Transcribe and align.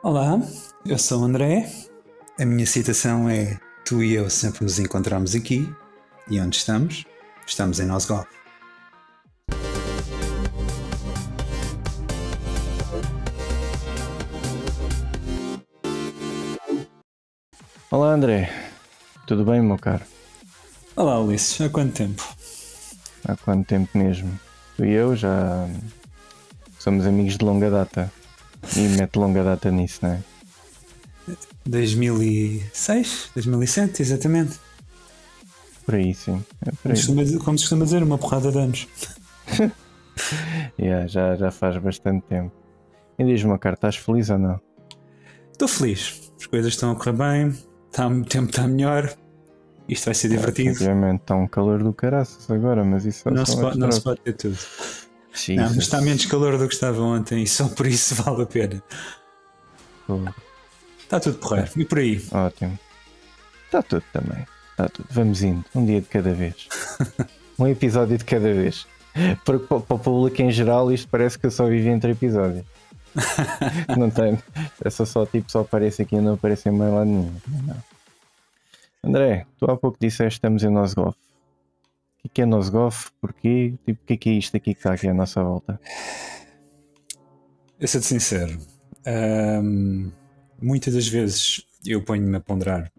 Olá, 0.00 0.40
eu 0.86 0.96
sou 0.96 1.22
o 1.22 1.24
André. 1.24 1.68
A 2.38 2.46
minha 2.46 2.64
citação 2.64 3.28
é: 3.28 3.58
Tu 3.84 4.04
e 4.04 4.14
eu 4.14 4.30
sempre 4.30 4.62
nos 4.62 4.78
encontramos 4.78 5.34
aqui. 5.34 5.68
E 6.30 6.40
onde 6.40 6.56
estamos? 6.56 7.04
Estamos 7.44 7.80
em 7.80 7.86
Nosgov. 7.86 8.24
Olá 17.90 18.12
André, 18.12 18.52
tudo 19.26 19.44
bem 19.44 19.60
meu 19.60 19.78
caro? 19.78 20.04
Olá 20.94 21.18
Ulisses, 21.18 21.60
há 21.60 21.68
quanto 21.68 21.94
tempo? 21.94 22.22
Há 23.26 23.34
quanto 23.34 23.66
tempo 23.66 23.98
mesmo? 23.98 24.38
Tu 24.76 24.84
e 24.84 24.92
eu 24.92 25.16
já 25.16 25.68
somos 26.78 27.04
amigos 27.04 27.36
de 27.36 27.44
longa 27.44 27.68
data 27.68 28.12
e 28.76 28.80
mete 28.96 29.16
longa 29.16 29.42
data 29.44 29.70
nisso, 29.70 30.00
não 30.02 30.10
é? 30.12 30.18
2006, 31.66 33.30
2007, 33.34 34.02
exatamente. 34.02 34.58
Por 35.84 35.94
aí 35.94 36.14
sim. 36.14 36.42
É 36.66 36.70
por 36.70 36.82
Como 36.82 36.92
aí. 36.92 36.96
se 36.96 37.06
costuma, 37.06 37.44
como 37.44 37.58
se 37.58 37.64
costuma 37.64 37.84
dizer, 37.84 38.02
uma 38.02 38.18
porrada 38.18 38.50
de 38.52 38.58
anos. 38.58 38.88
Yeah, 40.80 41.06
já, 41.06 41.36
já 41.36 41.50
faz 41.52 41.76
bastante 41.76 42.26
tempo. 42.26 42.52
E 43.18 43.24
diz-me, 43.24 43.56
caro, 43.56 43.74
estás 43.74 43.96
feliz 43.96 44.28
ou 44.30 44.38
não? 44.38 44.60
Estou 45.52 45.68
feliz, 45.68 46.32
as 46.38 46.46
coisas 46.46 46.72
estão 46.72 46.90
a 46.90 46.96
correr 46.96 47.12
bem, 47.12 47.48
está, 47.88 48.08
o 48.08 48.24
tempo 48.24 48.50
está 48.50 48.66
melhor, 48.66 49.14
isto 49.88 50.04
vai 50.06 50.14
ser 50.14 50.28
divertido. 50.28 50.70
Obviamente 50.70 51.20
está 51.20 51.36
um 51.36 51.46
calor 51.46 51.82
do 51.82 51.92
caraças 51.92 52.50
agora, 52.50 52.84
mas 52.84 53.04
isso 53.04 53.30
Não 53.30 53.46
se, 53.46 53.60
pode, 53.60 53.78
não 53.78 53.92
se 53.92 54.00
pode 54.00 54.20
ter 54.20 54.32
tudo. 54.34 54.58
Trocos. 55.46 55.56
Não, 55.56 55.74
mas 55.74 55.84
está 55.84 56.00
menos 56.00 56.26
calor 56.26 56.58
do 56.58 56.68
que 56.68 56.74
estava 56.74 57.00
ontem 57.00 57.42
e 57.42 57.46
só 57.46 57.68
por 57.68 57.86
isso 57.86 58.14
vale 58.22 58.42
a 58.42 58.46
pena. 58.46 58.82
Fogo. 60.06 60.34
Está 61.00 61.20
tudo 61.20 61.38
porreiro. 61.38 61.70
E 61.76 61.84
por 61.84 61.98
aí? 61.98 62.22
Ótimo. 62.32 62.78
Está 63.66 63.82
tudo 63.82 64.04
também. 64.12 64.46
Está 64.70 64.88
tudo. 64.88 65.08
Vamos 65.10 65.42
indo, 65.42 65.64
um 65.74 65.84
dia 65.84 66.00
de 66.00 66.06
cada 66.08 66.32
vez. 66.32 66.68
um 67.58 67.66
episódio 67.66 68.18
de 68.18 68.24
cada 68.24 68.52
vez. 68.52 68.86
Porque 69.44 69.66
para, 69.66 69.80
para 69.80 69.96
o 69.96 69.98
público 69.98 70.42
em 70.42 70.50
geral 70.50 70.92
isto 70.92 71.08
parece 71.08 71.38
que 71.38 71.46
eu 71.46 71.50
só 71.50 71.66
vivi 71.66 71.88
entre 71.88 72.12
episódios. 72.12 72.64
não 73.96 74.10
tem. 74.10 74.38
Essa 74.84 75.04
só 75.06 75.26
tipo 75.26 75.50
só 75.50 75.60
aparece 75.60 76.02
aqui 76.02 76.16
e 76.16 76.20
não 76.20 76.34
aparece 76.34 76.68
em 76.68 76.72
mais 76.72 76.92
lado 76.92 77.06
nenhum. 77.06 77.34
Não. 77.66 77.76
André, 79.02 79.46
tu 79.58 79.70
há 79.70 79.76
pouco 79.76 79.96
disseste 80.00 80.24
que 80.28 80.34
estamos 80.34 80.62
em 80.62 80.70
Nosgoth. 80.70 81.16
O 82.24 82.28
que 82.28 82.42
é 82.42 82.46
Nosgoth? 82.46 83.10
Porquê? 83.20 83.74
Tipo, 83.84 84.02
o 84.02 84.06
que 84.06 84.12
é 84.12 84.16
que 84.16 84.28
é 84.30 84.32
isto 84.34 84.56
aqui 84.56 84.74
que 84.74 84.80
está 84.80 84.92
aqui 84.92 85.08
à 85.08 85.14
nossa 85.14 85.42
volta? 85.42 85.80
Eu 87.80 87.86
sou-te 87.88 88.06
sincero. 88.06 88.58
ahm, 89.06 90.10
muitas 90.60 90.94
das 90.94 91.06
vezes 91.08 91.64
eu 91.86 92.02
ponho-me 92.02 92.36
a 92.36 92.40
ponderar 92.40 92.90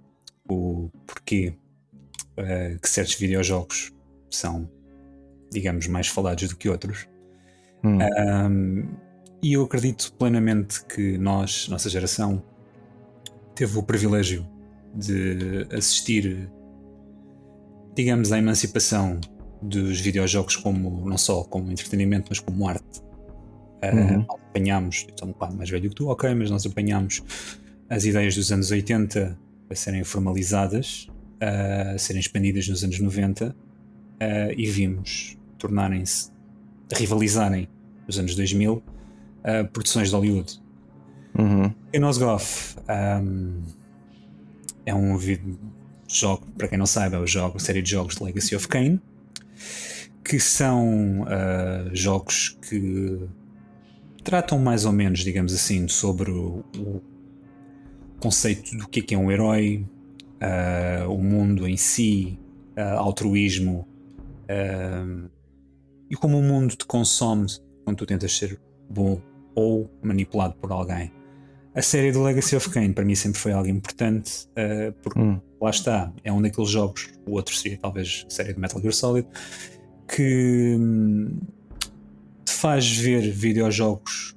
o 0.50 0.90
porquê 1.06 1.54
ah, 2.38 2.78
que 2.82 2.90
certos 2.90 3.16
videojogos 3.16 3.92
são, 4.30 4.70
digamos, 5.52 5.88
mais 5.88 6.08
falados 6.08 6.48
do 6.50 6.56
que 6.56 6.70
outros. 6.70 7.08
Hum, 7.84 7.98
Ahm, 8.02 8.84
e 9.42 9.54
eu 9.54 9.64
acredito 9.64 10.14
plenamente 10.18 10.84
que 10.86 11.18
nós, 11.18 11.68
nossa 11.70 11.90
geração, 11.90 12.44
teve 13.56 13.78
o 13.78 13.84
privilégio 13.84 14.46
de 14.94 15.66
assistir, 15.72 16.50
digamos, 18.00 18.32
à 18.32 18.38
emancipação 18.38 19.20
dos 19.62 20.00
videojogos 20.00 20.56
como 20.56 21.06
não 21.10 21.18
só 21.18 21.44
como 21.44 21.70
entretenimento, 21.70 22.28
mas 22.30 22.40
como 22.40 22.66
arte. 22.68 23.02
Ah, 23.82 23.94
Uhum. 23.94 24.26
nós 24.28 24.40
apanhámos, 24.50 25.06
eu 25.10 25.14
sou 25.18 25.28
um 25.28 25.32
bocado 25.32 25.56
mais 25.58 25.70
velho 25.70 25.90
que 25.90 25.96
tu, 25.96 26.08
ok, 26.08 26.34
mas 26.34 26.50
nós 26.50 26.66
apanhámos 26.66 27.22
as 27.90 28.06
ideias 28.06 28.36
dos 28.36 28.52
anos 28.54 28.72
80 28.72 29.38
a 29.70 29.76
serem 29.76 30.04
formalizadas, 30.06 31.08
a 31.42 31.98
serem 31.98 32.20
expandidas 32.22 32.68
nos 32.70 32.84
anos 32.86 33.00
90 33.02 33.54
ah, 34.22 34.26
e 34.56 34.66
vimos 34.68 35.38
tornarem-se 35.58 36.32
rivalizarem 36.94 37.68
nos 38.08 38.18
anos 38.18 38.34
2000 38.36 38.82
a 39.44 39.64
produções 39.66 40.08
de 40.10 40.16
Hollywood. 40.16 40.62
uhum, 41.38 41.74
E 41.94 42.00
Nosgoth 42.00 42.76
um, 43.22 43.62
é 44.86 44.94
um 44.96 45.18
jogo, 46.10 46.46
para 46.58 46.68
quem 46.68 46.78
não 46.78 46.86
saiba, 46.86 47.18
é 47.18 47.20
o 47.20 47.28
jogo, 47.28 47.58
a 47.58 47.60
série 47.60 47.82
de 47.82 47.92
jogos 47.92 48.16
de 48.16 48.24
Legacy 48.24 48.56
of 48.56 48.68
Kain, 48.68 49.00
que 50.24 50.40
são 50.40 51.26
ah, 51.28 51.90
jogos 51.94 52.58
que 52.68 53.20
tratam 54.24 54.60
mais 54.60 54.86
ou 54.86 54.92
menos, 54.92 55.20
digamos 55.20 55.54
assim, 55.54 55.88
sobre 55.88 56.32
o, 56.32 56.64
o 56.78 57.02
conceito 58.20 58.76
do 58.76 58.88
que 58.88 59.00
é, 59.00 59.04
que 59.04 59.16
é 59.16 59.18
um 59.18 59.32
herói, 59.32 59.86
ah, 60.42 61.06
o 61.08 61.18
mundo 61.18 61.68
em 61.68 61.78
si, 61.78 62.40
ah, 62.76 62.96
altruísmo 62.96 63.88
e 66.10 66.16
como 66.16 66.40
o 66.40 66.42
mundo 66.42 66.76
te 66.76 66.84
consome 66.88 67.46
quando 67.84 67.98
tu 67.98 68.06
tentas 68.08 68.36
ser 68.36 68.60
bom 68.90 69.22
ou 69.54 69.88
manipulado 70.02 70.56
por 70.56 70.72
alguém. 70.72 71.12
A 71.76 71.82
série 71.82 72.12
do 72.12 72.24
Legacy 72.24 72.56
of 72.56 72.70
Kain 72.72 72.94
para 72.94 73.06
mim 73.06 73.16
sempre 73.16 73.40
foi 73.40 73.52
algo 73.52 73.70
importante, 73.70 74.48
ah, 74.56 74.94
porque 75.02 75.20
hum, 75.20 75.40
lá 75.62 75.70
está, 75.70 76.12
é 76.24 76.32
um 76.32 76.42
daqueles 76.42 76.70
jogos, 76.70 77.10
o 77.26 77.34
outro 77.34 77.56
seria 77.56 77.78
talvez 77.78 78.26
a 78.28 78.30
série 78.30 78.54
de 78.54 78.60
Metal 78.60 78.82
Gear 78.82 78.94
Solid, 78.94 79.28
que 80.08 80.76
hum, 80.80 81.40
te 82.44 82.52
faz 82.52 82.90
ver 82.98 83.22
videojogos 83.32 84.36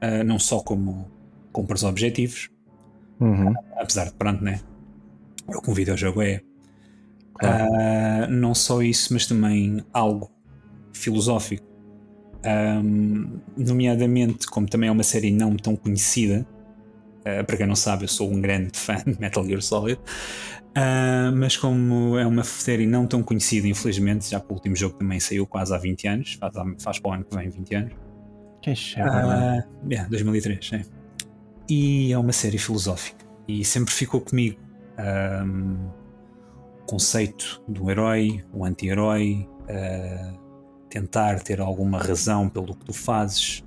ah, 0.00 0.24
não 0.24 0.38
só 0.38 0.60
como 0.60 1.10
compras 1.52 1.84
objetivos, 1.84 2.50
uhum, 3.20 3.54
apesar 3.76 4.06
de 4.06 4.14
pronto, 4.14 4.42
né? 4.42 4.60
É 5.48 5.56
o 5.56 5.62
que 5.62 5.70
um 5.70 5.74
videojogo 5.74 6.22
é. 6.22 6.40
Claro. 7.34 7.64
Ah, 7.72 8.26
não 8.28 8.54
só 8.54 8.82
isso, 8.82 9.12
mas 9.12 9.26
também 9.26 9.82
algo 9.92 10.30
filosófico. 10.92 11.64
Ahm, 12.44 13.40
nomeadamente, 13.56 14.46
como 14.46 14.68
também 14.68 14.88
é 14.88 14.92
uma 14.92 15.02
série 15.02 15.30
não 15.30 15.56
tão 15.56 15.74
conhecida, 15.76 16.46
ah, 17.24 17.44
para 17.44 17.56
quem 17.56 17.66
não 17.66 17.76
sabe, 17.76 18.04
eu 18.04 18.08
sou 18.08 18.30
um 18.30 18.40
grande 18.40 18.70
fã 18.78 18.96
de 18.96 19.18
Metal 19.20 19.44
Gear 19.44 19.62
Solid, 19.62 20.00
Ah, 20.76 21.30
mas 21.34 21.56
como 21.56 22.18
é 22.18 22.26
uma 22.26 22.42
série 22.44 22.86
não 22.86 23.06
tão 23.06 23.22
conhecida, 23.22 23.68
infelizmente, 23.68 24.28
já 24.30 24.40
que 24.40 24.46
o 24.50 24.54
último 24.54 24.74
jogo 24.76 24.96
também 24.96 25.20
saiu 25.20 25.46
quase 25.46 25.72
há 25.74 25.78
20 25.78 26.08
anos, 26.08 26.34
faz, 26.34 26.54
faz 26.82 26.98
para 26.98 27.10
o 27.10 27.14
ano 27.14 27.24
que 27.24 27.36
vem 27.36 27.48
20 27.50 27.74
anos. 27.76 27.92
que 28.60 28.74
chama, 28.74 29.10
Ah, 29.10 29.64
yeah, 29.88 30.08
2003, 30.10 30.70
é. 30.72 30.82
E 31.68 32.12
é 32.12 32.18
uma 32.18 32.32
série 32.32 32.58
filosófica. 32.58 33.24
E 33.48 33.64
sempre 33.64 33.92
ficou 33.94 34.20
comigo 34.20 34.58
ahm, 34.98 35.76
o 36.82 36.86
conceito 36.86 37.62
do 37.68 37.90
herói, 37.90 38.44
o 38.52 38.64
anti-herói, 38.64 39.48
ah, 39.68 40.32
tentar 40.90 41.40
ter 41.40 41.60
alguma 41.60 41.98
razão 41.98 42.48
pelo 42.48 42.74
que 42.74 42.84
tu 42.84 42.92
fazes, 42.92 43.64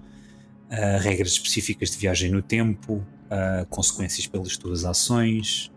regras 1.00 1.32
específicas 1.32 1.92
de 1.92 1.98
viagem 1.98 2.30
no 2.32 2.42
tempo, 2.42 3.02
ah, 3.30 3.66
consequências 3.70 4.28
pelas 4.28 4.58
tuas 4.58 4.86
ações. 4.86 5.72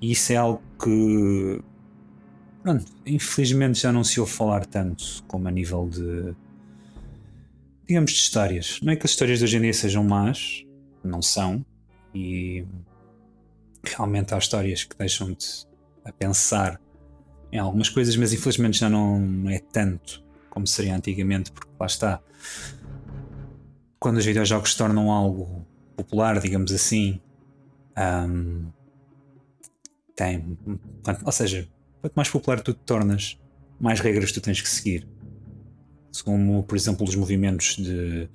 E 0.00 0.12
isso 0.12 0.32
é 0.32 0.36
algo 0.36 0.62
que, 0.82 1.60
pronto, 2.62 2.84
infelizmente 3.04 3.80
já 3.80 3.92
não 3.92 4.04
se 4.04 4.20
ouve 4.20 4.32
falar 4.32 4.64
tanto 4.66 5.24
como 5.26 5.48
a 5.48 5.50
nível 5.50 5.88
de 5.88 6.34
digamos, 7.88 8.12
de 8.12 8.18
histórias. 8.18 8.78
Não 8.82 8.92
é 8.92 8.96
que 8.96 9.06
as 9.06 9.12
histórias 9.12 9.38
de 9.38 9.44
hoje 9.46 9.56
em 9.56 9.62
dia 9.62 9.72
sejam 9.72 10.04
más, 10.04 10.64
não 11.02 11.22
são, 11.22 11.64
e 12.14 12.64
realmente 13.82 14.34
há 14.34 14.38
histórias 14.38 14.84
que 14.84 14.96
deixam-te 14.96 15.66
a 16.04 16.12
pensar 16.12 16.78
em 17.50 17.58
algumas 17.58 17.88
coisas, 17.88 18.14
mas 18.16 18.32
infelizmente 18.32 18.78
já 18.78 18.90
não 18.90 19.48
é 19.48 19.58
tanto 19.58 20.22
como 20.50 20.66
seria 20.66 20.94
antigamente, 20.94 21.50
porque 21.50 21.70
lá 21.80 21.86
está. 21.86 22.20
Quando 23.98 24.18
os 24.18 24.24
videojogos 24.24 24.72
se 24.72 24.78
tornam 24.78 25.10
algo 25.10 25.66
popular, 25.98 26.40
digamos 26.40 26.72
assim, 26.72 27.20
ahm, 27.96 28.68
tem. 30.14 30.56
Ou 31.24 31.32
seja, 31.32 31.68
quanto 32.00 32.14
mais 32.14 32.30
popular 32.30 32.60
tu 32.60 32.72
te 32.72 32.80
tornas, 32.80 33.38
mais 33.80 34.00
regras 34.00 34.32
tu 34.32 34.40
tens 34.40 34.60
que 34.60 34.68
seguir 34.68 35.06
como 36.22 36.62
por 36.62 36.76
exemplo 36.76 37.06
os 37.06 37.14
movimentos 37.14 37.76
de 37.76 38.28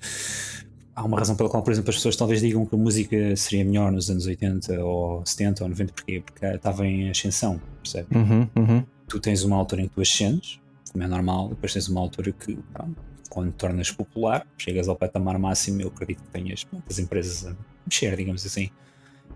há 0.96 1.04
uma 1.04 1.18
razão 1.18 1.36
pela 1.36 1.50
qual 1.50 1.64
por 1.64 1.72
exemplo 1.72 1.90
as 1.90 1.96
pessoas 1.96 2.16
talvez 2.16 2.42
digam 2.42 2.66
que 2.66 2.76
a 2.76 2.78
música 2.78 3.36
seria 3.36 3.66
melhor 3.66 3.92
nos 3.92 4.10
anos 4.10 4.26
80 4.26 4.84
ou 4.84 5.26
70 5.26 5.64
ou 5.64 5.70
90 5.70 5.94
porquê? 5.94 6.24
porque 6.26 6.46
estava 6.46 6.86
em 6.86 7.10
ascensão 7.10 7.60
percebe? 7.82 8.08
Uhum, 8.16 8.48
uhum. 8.56 8.86
tu 9.08 9.20
tens 9.20 9.44
uma 9.44 9.58
altura 9.58 9.82
em 9.82 9.88
que 9.88 9.96
tu 9.96 10.02
ascendes 10.02 10.60
como 10.92 11.04
é 11.04 11.08
normal, 11.08 11.50
depois 11.50 11.74
tens 11.74 11.90
uma 11.90 12.00
altura 12.00 12.32
que 12.32 12.56
pronto, 12.72 13.02
quando 13.34 13.52
tornas 13.54 13.92
popular 13.92 14.48
chegas 14.58 14.88
ao 14.88 14.96
patamar 14.96 15.40
máximo 15.40 15.82
eu 15.82 15.88
acredito 15.88 16.24
que 16.24 16.30
tenhas 16.30 16.64
pronto, 16.64 16.84
as 16.90 17.00
empresas 17.00 17.46
a 17.46 17.56
mexer 17.86 18.16
digamos 18.16 18.46
assim 18.46 18.70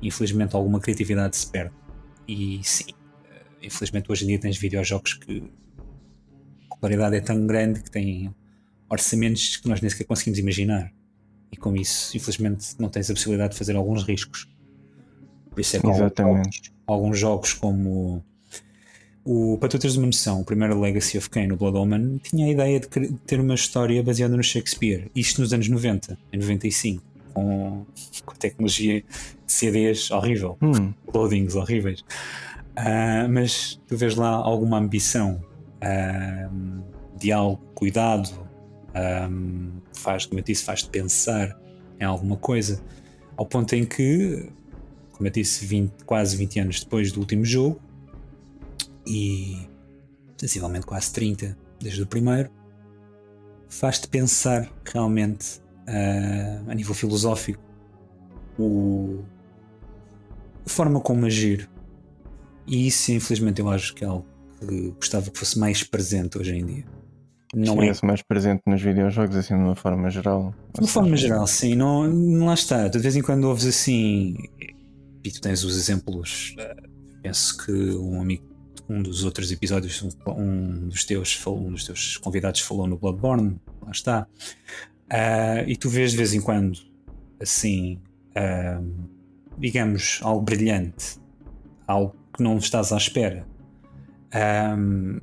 infelizmente 0.02 0.56
alguma 0.56 0.80
criatividade 0.80 1.36
se 1.36 1.48
perde 1.48 1.74
e 2.28 2.60
sim, 2.64 2.86
eh, 3.26 3.66
infelizmente 3.68 4.12
hoje 4.12 4.26
em 4.26 4.28
dia 4.28 4.40
tens 4.40 4.58
videojogos 4.58 5.14
que 5.16 5.44
a 6.66 6.70
popularidade 6.76 7.16
é 7.16 7.22
tão 7.22 7.48
grande 7.48 7.82
que 7.82 7.90
têm 7.90 8.34
orçamentos 8.90 9.58
que 9.58 9.68
nós 9.68 9.82
nem 9.82 9.90
sequer 9.90 10.06
conseguimos 10.06 10.40
imaginar. 10.40 10.92
E 11.52 11.58
com 11.58 11.76
isso, 11.76 12.16
infelizmente, 12.16 12.76
não 12.78 12.90
tens 12.90 13.10
a 13.10 13.14
possibilidade 13.14 13.54
de 13.54 13.58
fazer 13.58 13.76
alguns 13.76 14.04
riscos. 14.04 14.48
Por 15.50 15.60
isso 15.60 15.78
é 15.78 15.80
que 15.80 15.88
Exatamente. 15.88 16.22
Alguns, 16.26 16.72
alguns 16.88 17.20
jogos 17.20 17.54
como 17.54 18.24
o, 19.28 19.58
para 19.58 19.68
tu 19.68 19.78
teres 19.78 19.98
uma 19.98 20.06
noção, 20.06 20.40
o 20.40 20.46
primeiro 20.46 20.80
Legacy 20.80 21.18
of 21.18 21.30
Kain, 21.30 21.52
o 21.52 21.58
Blood 21.58 21.78
Omen, 21.78 22.18
tinha 22.24 22.48
a 22.48 22.50
ideia 22.50 22.80
de 22.80 22.88
ter 23.26 23.42
uma 23.42 23.56
história 23.56 24.02
baseada 24.02 24.38
no 24.38 24.42
Shakespeare. 24.42 25.12
Isto 25.14 25.42
nos 25.42 25.52
anos 25.52 25.68
90, 25.68 26.18
em 26.32 26.38
95, 26.38 27.04
com, 27.34 27.86
com 28.26 28.36
tecnologia 28.36 29.02
de 29.02 29.52
CDs 29.52 30.10
horrível, 30.12 30.58
hum. 30.62 30.94
loadings 31.14 31.56
horríveis. 31.56 32.00
Uh, 32.80 33.28
mas 33.30 33.78
tu 33.86 33.98
vês 33.98 34.16
lá 34.16 34.30
alguma 34.30 34.78
ambição 34.78 35.44
uh, 35.82 36.84
de 37.20 37.34
algo, 37.34 37.62
cuidado, 37.76 38.30
um, 39.30 39.72
faz, 39.94 40.26
como 40.26 40.40
eu 40.40 40.44
disse, 40.44 40.64
faz-te 40.64 40.90
pensar 40.90 41.60
em 42.00 42.06
alguma 42.06 42.38
coisa, 42.38 42.82
ao 43.36 43.46
ponto 43.46 43.76
em 43.76 43.84
que, 43.84 44.48
como 45.12 45.28
eu 45.28 45.32
disse, 45.32 45.66
20, 45.66 46.06
quase 46.06 46.38
20 46.38 46.60
anos 46.62 46.80
depois 46.80 47.12
do 47.12 47.20
último 47.20 47.44
jogo, 47.44 47.82
e 49.08 49.68
sensivelmente 50.38 50.86
quase 50.86 51.12
30 51.14 51.58
desde 51.80 52.02
o 52.02 52.08
primeiro, 52.08 52.52
faz-te 53.70 54.08
pensar 54.08 54.72
realmente 54.86 55.60
uh, 55.88 56.70
a 56.70 56.74
nível 56.76 56.94
filosófico 56.94 57.64
o, 58.60 59.24
a 60.66 60.70
forma 60.70 61.00
como 61.00 61.26
agir. 61.26 61.70
E 62.66 62.88
isso, 62.88 63.12
infelizmente, 63.12 63.62
eu 63.62 63.70
acho 63.70 63.94
que 63.94 64.04
é 64.04 64.08
algo 64.08 64.26
que 64.60 64.90
gostava 64.92 65.30
que 65.32 65.38
fosse 65.38 65.58
mais 65.58 65.84
presente 65.84 66.38
hoje 66.38 66.56
em 66.56 66.66
dia. 66.66 66.86
Não 67.56 67.82
é 67.82 67.92
mais 68.04 68.22
presente 68.22 68.62
nos 68.68 68.82
videojogos, 68.82 69.36
assim, 69.36 69.56
de 69.56 69.62
uma 69.62 69.76
forma 69.76 70.10
geral. 70.10 70.54
De 70.74 70.82
uma 70.82 70.88
forma 70.88 71.16
geral, 71.16 71.48
sim. 71.48 71.76
Não, 71.76 72.06
não 72.06 72.48
lá 72.48 72.54
está. 72.54 72.90
De 72.90 73.00
vez 73.00 73.16
em 73.16 73.22
quando 73.22 73.46
ouves 73.46 73.66
assim, 73.66 74.36
e 75.24 75.32
tu 75.32 75.40
tens 75.40 75.64
os 75.64 75.78
exemplos. 75.78 76.56
Uh, 76.60 77.22
penso 77.22 77.58
que 77.66 77.72
um 77.72 78.22
amigo 78.22 78.47
um 78.90 79.02
dos 79.02 79.24
outros 79.24 79.52
episódios, 79.52 80.04
um, 80.26 80.88
dos 80.88 81.06
teus, 81.06 81.46
um 81.46 81.72
dos 81.72 81.84
teus 81.84 82.18
convidados 82.18 82.62
falou 82.62 82.88
no 82.88 82.98
Bloodborne, 82.98 83.60
lá 83.82 83.92
está. 83.92 84.28
Uh, 85.08 85.68
e 85.68 85.76
tu 85.76 85.90
vês 85.90 86.12
de 86.12 86.18
vez 86.18 86.34
em 86.34 86.42
quando, 86.42 86.80
assim, 87.42 88.00
uh, 88.32 89.08
digamos, 89.58 90.20
algo 90.22 90.42
brilhante, 90.42 91.20
algo 91.86 92.16
que 92.34 92.44
não 92.44 92.58
estás 92.58 92.92
à 92.92 92.98
espera. 92.98 93.46
Um, 94.78 95.20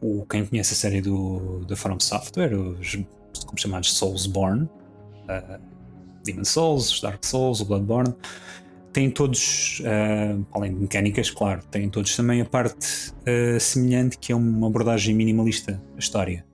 o, 0.00 0.26
quem 0.26 0.44
conhece 0.44 0.74
a 0.74 0.76
série 0.76 1.00
do, 1.00 1.64
da 1.66 1.76
From 1.76 1.98
Software, 2.00 2.54
os 2.54 2.98
como 3.44 3.58
chamados 3.58 3.92
Soulsborne, 3.94 4.64
uh, 4.64 5.60
Demon 6.24 6.44
Souls, 6.44 7.00
Dark 7.00 7.24
Souls, 7.24 7.60
o 7.60 7.64
Bloodborne, 7.64 8.14
têm 8.96 9.10
todos, 9.10 9.80
uh, 9.80 10.46
além 10.52 10.72
de 10.72 10.80
mecânicas, 10.80 11.28
claro, 11.30 11.62
têm 11.70 11.90
todos 11.90 12.16
também 12.16 12.40
a 12.40 12.46
parte 12.46 13.10
uh, 13.10 13.60
semelhante 13.60 14.16
que 14.16 14.32
é 14.32 14.34
uma 14.34 14.68
abordagem 14.68 15.14
minimalista 15.14 15.72
da 15.92 15.98
história. 15.98 16.46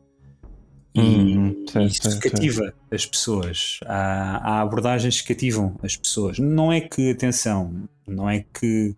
E 0.92 1.00
hum, 1.00 1.64
isso 1.86 2.18
cativa 2.18 2.74
as 2.90 3.06
pessoas. 3.06 3.78
Há, 3.86 4.38
há, 4.42 4.60
abordagens 4.60 5.20
que 5.20 5.32
cativam 5.32 5.76
as 5.84 5.96
pessoas. 5.96 6.38
Não 6.40 6.72
é 6.72 6.80
que, 6.80 7.12
atenção, 7.12 7.88
não 8.06 8.28
é 8.28 8.44
que 8.52 8.94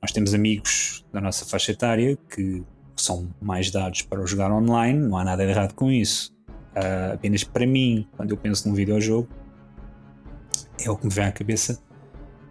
nós 0.00 0.12
temos 0.12 0.34
amigos 0.34 1.04
da 1.10 1.22
nossa 1.22 1.46
faixa 1.46 1.72
etária 1.72 2.18
que 2.28 2.62
são 2.94 3.30
mais 3.40 3.70
dados 3.70 4.02
para 4.02 4.24
jogar 4.26 4.52
online, 4.52 4.98
não 4.98 5.16
há 5.16 5.24
nada 5.24 5.42
errado 5.42 5.72
com 5.72 5.90
isso. 5.90 6.34
Uh, 6.76 7.14
apenas 7.14 7.44
para 7.44 7.66
mim, 7.66 8.06
quando 8.14 8.30
eu 8.30 8.36
penso 8.36 8.68
num 8.68 8.74
videojogo, 8.74 9.28
é 10.84 10.90
o 10.90 10.96
que 10.96 11.06
me 11.06 11.12
vem 11.12 11.24
à 11.24 11.32
cabeça 11.32 11.82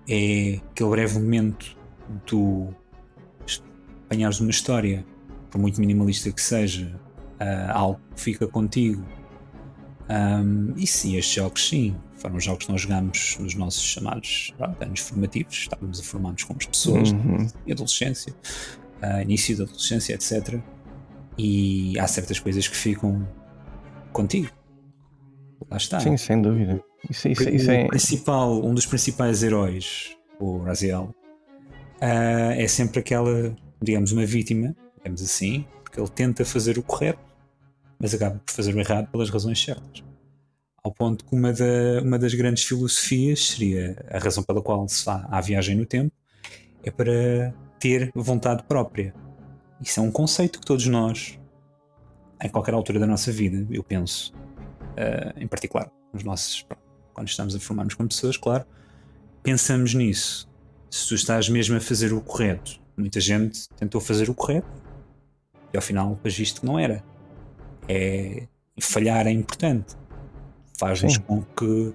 é 0.08 0.60
aquele 0.72 0.90
breve 0.90 1.20
momento 1.20 1.78
do 2.26 2.74
apanhares 4.06 4.40
uma 4.40 4.52
história, 4.52 5.06
por 5.50 5.60
muito 5.60 5.80
minimalista 5.80 6.32
que 6.32 6.42
seja, 6.42 7.00
uh, 7.40 7.72
algo 7.72 8.00
que 8.16 8.22
fica 8.22 8.48
contigo. 8.48 9.04
Um, 10.10 10.74
e 10.76 10.86
sim, 10.86 11.16
estes 11.18 11.36
jogos, 11.36 11.68
sim, 11.68 11.96
foram 12.16 12.40
jogos 12.40 12.66
que 12.66 12.72
nós 12.72 12.82
jogámos 12.82 13.38
nos 13.40 13.56
nossos 13.56 13.84
chamados 13.84 14.54
anos 14.80 15.00
formativos, 15.00 15.54
estávamos 15.54 16.00
a 16.00 16.04
formar-nos 16.04 16.44
como 16.44 16.60
pessoas, 16.60 17.12
uhum. 17.12 17.48
adolescência, 17.70 18.34
uh, 19.02 19.22
início 19.22 19.58
da 19.58 19.64
adolescência, 19.64 20.14
etc. 20.14 20.60
E 21.38 21.98
há 22.00 22.08
certas 22.08 22.40
coisas 22.40 22.68
que 22.68 22.76
ficam 22.76 23.28
contigo. 24.12 24.50
Lá 25.70 25.78
está. 25.78 26.00
Sim, 26.00 26.18
sem 26.18 26.42
dúvida. 26.42 26.84
Isso, 27.10 27.28
isso, 27.28 27.50
isso 27.50 27.72
é... 27.72 27.88
principal, 27.88 28.64
um 28.64 28.74
dos 28.74 28.86
principais 28.86 29.44
heróis, 29.44 30.16
o 30.40 30.60
Raziel, 30.60 31.14
uh, 32.02 32.52
é 32.56 32.68
sempre 32.68 33.00
aquela, 33.00 33.56
digamos, 33.82 34.12
uma 34.12 34.26
vítima, 34.26 34.76
digamos 34.98 35.22
assim, 35.22 35.66
porque 35.84 36.00
ele 36.00 36.10
tenta 36.10 36.46
fazer 36.46 36.78
o 36.78 36.84
correto, 36.84 37.20
mas 38.00 38.14
acaba 38.14 38.40
por 38.40 38.54
fazer 38.54 38.74
o 38.74 38.80
errado 38.80 39.10
pelas 39.12 39.30
razões 39.30 39.62
certas. 39.62 40.04
Ao 40.84 40.92
ponto 40.92 41.24
que 41.24 41.34
uma, 41.34 41.54
da, 41.54 42.02
uma 42.04 42.20
das 42.20 42.34
grandes 42.34 42.64
filosofias 42.66 43.52
seria 43.52 43.96
a 44.10 44.18
razão 44.18 44.44
pela 44.44 44.62
qual 44.62 44.88
se 44.88 45.04
faz 45.04 45.26
a 45.30 45.40
viagem 45.40 45.76
no 45.78 45.86
tempo 45.86 46.12
é 46.84 46.92
para 46.92 47.54
ter 47.80 48.12
vontade 48.14 48.64
própria. 48.64 49.14
Isso 49.82 50.00
é 50.00 50.04
um 50.04 50.12
conceito 50.12 50.60
que 50.60 50.66
todos 50.66 50.86
nós, 50.88 51.40
em 52.42 52.50
qualquer 52.50 52.74
altura 52.74 53.00
da 53.00 53.08
nossa 53.08 53.32
vida, 53.32 53.66
eu 53.70 53.84
penso, 53.84 54.34
uh, 54.34 55.40
em 55.40 55.48
particular 55.48 55.90
nos 56.14 56.24
nossos 56.24 56.66
quando 57.14 57.28
estamos 57.28 57.56
a 57.56 57.60
formar-nos 57.60 57.94
como 57.94 58.10
pessoas, 58.10 58.38
claro, 58.38 58.66
pensamos 59.42 59.94
nisso. 59.94 60.50
Se 60.90 61.08
tu 61.08 61.16
estás 61.16 61.50
mesmo 61.50 61.76
a 61.76 61.80
fazer 61.80 62.14
o 62.14 62.22
correto, 62.22 62.80
muita 62.96 63.20
gente 63.20 63.68
tentou 63.78 64.00
fazer 64.00 64.30
o 64.30 64.34
correto 64.34 64.68
e 65.74 65.78
ao 65.78 65.82
final 65.82 66.20
agiste 66.24 66.60
que 66.60 66.66
não 66.66 66.78
era. 66.78 67.04
É, 67.88 68.48
falhar 68.80 69.28
é 69.28 69.32
importante, 69.32 69.96
faz-nos 70.78 71.18
com 71.18 71.42
que 71.42 71.94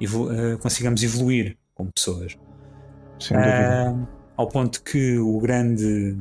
evolu 0.00 0.30
uh, 0.30 0.58
consigamos 0.58 1.02
evoluir 1.02 1.56
como 1.74 1.90
pessoas. 1.92 2.36
Sem 3.18 3.36
dúvida. 3.36 3.92
Uh, 3.92 4.08
ao 4.36 4.48
ponto 4.48 4.82
que 4.82 5.18
o 5.18 5.38
grande, 5.40 6.16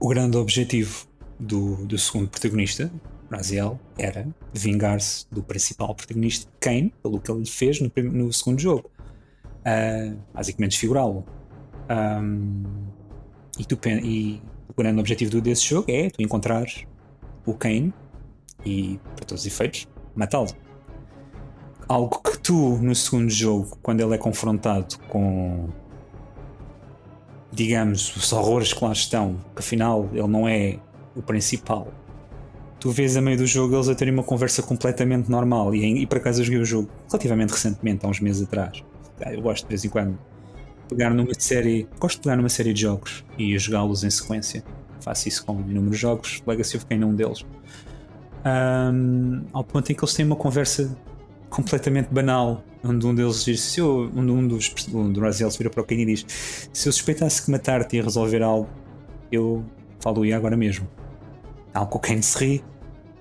o 0.00 0.08
grande 0.08 0.36
objetivo 0.36 1.06
do, 1.38 1.86
do 1.86 1.98
segundo 1.98 2.28
protagonista, 2.28 2.90
Raziel 3.30 3.78
era 3.98 4.26
vingar-se 4.52 5.26
do 5.30 5.42
principal 5.42 5.94
protagonista, 5.94 6.50
Kane, 6.60 6.92
pelo 7.02 7.20
que 7.20 7.30
ele 7.30 7.44
fez 7.46 7.80
no, 7.80 7.90
no 8.12 8.32
segundo 8.32 8.60
jogo. 8.60 8.90
Uh, 9.60 10.16
basicamente 10.32 10.72
desfigurá-lo. 10.72 11.24
Um, 11.90 12.64
e, 13.58 13.64
tu, 13.64 13.78
e 13.88 14.40
o 14.68 14.74
grande 14.74 15.00
objetivo 15.00 15.40
desse 15.40 15.64
jogo 15.64 15.90
é 15.90 16.10
tu 16.10 16.22
encontrares 16.22 16.86
o 17.44 17.54
Kane 17.54 17.92
e, 18.64 19.00
para 19.14 19.24
todos 19.24 19.42
os 19.42 19.46
efeitos, 19.46 19.88
matá-lo. 20.14 20.48
Algo 21.88 22.20
que 22.20 22.38
tu, 22.38 22.78
no 22.78 22.94
segundo 22.94 23.30
jogo, 23.30 23.78
quando 23.82 24.00
ele 24.00 24.14
é 24.14 24.18
confrontado 24.18 24.98
com, 25.08 25.68
digamos, 27.52 28.14
os 28.16 28.32
horrores 28.32 28.72
que 28.72 28.84
lá 28.84 28.92
estão, 28.92 29.36
que 29.54 29.60
afinal 29.60 30.08
ele 30.12 30.26
não 30.26 30.48
é 30.48 30.78
o 31.14 31.22
principal, 31.22 31.88
tu 32.86 32.92
vês 32.92 33.16
a 33.16 33.20
meio 33.20 33.36
do 33.36 33.46
jogo 33.48 33.74
eles 33.74 33.88
a 33.88 33.96
terem 33.96 34.14
uma 34.14 34.22
conversa 34.22 34.62
completamente 34.62 35.28
normal. 35.28 35.74
E, 35.74 36.02
e 36.02 36.06
por 36.06 36.18
acaso 36.18 36.40
eu 36.40 36.44
joguei 36.44 36.60
o 36.60 36.64
jogo 36.64 36.88
relativamente 37.08 37.50
recentemente, 37.50 38.06
há 38.06 38.08
uns 38.08 38.20
meses 38.20 38.44
atrás. 38.44 38.84
Ah, 39.20 39.34
eu 39.34 39.42
gosto 39.42 39.64
de 39.64 39.70
vez 39.70 39.84
em 39.84 39.88
quando 39.88 40.16
pegar 40.88 41.10
numa 41.10 41.34
série. 41.36 41.88
Gosto 41.98 42.18
de 42.18 42.22
pegar 42.22 42.36
numa 42.36 42.48
série 42.48 42.72
de 42.72 42.82
jogos 42.82 43.24
e 43.36 43.58
jogá-los 43.58 44.04
em 44.04 44.10
sequência. 44.10 44.62
Faço 45.00 45.26
isso 45.26 45.44
com 45.44 45.60
inúmeros 45.62 45.98
jogos, 45.98 46.40
Legacy 46.46 46.76
of 46.76 46.86
Kain 46.86 47.02
é 47.02 47.06
um 47.06 47.14
deles. 47.14 47.44
Um, 48.44 49.42
ao 49.52 49.64
ponto 49.64 49.90
em 49.90 49.94
que 49.94 50.04
eles 50.04 50.14
têm 50.14 50.24
uma 50.24 50.36
conversa 50.36 50.96
completamente 51.50 52.08
banal, 52.12 52.62
onde 52.84 53.04
um 53.04 53.16
deles 53.16 53.44
diz: 53.44 53.60
se 53.62 53.80
eu, 53.80 54.12
um 54.14 54.46
dos 54.46 54.72
um 54.94 55.12
do 55.12 55.20
Raziel 55.20 55.50
se 55.50 55.58
vira 55.58 55.70
para 55.70 55.82
o 55.82 55.84
Kain 55.84 56.02
e 56.02 56.06
diz: 56.06 56.24
Se 56.72 56.88
eu 56.88 56.92
suspeitasse 56.92 57.44
que 57.44 57.50
matar-te 57.50 57.96
ia 57.96 58.04
resolver 58.04 58.44
algo, 58.44 58.68
eu 59.32 59.64
falo-ia 59.98 60.36
agora 60.36 60.56
mesmo. 60.56 60.86
Algo 61.74 61.90
que 61.90 61.96
o 61.96 62.00
Kane 62.00 62.22
se 62.22 62.38
ri 62.38 62.64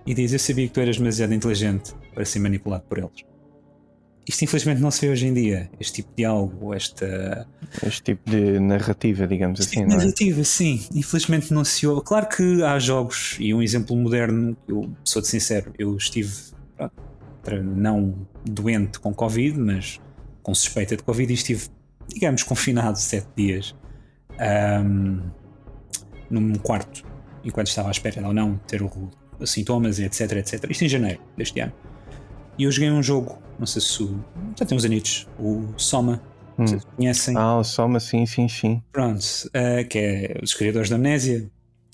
e 0.05 0.13
diz: 0.13 0.33
Eu 0.33 0.39
sabia 0.39 0.67
que 0.67 0.74
tu 0.74 0.79
eras 0.79 0.97
demasiado 0.97 1.33
inteligente 1.33 1.93
para 2.13 2.25
ser 2.25 2.39
manipulado 2.39 2.83
por 2.83 2.97
eles. 2.97 3.24
Isto 4.27 4.43
infelizmente 4.43 4.81
não 4.81 4.89
se 4.89 5.01
vê 5.01 5.12
hoje 5.12 5.27
em 5.27 5.33
dia, 5.33 5.69
este 5.79 5.97
tipo 5.97 6.09
de 6.09 6.15
diálogo, 6.17 6.74
esta. 6.74 7.47
Este 7.85 8.01
tipo 8.01 8.29
de 8.29 8.59
narrativa, 8.59 9.27
digamos 9.27 9.59
este 9.59 9.77
assim. 9.77 9.88
Tipo 9.88 9.97
narrativa, 9.97 10.41
é? 10.41 10.43
sim. 10.43 10.88
Infelizmente 10.95 11.53
não 11.53 11.63
se 11.63 11.85
ouve. 11.85 12.03
Claro 12.03 12.27
que 12.27 12.63
há 12.63 12.79
jogos, 12.79 13.38
e 13.39 13.53
um 13.53 13.62
exemplo 13.62 13.95
moderno, 13.95 14.57
eu 14.67 14.89
sou 15.03 15.21
de 15.21 15.27
sincero, 15.27 15.71
eu 15.77 15.95
estive 15.95 16.33
não 17.63 18.15
doente 18.43 19.00
com 19.00 19.13
Covid, 19.13 19.59
mas 19.59 20.01
com 20.41 20.53
suspeita 20.55 20.97
de 20.97 21.03
Covid 21.03 21.31
e 21.31 21.35
estive, 21.35 21.67
digamos, 22.07 22.41
confinado 22.41 22.97
sete 22.97 23.27
dias 23.35 23.75
um, 24.83 25.21
num 26.29 26.55
quarto 26.55 27.05
enquanto 27.43 27.67
estava 27.67 27.89
à 27.89 27.91
espera 27.91 28.25
ou 28.27 28.33
não 28.33 28.57
ter 28.67 28.81
o, 28.81 28.89
sintomas, 29.44 30.00
etc, 30.00 30.32
etc. 30.34 30.70
Isto 30.70 30.86
em 30.86 30.89
janeiro 30.89 31.22
deste 31.38 31.60
ano. 31.60 31.74
E 32.58 32.63
eu 32.63 32.72
joguei 32.72 32.89
um 32.89 33.04
jogo, 33.04 33.38
não 33.60 33.65
sei 33.65 33.82
se 33.82 34.01
o, 34.01 34.24
já 34.58 34.65
tem 34.65 34.77
uns 34.77 34.86
anitos, 34.86 35.27
o 35.38 35.65
Soma. 35.77 36.22
Não 36.58 36.68
sei 36.68 36.80
se 36.80 36.86
conhecem. 36.86 37.38
Ah, 37.38 37.58
o 37.58 37.63
Soma, 37.63 38.00
sim, 38.00 38.25
sim, 38.25 38.48
sim. 38.48 38.82
Pronto, 38.92 39.22
uh, 39.22 39.88
que 39.89 40.00
é 40.00 40.39
os 40.42 40.54
criadores 40.54 40.89
da 40.89 40.96
Amnésia. 40.96 41.50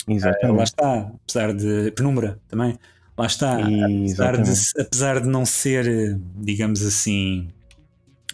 Exatamente. 0.06 0.52
Uh, 0.52 0.56
lá 0.56 0.64
está, 0.64 1.12
apesar 1.24 1.52
de. 1.52 1.90
Penumbra 1.92 2.38
também. 2.48 2.78
Lá 3.18 3.26
está, 3.26 3.58
apesar 3.58 4.40
de, 4.40 4.52
apesar 4.80 5.20
de 5.20 5.28
não 5.28 5.44
ser, 5.44 6.18
digamos 6.36 6.84
assim. 6.84 7.48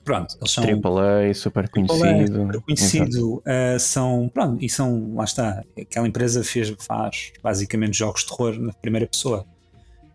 Pronto, 0.09 0.39
eles 0.41 0.51
são. 0.53 0.65
AAA, 0.65 1.35
super 1.35 1.69
conhecido. 1.69 2.39
Super 2.39 2.61
conhecido. 2.63 3.35
Uh, 3.37 3.79
são. 3.79 4.31
Pronto, 4.33 4.65
e 4.65 4.67
são. 4.67 5.15
Lá 5.15 5.25
está. 5.25 5.63
Aquela 5.79 6.09
empresa 6.09 6.43
fez, 6.43 6.75
faz 6.79 7.31
basicamente 7.43 7.99
jogos 7.99 8.23
de 8.23 8.29
terror 8.29 8.59
na 8.59 8.73
primeira 8.73 9.07
pessoa. 9.07 9.45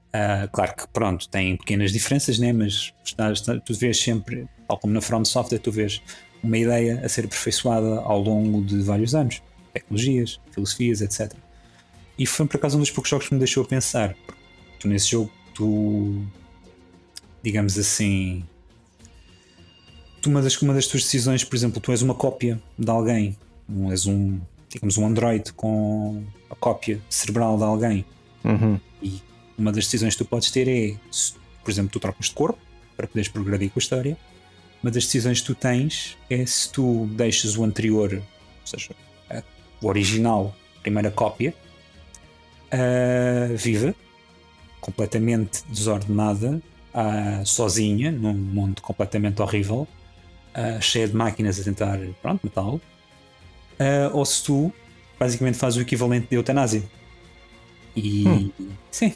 Uh, 0.07 0.49
claro 0.51 0.75
que, 0.75 0.87
pronto, 0.87 1.29
tem 1.29 1.55
pequenas 1.57 1.91
diferenças, 1.91 2.39
né? 2.39 2.51
mas 2.51 2.91
estás, 3.05 3.39
tu 3.39 3.73
vês 3.75 3.99
sempre, 4.01 4.47
tal 4.67 4.79
como 4.79 4.95
na 4.95 5.01
From 5.01 5.23
Software, 5.25 5.59
tu 5.59 5.71
vês 5.71 6.01
uma 6.43 6.57
ideia 6.57 6.99
a 7.05 7.07
ser 7.07 7.25
aperfeiçoada 7.25 7.99
ao 7.99 8.19
longo 8.19 8.63
de 8.63 8.81
vários 8.81 9.13
anos. 9.13 9.43
Tecnologias, 9.73 10.39
filosofias, 10.49 11.01
etc. 11.01 11.33
E 12.17 12.25
foi 12.25 12.47
por 12.47 12.57
acaso 12.57 12.77
um 12.77 12.79
dos 12.79 12.89
poucos 12.89 13.11
jogos 13.11 13.27
que 13.27 13.35
me 13.35 13.39
deixou 13.39 13.63
a 13.63 13.67
pensar 13.67 14.15
tu 14.79 14.87
nesse 14.87 15.11
jogo, 15.11 15.31
tu 15.53 16.25
digamos 17.43 17.77
assim, 17.77 18.43
tu 20.23 20.29
uma 20.29 20.41
das, 20.41 20.59
uma 20.61 20.73
das 20.73 20.87
tuas 20.87 21.03
decisões, 21.03 21.43
por 21.43 21.55
exemplo, 21.55 21.81
tu 21.81 21.91
és 21.91 22.01
uma 22.01 22.15
cópia 22.15 22.59
de 22.79 22.89
alguém, 22.89 23.37
és 23.91 24.05
um, 24.07 24.39
digamos, 24.69 24.97
um 24.97 25.05
android 25.05 25.51
com 25.53 26.23
a 26.49 26.55
cópia 26.55 26.99
cerebral 27.09 27.57
de 27.57 27.63
alguém. 27.63 28.05
Uhum. 28.43 28.79
E 29.01 29.21
uma 29.57 29.71
das 29.71 29.83
decisões 29.83 30.15
que 30.15 30.23
tu 30.23 30.25
podes 30.25 30.49
ter 30.49 30.67
é, 30.67 30.95
se, 31.11 31.33
por 31.61 31.69
exemplo, 31.69 31.91
tu 31.91 31.99
trocas 31.99 32.27
de 32.27 32.31
corpo 32.31 32.59
para 32.95 33.05
poderes 33.05 33.29
progredir 33.29 33.69
com 33.69 33.79
a 33.79 33.81
história. 33.81 34.17
Uma 34.81 34.91
das 34.91 35.03
decisões 35.03 35.41
que 35.41 35.47
tu 35.47 35.55
tens 35.55 36.17
é 36.29 36.45
se 36.45 36.71
tu 36.71 37.05
deixas 37.11 37.57
o 37.57 37.63
anterior, 37.63 38.13
ou 38.13 38.67
seja, 38.67 38.95
o 39.81 39.87
original, 39.87 40.55
primeira 40.81 41.11
cópia, 41.11 41.53
uh, 42.71 43.57
viva 43.57 43.93
completamente 44.79 45.63
desordenada, 45.69 46.61
uh, 46.93 47.45
sozinha, 47.45 48.11
num 48.11 48.33
mundo 48.33 48.81
completamente 48.81 49.41
horrível, 49.41 49.87
uh, 50.55 50.81
cheia 50.81 51.07
de 51.07 51.15
máquinas 51.15 51.59
a 51.59 51.63
tentar, 51.63 51.99
pronto, 52.21 52.41
matá-lo, 52.43 52.75
uh, 53.79 54.15
ou 54.17 54.25
se 54.25 54.43
tu 54.43 54.73
basicamente 55.19 55.57
fazes 55.57 55.77
o 55.77 55.81
equivalente 55.81 56.27
de 56.29 56.35
eutanásia. 56.35 56.83
E 57.95 58.27
hum. 58.27 58.51
sim, 58.89 59.13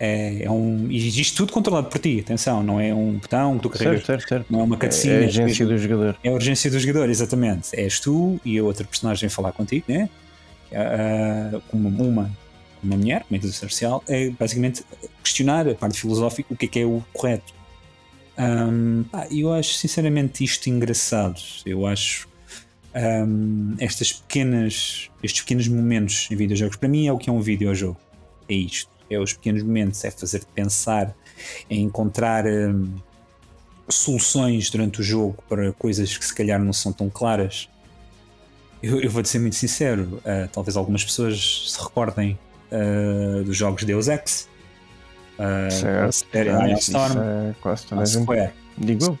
é, 0.00 0.44
é, 0.44 0.50
um. 0.50 0.90
E 0.90 0.96
isto 0.96 1.36
tudo 1.36 1.52
controlado 1.52 1.88
por 1.88 1.98
ti, 1.98 2.20
atenção, 2.20 2.62
não 2.62 2.80
é 2.80 2.94
um 2.94 3.18
botão 3.18 3.56
que 3.56 3.62
tu 3.62 3.70
carregas. 3.70 4.04
Certo, 4.04 4.06
certo, 4.06 4.28
certo. 4.28 4.52
Não 4.52 4.60
é 4.60 4.62
uma 4.62 4.76
cutscene. 4.76 5.14
É 5.14 5.18
a 5.18 5.26
urgência 5.26 5.66
do 5.66 5.78
jogador. 5.78 6.16
É 6.24 6.28
a 6.28 6.32
urgência 6.32 6.70
do 6.70 6.78
jogador, 6.78 7.10
exatamente. 7.10 7.68
És 7.78 8.00
tu 8.00 8.40
e 8.44 8.58
a 8.58 8.64
outra 8.64 8.84
personagem 8.84 9.28
falar 9.28 9.52
contigo, 9.52 9.84
né? 9.88 10.08
Uh, 10.72 11.62
uma, 11.72 11.88
uma 11.90 12.44
uma 12.84 12.96
mulher, 12.96 13.24
uma 13.30 13.36
inteligência 13.36 13.64
artificial, 13.64 14.04
é 14.06 14.30
basicamente 14.30 14.84
questionar 15.22 15.66
a 15.66 15.74
parte 15.74 15.98
filosófica, 15.98 16.52
o 16.52 16.56
que 16.56 16.66
é 16.66 16.68
que 16.68 16.78
é 16.80 16.84
o 16.84 17.02
correto. 17.12 17.54
Um, 18.38 19.04
eu 19.30 19.52
acho 19.52 19.74
sinceramente 19.74 20.42
isto 20.42 20.68
engraçado. 20.68 21.40
Eu 21.64 21.86
acho 21.86 22.28
um, 22.94 23.74
estas 23.78 24.12
pequenas, 24.12 25.10
estes 25.22 25.42
pequenos 25.42 25.68
momentos 25.68 26.28
em 26.30 26.36
videojogos, 26.36 26.76
para 26.76 26.88
mim 26.88 27.06
é 27.06 27.12
o 27.12 27.18
que 27.18 27.30
é 27.30 27.32
um 27.32 27.40
videojogo. 27.40 27.98
É 28.48 28.54
isto. 28.54 28.92
É 29.10 29.18
os 29.18 29.32
pequenos 29.34 29.62
momentos, 29.62 30.02
é 30.04 30.10
fazer-te 30.10 30.46
pensar, 30.54 31.14
é 31.68 31.74
encontrar 31.74 32.46
um, 32.46 32.94
soluções 33.88 34.70
durante 34.70 35.00
o 35.00 35.02
jogo 35.02 35.42
para 35.48 35.72
coisas 35.72 36.16
que 36.16 36.24
se 36.24 36.34
calhar 36.34 36.58
não 36.58 36.72
são 36.72 36.92
tão 36.92 37.10
claras. 37.10 37.68
Eu, 38.82 39.00
eu 39.00 39.10
vou-te 39.10 39.28
ser 39.28 39.38
muito 39.38 39.56
sincero, 39.56 40.20
uh, 40.24 40.48
talvez 40.52 40.76
algumas 40.76 41.04
pessoas 41.04 41.70
se 41.70 41.82
recordem 41.82 42.38
uh, 42.72 43.44
dos 43.44 43.56
jogos 43.56 43.84
Deus 43.84 44.08
Ex. 44.08 44.48
Uh, 45.38 45.70
certo. 45.70 46.26
Ah, 46.50 46.72
Storm, 46.72 47.18
é 47.18 47.54
quase 47.60 47.86
toda 47.86 48.02
a 48.02 48.06
Square. 48.06 48.52
Digo 48.78 49.18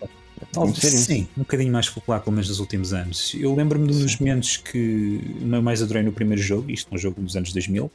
Talvez 0.52 0.78
sim, 0.78 1.28
um 1.36 1.40
bocadinho 1.40 1.72
mais 1.72 1.88
popular, 1.88 2.20
pelo 2.20 2.32
menos 2.32 2.48
nos 2.48 2.60
últimos 2.60 2.92
anos. 2.92 3.34
Eu 3.34 3.54
lembro-me 3.54 3.86
de 3.88 3.94
um 3.94 4.00
dos 4.00 4.18
momentos 4.18 4.56
que 4.56 5.20
eu 5.40 5.62
mais 5.62 5.82
adorei 5.82 6.02
no 6.02 6.12
primeiro 6.12 6.40
jogo, 6.42 6.70
isto 6.70 6.88
é 6.90 6.94
um 6.94 6.98
jogo 6.98 7.20
dos 7.20 7.36
anos 7.36 7.52
2000, 7.52 7.90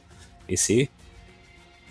PC. 0.46 0.88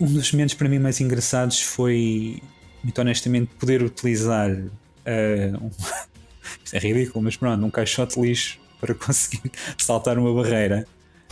Um 0.00 0.12
dos 0.12 0.32
momentos 0.32 0.54
para 0.54 0.68
mim 0.68 0.78
mais 0.78 1.00
engraçados 1.00 1.60
foi, 1.62 2.42
muito 2.82 3.00
honestamente, 3.00 3.50
poder 3.58 3.82
utilizar 3.82 4.50
uh, 4.50 5.64
um, 5.64 5.70
isto 6.64 6.74
é 6.74 6.78
ridículo, 6.78 7.24
mas 7.24 7.36
pronto, 7.36 7.64
um 7.64 7.70
caixote 7.70 8.20
lixo 8.20 8.58
para 8.80 8.94
conseguir 8.94 9.50
saltar 9.78 10.18
uma 10.18 10.32
barreira 10.32 10.86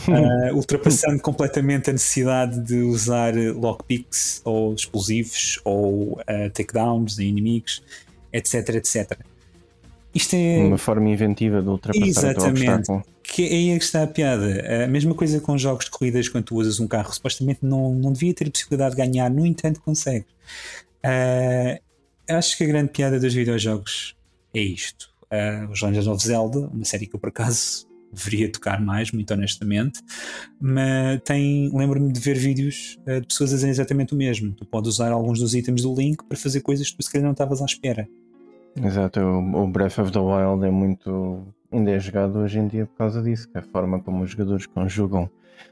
uh, 0.07 0.55
ultrapassando 0.55 1.21
completamente 1.21 1.89
a 1.89 1.93
necessidade 1.93 2.59
de 2.61 2.81
usar 2.81 3.33
lockpicks 3.35 4.41
ou 4.45 4.73
explosivos 4.73 5.59
ou 5.65 6.13
uh, 6.13 6.49
takedowns 6.53 7.19
em 7.19 7.27
inimigos, 7.27 7.83
etc, 8.31 8.75
etc. 8.75 9.19
Isto 10.13 10.35
é 10.35 10.63
uma 10.63 10.77
forma 10.77 11.09
inventiva 11.09 11.61
de 11.61 11.69
ultrapassar 11.69 12.07
Exatamente. 12.07 12.91
o 12.91 13.03
Que 13.21 13.43
é 13.43 13.51
aí 13.51 13.69
é 13.69 13.77
que 13.77 13.83
está 13.83 14.03
a 14.03 14.07
piada. 14.07 14.83
A 14.85 14.87
mesma 14.87 15.13
coisa 15.13 15.39
com 15.39 15.57
jogos 15.57 15.85
de 15.85 15.91
corridas 15.91 16.27
quando 16.27 16.45
tu 16.45 16.55
usas 16.55 16.79
um 16.79 16.87
carro, 16.87 17.13
supostamente 17.13 17.59
não, 17.61 17.93
não 17.93 18.11
devia 18.11 18.33
ter 18.33 18.49
possibilidade 18.49 18.95
de 18.95 19.01
ganhar, 19.01 19.29
no 19.29 19.45
entanto 19.45 19.81
consegue. 19.81 20.25
Uh, 21.05 21.79
acho 22.27 22.57
que 22.57 22.63
a 22.63 22.67
grande 22.67 22.89
piada 22.89 23.19
dos 23.19 23.33
videojogos 23.33 24.15
é 24.53 24.61
isto. 24.61 25.09
Uh, 25.31 25.71
os 25.71 25.81
Legends 25.81 26.07
of 26.07 26.25
Zelda, 26.25 26.59
uma 26.73 26.85
série 26.85 27.05
que 27.05 27.15
eu 27.15 27.19
por 27.19 27.29
acaso 27.29 27.88
deveria 28.11 28.51
tocar 28.51 28.81
mais, 28.81 29.11
muito 29.11 29.33
honestamente, 29.33 30.01
mas 30.59 31.21
tem, 31.23 31.69
lembro-me 31.73 32.11
de 32.11 32.19
ver 32.19 32.37
vídeos 32.37 32.97
uh, 33.07 33.21
de 33.21 33.27
pessoas 33.27 33.51
a 33.51 33.55
dizerem 33.55 33.71
exatamente 33.71 34.13
o 34.13 34.17
mesmo. 34.17 34.51
Tu 34.53 34.65
podes 34.65 34.89
usar 34.89 35.11
alguns 35.11 35.39
dos 35.39 35.53
itens 35.53 35.81
do 35.81 35.93
link 35.93 36.23
para 36.23 36.37
fazer 36.37 36.61
coisas 36.61 36.89
que 36.89 36.97
tu 36.97 37.03
se 37.03 37.11
calhar 37.11 37.25
não 37.25 37.31
estavas 37.31 37.61
à 37.61 37.65
espera. 37.65 38.07
Exato, 38.81 39.19
o, 39.19 39.67
Breath 39.67 39.99
of 39.99 40.11
the 40.11 40.19
Wild 40.19 40.65
é 40.65 40.71
muito 40.71 41.45
ainda 41.71 41.91
é 41.91 41.99
jogado 41.99 42.39
hoje 42.39 42.59
em 42.59 42.67
dia 42.67 42.85
por 42.85 42.97
causa 42.97 43.21
disso, 43.21 43.47
que 43.49 43.57
é 43.57 43.61
a 43.61 43.63
forma 43.63 43.99
como 43.99 44.23
os 44.23 44.31
jogadores 44.31 44.65
conjugam 44.65 45.29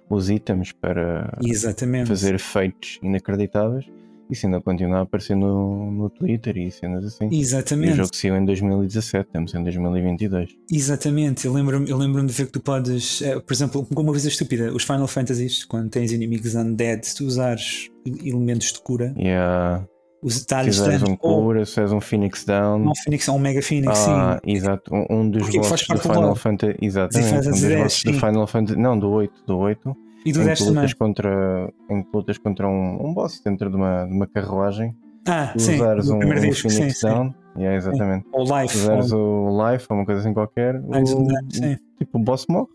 os 0.10 0.29
itens 0.29 0.72
para 0.72 1.38
Exatamente. 1.41 2.08
fazer 2.08 2.36
efeitos 2.36 3.00
inacreditáveis 3.01 3.86
isso 4.29 4.46
ainda 4.46 4.62
continua 4.62 5.00
a 5.00 5.01
aparecer 5.01 5.36
no, 5.36 5.91
no 5.91 6.10
Twitter 6.10 6.57
e 6.57 6.72
cenas 6.72 7.05
assim. 7.05 7.29
Exatamente. 7.31 7.89
E 7.89 7.93
o 7.93 7.96
jogo 7.96 8.15
saiu 8.15 8.36
em 8.36 8.46
2017, 8.46 9.27
estamos 9.27 9.53
em 9.53 9.63
2022. 9.63 10.50
Exatamente, 10.72 11.46
eu 11.46 11.53
lembro-me 11.53 11.89
eu 11.89 11.98
lembro 11.98 12.25
de 12.25 12.34
ver 12.34 12.46
que 12.48 12.51
tu 12.53 12.60
podes, 12.60 13.22
é, 13.22 13.39
por 13.39 13.53
exemplo, 13.53 13.86
com 13.86 14.01
uma 14.01 14.12
coisa 14.12 14.27
estúpida, 14.27 14.74
os 14.74 14.84
Final 14.84 15.07
Fantasies, 15.07 15.63
quando 15.63 15.89
tens 15.89 16.12
inimigos 16.12 16.55
undead, 16.55 17.05
se 17.05 17.15
tu 17.15 17.25
usares 17.25 17.89
elementos 18.05 18.74
de 18.74 18.79
cura, 18.81 19.13
yeah. 19.17 19.88
os 20.22 20.39
detalhes 20.39 20.77
se 20.77 21.03
um 21.03 21.15
cura, 21.15 21.65
se 21.65 21.79
és 21.79 21.91
um 21.91 22.01
Phoenix 22.01 22.43
Down, 22.46 22.89
um 22.89 22.96
Phoenix, 23.03 23.29
um 23.29 23.39
Mega 23.39 23.62
Phoenix, 23.62 24.00
ah, 24.07 24.39
sim. 24.43 24.51
Exato, 24.51 24.93
um, 24.93 25.05
um 25.10 25.29
dos 25.29 25.50
bosses 25.50 25.88
do 25.88 26.00
Final 26.00 26.36
Fantasy, 26.36 26.75
exatamente, 26.81 27.48
um 27.48 27.51
dos 27.51 27.75
bosses 27.75 28.03
do 28.03 28.13
Final 28.13 28.48
Fantasy, 28.48 28.79
não, 28.79 28.98
do 28.98 29.10
8, 29.10 29.34
do 29.46 29.57
8 29.57 30.07
e 30.27 30.31
do 30.34 30.41
em 30.41 30.53
que 30.53 30.63
lutas 30.63 30.93
contra 30.93 31.74
Em 31.89 32.03
que 32.03 32.10
lutas 32.13 32.38
contra 32.38 32.67
um, 32.67 33.07
um 33.07 33.13
boss 33.13 33.41
dentro 33.43 33.69
de 33.69 33.75
uma, 33.75 34.05
de 34.05 34.13
uma 34.13 34.27
carruagem. 34.27 34.96
Ah, 35.25 35.53
sim. 35.57 35.75
Usares 35.75 36.10
um, 36.10 36.17
um 36.17 36.34
disco, 36.36 36.69
sim, 36.69 36.88
Down. 37.01 37.29
Sim. 37.29 37.62
Yeah, 37.62 37.77
exatamente. 37.77 38.25
Ou 38.31 38.43
Life. 38.43 38.77
Usares 38.77 39.12
ou... 39.12 39.50
o 39.50 39.72
Life 39.72 39.88
ou 39.89 39.98
uma 39.98 40.05
coisa 40.05 40.22
assim 40.22 40.34
qualquer. 40.34 40.75
O, 40.75 41.50
sim. 41.50 41.77
Tipo, 41.98 42.17
o 42.17 42.22
boss 42.22 42.46
morre. 42.50 42.67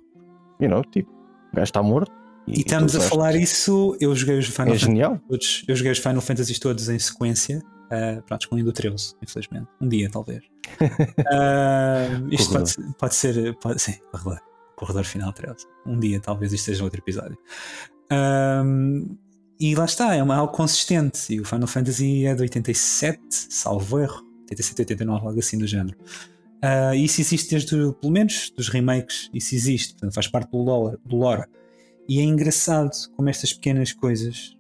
You 0.61 0.69
know, 0.69 0.83
tipo, 0.85 1.11
o 1.11 1.57
gajo 1.57 1.65
está 1.65 1.83
morto. 1.83 2.13
E, 2.47 2.59
e 2.59 2.61
estamos 2.61 2.97
a 2.97 3.01
falar 3.01 3.37
isso. 3.37 3.97
Eu 4.01 4.15
joguei 4.15 4.39
os 4.39 4.47
Final 4.47 4.75
é 4.75 4.79
genial. 4.79 5.21
todos. 5.29 5.65
Eu 5.69 5.77
joguei 5.77 5.93
os 5.93 5.99
Final 5.99 6.21
Fantasy 6.21 6.59
todos 6.59 6.89
em 6.89 6.99
sequência. 6.99 7.63
Uh, 7.87 8.23
pronto, 8.23 8.43
excluindo 8.43 8.71
o 8.71 8.73
13, 8.73 9.15
infelizmente. 9.23 9.69
Um 9.81 9.89
dia, 9.89 10.09
talvez. 10.11 10.43
uh, 10.81 12.29
isto 12.33 12.53
pode, 12.53 12.75
pode, 12.99 13.15
ser. 13.15 13.55
Pode, 13.59 13.81
sim, 13.81 13.95
corredor. 14.11 14.41
Corredor 14.77 15.05
final 15.05 15.33
13. 15.33 15.67
Um 15.87 15.99
dia, 15.99 16.21
talvez 16.21 16.53
isto 16.53 16.67
seja 16.67 16.85
outro 16.85 17.01
episódio. 17.01 17.39
Um, 18.13 19.17
e 19.59 19.75
lá 19.75 19.85
está, 19.85 20.15
é 20.15 20.23
uma, 20.23 20.37
algo 20.37 20.53
consistente. 20.53 21.33
E 21.33 21.41
o 21.41 21.45
Final 21.45 21.69
Fantasy 21.69 22.27
é 22.27 22.35
de 22.35 22.43
87, 22.43 23.21
salvo 23.31 24.01
erro. 24.01 24.23
87, 24.51 24.83
89, 24.83 25.27
algo 25.27 25.39
assim 25.39 25.57
do 25.57 25.67
género. 25.67 25.97
Uh, 26.63 26.95
isso 26.95 27.21
existe 27.21 27.51
desde, 27.51 27.71
pelo 27.95 28.13
menos, 28.13 28.51
dos 28.57 28.69
remakes. 28.69 29.31
Isso 29.33 29.55
existe, 29.55 29.95
portanto, 29.95 30.15
faz 30.15 30.29
parte 30.29 30.51
do 30.51 30.59
lore. 30.59 30.99
Do 31.05 31.17
lore. 31.17 31.45
E 32.09 32.21
é 32.21 32.23
engraçado 32.23 32.91
como 33.17 33.29
estas 33.29 33.53
pequenas 33.53 33.93
coisas. 33.93 34.57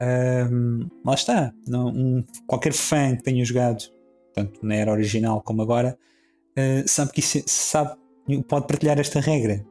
Um, 0.00 0.88
lá 1.04 1.14
está. 1.14 1.52
Não, 1.66 1.88
um, 1.88 2.24
qualquer 2.46 2.72
fã 2.72 3.16
que 3.16 3.22
tenha 3.22 3.44
jogado, 3.44 3.82
tanto 4.32 4.64
na 4.64 4.74
era 4.74 4.92
original 4.92 5.42
como 5.42 5.62
agora, 5.62 5.98
uh, 6.56 6.88
sabe 6.88 7.12
que 7.12 7.20
isso, 7.20 7.38
é, 7.38 7.42
sabe, 7.46 7.96
pode 8.48 8.66
partilhar 8.66 8.98
esta 8.98 9.20
regra. 9.20 9.64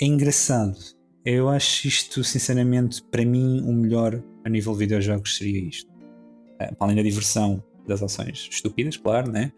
É 0.00 0.04
engraçado 0.04 0.76
eu 1.24 1.48
acho 1.48 1.86
isto, 1.86 2.24
sinceramente, 2.24 3.02
para 3.04 3.24
mim, 3.24 3.62
o 3.62 3.72
melhor 3.72 4.20
a 4.44 4.48
nível 4.48 4.72
de 4.72 4.80
videojogos 4.80 5.36
seria 5.36 5.68
isto. 5.68 5.90
Eh, 6.58 6.72
para 6.74 6.86
além 6.86 6.96
da 6.96 7.02
diversão 7.02 7.62
das 7.86 8.02
ações 8.02 8.48
estúpidas, 8.50 8.96
claro, 8.96 9.30
né? 9.30 9.52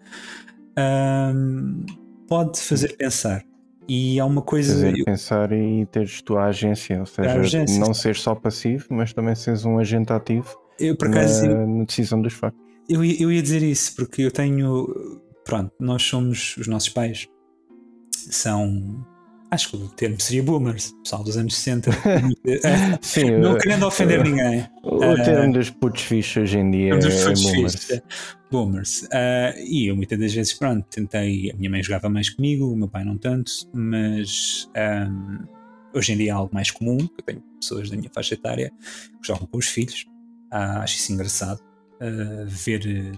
Um, 0.79 1.85
pode 2.29 2.61
fazer 2.61 2.97
pensar. 2.97 3.43
E 3.89 4.21
há 4.21 4.27
uma 4.27 4.43
coisa. 4.43 4.75
Fazer 4.75 4.99
eu... 4.99 5.05
pensar 5.05 5.53
e 5.53 5.87
teres 5.87 6.21
tua 6.21 6.45
agência, 6.47 7.01
ou 7.01 7.07
seja, 7.07 7.33
agência. 7.33 7.81
não 7.81 7.95
ser 7.95 8.15
só 8.15 8.35
passivo, 8.35 8.87
mas 8.91 9.15
também 9.15 9.35
seres 9.35 9.65
um 9.65 9.79
agente 9.79 10.13
ativo 10.13 10.59
eu, 10.79 10.97
por 10.97 11.09
acaso, 11.09 11.47
na, 11.47 11.67
na 11.67 11.85
decisão 11.85 12.21
dos 12.21 12.33
factos. 12.35 12.61
Eu, 12.89 13.03
eu 13.05 13.33
ia 13.33 13.43
dizer 13.43 13.63
isso, 13.63 13.95
porque 13.97 14.23
eu 14.23 14.31
tenho. 14.31 15.21
Pronto, 15.45 15.73
nós 15.81 16.03
somos. 16.03 16.57
Os 16.59 16.67
nossos 16.67 16.91
pais 16.91 17.27
são 18.31 19.05
Acho 19.55 19.71
que 19.71 19.77
o 19.77 19.89
termo 19.89 20.21
seria 20.21 20.43
boomers, 20.43 20.93
pessoal 21.05 21.23
dos 21.23 21.37
anos 21.37 21.55
60. 21.55 21.91
Sim, 23.01 23.39
não 23.39 23.57
querendo 23.57 23.87
ofender 23.87 24.21
uh, 24.21 24.25
ninguém. 24.25 24.69
O 24.83 24.97
uh, 24.97 25.15
termo 25.15 25.53
dos 25.53 25.71
putos 25.71 26.03
fixos 26.03 26.43
hoje 26.43 26.59
em 26.59 26.71
dia 26.73 26.95
é, 26.95 26.99
boomers. 26.99 27.91
É. 27.91 28.03
boomers. 28.51 29.03
Uh, 29.03 29.57
e 29.65 29.87
eu 29.87 29.95
muitas 29.95 30.19
das 30.19 30.35
vezes, 30.35 30.53
pronto, 30.55 30.85
tentei. 30.91 31.53
A 31.53 31.57
minha 31.57 31.71
mãe 31.71 31.81
jogava 31.85 32.09
mais 32.09 32.31
comigo, 32.31 32.73
o 32.73 32.77
meu 32.77 32.89
pai 32.89 33.05
não 33.05 33.17
tanto, 33.17 33.53
mas 33.73 34.69
um, 34.77 35.47
hoje 35.97 36.13
em 36.13 36.17
dia 36.17 36.31
é 36.31 36.35
algo 36.35 36.53
mais 36.53 36.73
comum. 36.73 36.99
Eu 36.99 37.25
tenho 37.25 37.41
pessoas 37.61 37.89
da 37.89 37.97
minha 37.97 38.11
faixa 38.13 38.35
etária 38.35 38.73
que 39.23 39.29
jogam 39.29 39.47
com 39.47 39.59
os 39.59 39.69
filhos. 39.69 40.05
acho 40.51 40.97
isso 40.97 41.13
engraçado. 41.13 41.61
ver 42.49 43.13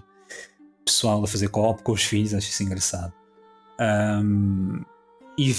pessoal 0.85 1.23
a 1.23 1.27
fazer 1.27 1.47
co-op 1.47 1.81
com 1.81 1.93
os 1.93 2.03
filhos, 2.03 2.35
acho 2.35 2.47
isso 2.47 2.61
engraçado. 2.61 3.11
Um, 3.79 4.83
e 5.37 5.53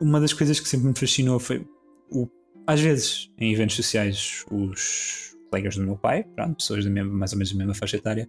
uma 0.00 0.20
das 0.20 0.32
coisas 0.32 0.58
que 0.60 0.68
sempre 0.68 0.88
me 0.88 0.94
fascinou 0.98 1.38
foi 1.38 1.66
o, 2.10 2.28
às 2.66 2.80
vezes 2.80 3.30
em 3.38 3.52
eventos 3.52 3.76
sociais 3.76 4.44
os 4.50 5.36
colegas 5.50 5.76
do 5.76 5.82
meu 5.82 5.96
pai, 5.96 6.24
pronto, 6.24 6.56
pessoas 6.56 6.84
da 6.84 6.90
mesma, 6.90 7.12
mais 7.12 7.32
ou 7.32 7.38
menos 7.38 7.52
da 7.52 7.58
mesma 7.58 7.74
faixa 7.74 7.96
etária, 7.96 8.28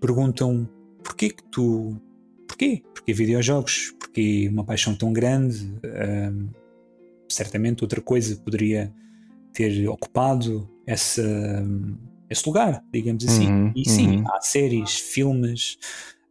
perguntam 0.00 0.68
porquê 1.02 1.30
que 1.30 1.42
tu 1.44 2.00
porquê? 2.46 2.82
Porquê 2.94 3.12
videojogos? 3.12 3.94
Porquê 3.98 4.48
uma 4.50 4.64
paixão 4.64 4.94
tão 4.94 5.12
grande? 5.12 5.72
Um, 5.84 6.48
certamente 7.28 7.84
outra 7.84 8.00
coisa 8.00 8.36
poderia 8.36 8.92
ter 9.52 9.88
ocupado 9.88 10.68
essa, 10.86 11.22
esse 12.28 12.46
lugar, 12.46 12.82
digamos 12.92 13.24
assim. 13.24 13.48
Uhum, 13.48 13.72
e 13.76 13.88
sim, 13.88 14.16
uhum. 14.16 14.24
há 14.30 14.40
séries, 14.40 14.94
filmes, 14.94 15.78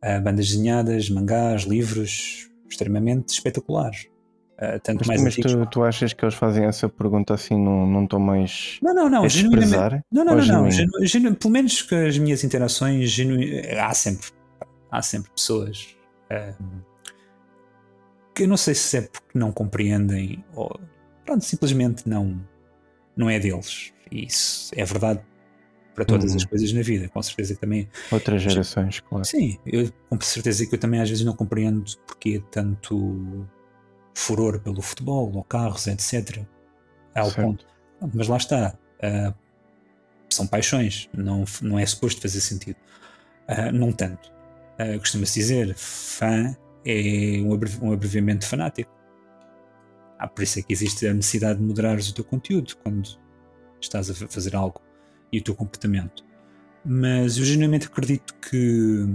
uh, 0.04 0.22
bandas 0.22 0.50
desenhadas, 0.50 1.10
mangás, 1.10 1.64
livros 1.64 2.50
extremamente 2.70 3.30
espetaculares. 3.30 4.08
Uh, 4.58 4.80
tanto 4.82 5.06
mas, 5.06 5.22
mais 5.22 5.22
mas 5.22 5.36
tu, 5.36 5.66
tu, 5.68 5.84
achas 5.84 6.14
que 6.14 6.26
eles 6.26 6.34
fazem 6.34 6.66
essa 6.66 6.90
pergunta 6.90 7.36
assim 7.36 7.56
num, 7.56 7.86
num 7.86 8.08
tom 8.08 8.20
mais. 8.20 8.80
Não, 8.82 8.94
não, 8.94 9.08
não. 9.08 9.24
A 9.24 9.28
desprezar, 9.28 10.04
não, 10.12 10.26
não, 10.26 10.36
não. 10.36 10.64
não 10.64 10.72
genu, 10.72 10.92
genu, 11.06 11.36
pelo 11.36 11.54
menos 11.54 11.84
com 11.84 11.96
as 11.96 12.18
minhas 12.18 12.44
interações, 12.44 13.10
genu, 13.10 13.38
há 13.80 13.94
sempre. 13.94 14.30
Há 14.92 15.02
sempre 15.02 15.30
pessoas. 15.32 15.96
Uh, 16.32 16.82
que 18.34 18.44
eu 18.44 18.48
não 18.48 18.58
sei 18.58 18.74
se 18.74 18.98
é 18.98 19.02
porque 19.02 19.38
não 19.38 19.52
compreendem 19.52 20.44
ou. 20.56 20.80
Pronto, 21.24 21.46
simplesmente 21.46 22.10
não. 22.10 22.40
Não 23.16 23.30
é 23.30 23.40
deles. 23.40 23.94
E 24.12 24.26
isso 24.26 24.72
é 24.76 24.84
verdade 24.86 25.22
para 25.98 26.06
todas 26.06 26.30
uhum. 26.30 26.38
as 26.38 26.46
coisas 26.46 26.72
na 26.74 26.84
vida, 26.84 27.10
com 27.10 27.24
certeza 27.24 27.56
que 27.56 27.60
também. 27.60 27.90
Outras 28.12 28.44
gerações, 28.44 29.00
claro. 29.00 29.26
Sim, 29.26 29.58
eu, 29.66 29.92
com 30.08 30.22
certeza 30.22 30.64
que 30.68 30.76
eu 30.76 30.80
também 30.80 31.02
às 31.02 31.10
vezes 31.10 31.26
não 31.26 31.36
compreendo 31.36 31.84
porque 32.06 32.40
tanto 32.52 33.48
furor 34.14 34.60
pelo 34.60 34.80
futebol 34.80 35.32
ou 35.34 35.44
carros, 35.44 35.88
etc. 35.88 36.46
Ao 37.16 37.32
ponto. 37.32 37.66
Mas 38.14 38.28
lá 38.28 38.38
está. 38.38 38.78
Uh, 38.98 39.34
são 40.30 40.46
paixões, 40.46 41.10
não, 41.18 41.46
não 41.64 41.80
é 41.80 41.86
suposto 41.88 42.22
fazer 42.22 42.42
sentido. 42.42 42.78
Uh, 43.50 43.72
não 43.74 43.92
tanto. 43.92 44.32
Uh, 44.80 45.00
Costuma-se 45.00 45.40
dizer, 45.40 45.74
fã 45.74 46.56
é 46.86 47.42
um, 47.42 47.56
abrevi 47.56 47.80
um 47.82 47.92
abreviamento 47.92 48.46
fanático. 48.46 48.96
Ah, 50.20 50.28
por 50.28 50.44
isso 50.44 50.60
é 50.60 50.62
que 50.62 50.72
existe 50.72 51.08
a 51.08 51.14
necessidade 51.14 51.58
de 51.58 51.66
moderares 51.66 52.08
o 52.08 52.14
teu 52.14 52.24
conteúdo 52.24 52.78
quando 52.84 53.20
estás 53.82 54.12
a 54.12 54.14
fazer 54.14 54.56
algo 54.56 54.87
e 55.32 55.40
o 55.40 55.44
teu 55.44 55.56
comportamento. 55.56 56.24
Mas 56.86 57.38
eu 57.38 57.46
genuinamente 57.46 57.88
acredito 57.88 58.34
que 58.36 59.06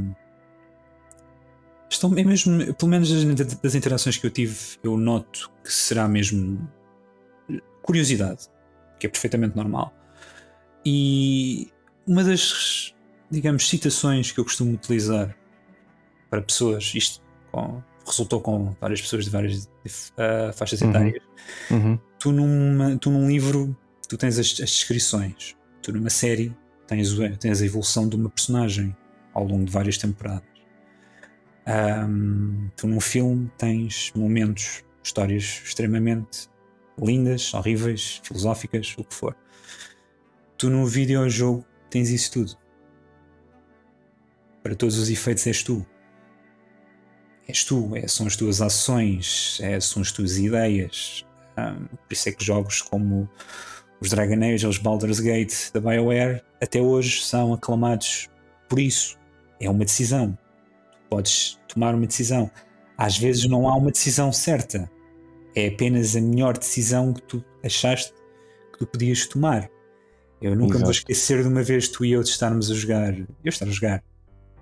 estão 1.89 2.17
é 2.17 2.25
mesmo, 2.25 2.75
pelo 2.75 2.91
menos 2.91 3.11
das 3.63 3.75
interações 3.75 4.17
que 4.17 4.27
eu 4.27 4.31
tive, 4.31 4.59
eu 4.83 4.97
noto 4.97 5.51
que 5.63 5.73
será 5.73 6.09
mesmo 6.09 6.69
curiosidade, 7.83 8.49
que 8.99 9.07
é 9.07 9.11
perfeitamente 9.11 9.57
normal. 9.57 9.95
E 10.85 11.71
uma 12.07 12.25
das, 12.25 12.95
digamos, 13.31 13.69
citações 13.69 14.33
que 14.33 14.41
eu 14.41 14.45
costumo 14.45 14.75
utilizar 14.75 15.37
para 16.31 16.43
pessoas, 16.43 16.93
isto 16.95 17.23
com, 17.51 17.83
resultou 18.07 18.41
com 18.41 18.75
várias 18.81 19.01
pessoas 19.01 19.25
de 19.25 19.31
várias 19.31 19.65
uh, 19.65 20.53
faixas 20.55 20.81
uhum. 20.81 20.91
etárias. 20.91 21.23
Uhum. 21.71 21.99
Tu, 22.19 22.33
numa, 22.33 22.97
tu 22.97 23.11
num 23.11 23.29
livro, 23.29 23.77
tu 24.09 24.17
tens 24.17 24.39
as, 24.39 24.47
as 24.61 24.71
descrições. 24.71 25.57
Tu 25.83 25.93
numa 25.93 26.11
série 26.11 26.55
tens, 26.87 27.11
tens 27.39 27.61
a 27.61 27.67
evolução 27.67 28.09
de 28.09 28.17
uma 28.17 28.31
personagem 28.31 28.97
ao 29.35 29.45
longo 29.45 29.65
de 29.65 29.73
várias 29.73 29.99
temporadas. 29.99 30.49
Um, 31.67 32.69
tu 32.77 32.87
num 32.87 33.01
filme 33.01 33.51
tens 33.57 34.13
momentos, 34.15 34.85
histórias 35.03 35.63
extremamente 35.65 36.49
lindas, 36.99 37.53
horríveis, 37.55 38.21
filosóficas, 38.23 38.95
o 38.99 39.05
que 39.05 39.15
for. 39.15 39.37
Tu 40.57 40.71
num 40.71 40.85
videojogo 40.85 41.65
tens 41.91 42.11
isso 42.11 42.33
tudo. 42.33 42.57
Para 44.63 44.75
todos 44.75 44.97
os 44.97 45.11
efeitos 45.11 45.47
és 45.47 45.63
tu. 45.63 45.85
És 47.49 47.65
tu, 47.65 47.97
é, 47.97 48.07
são 48.07 48.27
as 48.27 48.37
tuas 48.37 48.61
ações, 48.61 49.59
é, 49.61 49.81
são 49.81 50.01
as 50.01 50.13
tuas 50.13 50.39
ideias. 50.39 51.27
Um, 51.59 51.87
por 51.87 52.13
isso 52.13 52.29
é 52.29 52.33
que 52.33 52.45
jogos 52.45 52.81
como 52.81 53.29
os 54.03 54.11
Dragon 54.11 54.45
Age, 54.45 54.67
os 54.67 54.79
Baldur's 54.79 55.21
Gate 55.21 55.71
da 55.73 55.81
BioWare, 55.81 56.43
até 56.61 56.81
hoje 56.81 57.23
são 57.23 57.53
aclamados 57.53 58.29
por 58.69 58.79
isso. 58.79 59.19
É 59.61 59.71
uma 59.71 59.85
decisão 59.85 60.37
podes 61.13 61.59
tomar 61.69 61.95
uma 61.95 62.07
decisão. 62.07 62.51
Às 62.97 63.19
vezes 63.19 63.45
não 63.45 63.69
há 63.69 63.77
uma 63.77 63.91
decisão 63.91 64.33
certa, 64.33 64.91
é 65.55 65.69
apenas 65.69 66.17
a 66.17 66.21
melhor 66.23 66.57
decisão 66.57 67.13
que 67.13 67.23
tu 67.23 67.45
achaste 67.63 68.15
que 68.73 68.79
tu 68.79 68.87
podias 68.87 69.27
tomar. 69.27 69.69
Eu 70.41 70.57
nunca 70.57 70.77
Exato. 70.77 70.79
me 70.79 70.85
vou 70.85 70.91
esquecer 70.91 71.43
de 71.43 71.49
uma 71.49 71.63
vez 71.63 71.89
tu 71.89 72.05
e 72.05 72.13
eu 72.13 72.23
estarmos 72.23 72.71
a 72.71 72.75
jogar, 72.75 73.15
eu 73.15 73.27
estar 73.45 73.67
a 73.67 73.71
jogar 73.71 74.03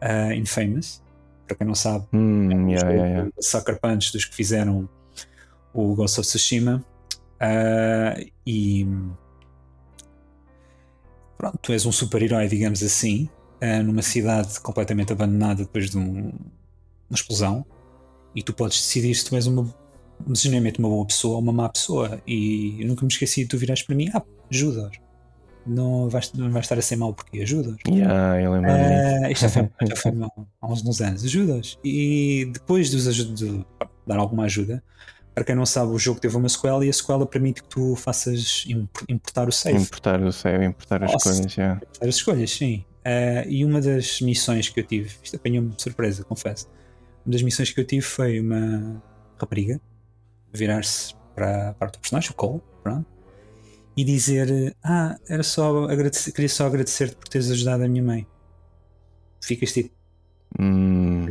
uh, 0.02 0.32
Infamous, 0.32 1.00
para 1.46 1.56
quem 1.56 1.66
não 1.66 1.74
sabe, 1.74 2.06
hum, 2.12 2.50
é 2.50 2.54
um 2.54 2.68
yeah, 2.68 2.90
yeah, 2.90 3.08
yeah. 3.08 3.30
Sucker 3.40 3.78
Punch 3.80 4.12
dos 4.12 4.24
que 4.24 4.34
fizeram 4.34 4.88
o 5.72 5.94
Ghost 5.94 6.18
of 6.18 6.28
Tsushima. 6.28 6.84
Uh, 7.40 8.30
e 8.44 8.86
pronto, 11.40 11.58
tu 11.62 11.72
és 11.72 11.86
um 11.86 11.92
super-herói, 11.92 12.48
digamos 12.48 12.82
assim, 12.82 13.30
uh, 13.62 13.82
numa 13.82 14.02
cidade 14.02 14.60
completamente 14.60 15.10
abandonada 15.10 15.62
depois 15.62 15.88
de 15.88 15.96
um, 15.96 16.32
uma 17.08 17.14
explosão 17.14 17.64
e 18.34 18.42
tu 18.42 18.52
podes 18.52 18.76
decidir 18.76 19.14
se 19.14 19.24
tu 19.24 19.34
és 19.34 19.46
uma, 19.46 19.74
genuinamente 20.34 20.78
uma 20.78 20.90
boa 20.90 21.06
pessoa 21.06 21.36
ou 21.36 21.40
uma 21.40 21.52
má 21.52 21.68
pessoa. 21.70 22.20
E 22.26 22.76
eu 22.82 22.86
nunca 22.86 23.06
me 23.06 23.10
esqueci 23.10 23.44
de 23.44 23.48
tu 23.48 23.56
virares 23.56 23.82
para 23.82 23.96
mim: 23.96 24.10
ah, 24.12 24.22
ajuda 24.50 24.90
não 25.66 26.08
vais, 26.08 26.32
não 26.32 26.50
vais 26.50 26.64
estar 26.64 26.78
a 26.78 26.82
ser 26.82 26.96
mau 26.96 27.14
porque 27.14 27.40
ajudas. 27.40 27.76
Yeah, 27.88 28.40
eu 28.40 28.52
lembro 28.52 28.70
uh, 28.70 29.30
isto 29.30 29.42
já 29.42 29.48
foi, 29.48 29.68
já 29.88 29.96
foi 29.96 30.12
há 30.60 30.66
uns, 30.66 30.84
uns 30.84 31.00
anos. 31.00 31.24
Ajudas. 31.24 31.78
E 31.84 32.50
depois 32.52 32.90
de, 32.90 33.34
de 33.34 33.64
dar 34.06 34.18
alguma 34.18 34.44
ajuda, 34.44 34.82
para 35.40 35.46
quem 35.46 35.54
não 35.54 35.64
sabe, 35.64 35.90
o 35.90 35.98
jogo 35.98 36.20
teve 36.20 36.36
uma 36.36 36.50
sequela 36.50 36.84
e 36.84 36.90
a 36.90 36.92
sequela 36.92 37.24
permite 37.24 37.62
que 37.62 37.68
tu 37.70 37.96
faças 37.96 38.66
importar 39.08 39.48
o 39.48 39.52
save. 39.52 39.78
Importar 39.78 40.20
o 40.20 40.30
save, 40.30 40.66
importar 40.66 41.02
as 41.02 41.12
Nossa, 41.12 41.30
escolhas, 41.30 41.56
yeah. 41.56 41.76
Importar 41.76 42.08
as 42.08 42.14
escolhas, 42.14 42.50
sim. 42.50 42.84
Uh, 42.98 43.48
e 43.48 43.64
uma 43.64 43.80
das 43.80 44.20
missões 44.20 44.68
que 44.68 44.78
eu 44.78 44.84
tive, 44.84 45.10
isto 45.22 45.36
apanhou-me 45.36 45.70
de 45.70 45.80
surpresa, 45.80 46.24
confesso. 46.24 46.68
Uma 47.24 47.32
das 47.32 47.40
missões 47.40 47.72
que 47.72 47.80
eu 47.80 47.86
tive 47.86 48.02
foi 48.02 48.38
uma 48.38 49.02
rapariga 49.40 49.80
virar-se 50.52 51.14
para, 51.34 51.72
para 51.72 51.88
o 51.88 51.90
teu 51.92 52.00
personagem, 52.02 52.30
o 52.32 52.34
Cole, 52.34 52.60
pronto, 52.82 53.06
e 53.96 54.04
dizer: 54.04 54.76
Ah, 54.84 55.16
era 55.26 55.42
só 55.42 55.84
agradecer, 55.84 56.32
queria 56.32 56.50
só 56.50 56.66
agradecer-te 56.66 57.16
por 57.16 57.28
teres 57.28 57.50
ajudado 57.50 57.82
a 57.82 57.88
minha 57.88 58.02
mãe. 58.02 58.26
Ficas 59.42 59.72
tipo. 59.72 59.90
Hum. 60.60 61.24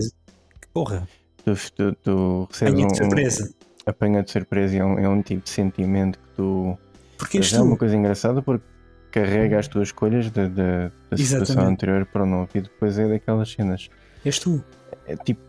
Que 0.60 0.68
porra! 0.74 1.08
Tu, 1.46 1.54
tu, 1.76 1.96
tu 2.02 2.48
recebes 2.50 2.88
de 2.88 2.98
surpresa. 2.98 3.60
Apanha 3.90 4.24
de 4.24 4.32
surpresa 4.32 4.78
é 4.78 4.84
um, 4.84 5.00
é 5.00 5.10
um 5.10 5.22
tipo 5.22 5.44
de 5.44 5.50
sentimento 5.50 6.20
que 6.20 6.36
tu. 6.36 6.78
Porque 7.18 7.40
é 7.40 7.62
uma 7.62 7.78
coisa 7.78 7.96
engraçada 7.96 8.42
porque 8.42 8.64
carrega 9.12 9.60
as 9.60 9.68
tuas 9.68 9.90
escolhas 9.90 10.30
da, 10.32 10.48
da, 10.48 10.92
da 11.10 11.18
situação 11.18 11.68
anterior 11.68 12.06
para 12.06 12.24
o 12.24 12.26
novo 12.26 12.50
e 12.54 12.62
depois 12.62 12.98
é 12.98 13.08
daquelas 13.08 13.52
cenas. 13.52 13.90
És 14.24 14.40
tu. 14.40 14.64
É 15.08 15.16
tipo, 15.16 15.42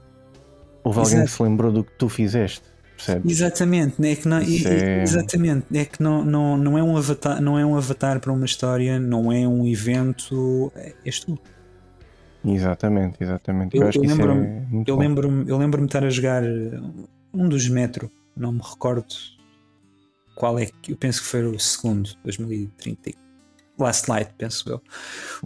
houve 0.82 0.98
alguém 0.98 1.24
que 1.24 1.30
se 1.30 1.42
lembrou 1.42 1.72
do 1.72 1.84
que 1.84 1.92
tu 1.92 2.08
fizeste. 2.08 2.62
Percebes? 2.96 3.32
Exatamente, 3.32 4.06
é 4.06 4.14
que 4.14 4.28
não, 4.28 4.36
é... 4.36 5.02
exatamente, 5.02 5.66
é 5.72 5.84
que 5.86 6.02
não, 6.02 6.22
não, 6.22 6.56
não, 6.58 6.78
é 6.78 6.82
um 6.82 6.98
avatar, 6.98 7.40
não 7.40 7.58
é 7.58 7.64
um 7.64 7.74
avatar 7.74 8.20
para 8.20 8.30
uma 8.30 8.44
história, 8.44 9.00
não 9.00 9.32
é 9.32 9.48
um 9.48 9.66
evento, 9.66 10.70
és 11.04 11.20
tu. 11.20 11.38
Exatamente, 12.44 13.16
exatamente. 13.22 13.76
Eu, 13.76 13.84
Eu, 13.84 13.90
eu 13.94 14.02
lembro-me 14.02 14.46
é 14.46 14.84
eu 14.86 14.96
lembro-me 14.96 15.50
eu 15.50 15.56
lembro-me 15.56 15.86
de 15.86 15.96
estar 15.96 16.04
a 16.04 16.10
jogar 16.10 16.42
um 17.32 17.48
dos 17.48 17.68
Metro, 17.68 18.10
não 18.36 18.52
me 18.52 18.60
recordo 18.62 19.14
qual 20.34 20.58
é 20.58 20.66
que 20.66 20.92
eu 20.92 20.96
penso 20.96 21.20
que 21.22 21.26
foi 21.26 21.44
o 21.44 21.58
segundo, 21.58 22.10
2030. 22.24 23.10
Last 23.78 24.10
Light, 24.10 24.32
penso 24.36 24.68
eu. 24.68 24.82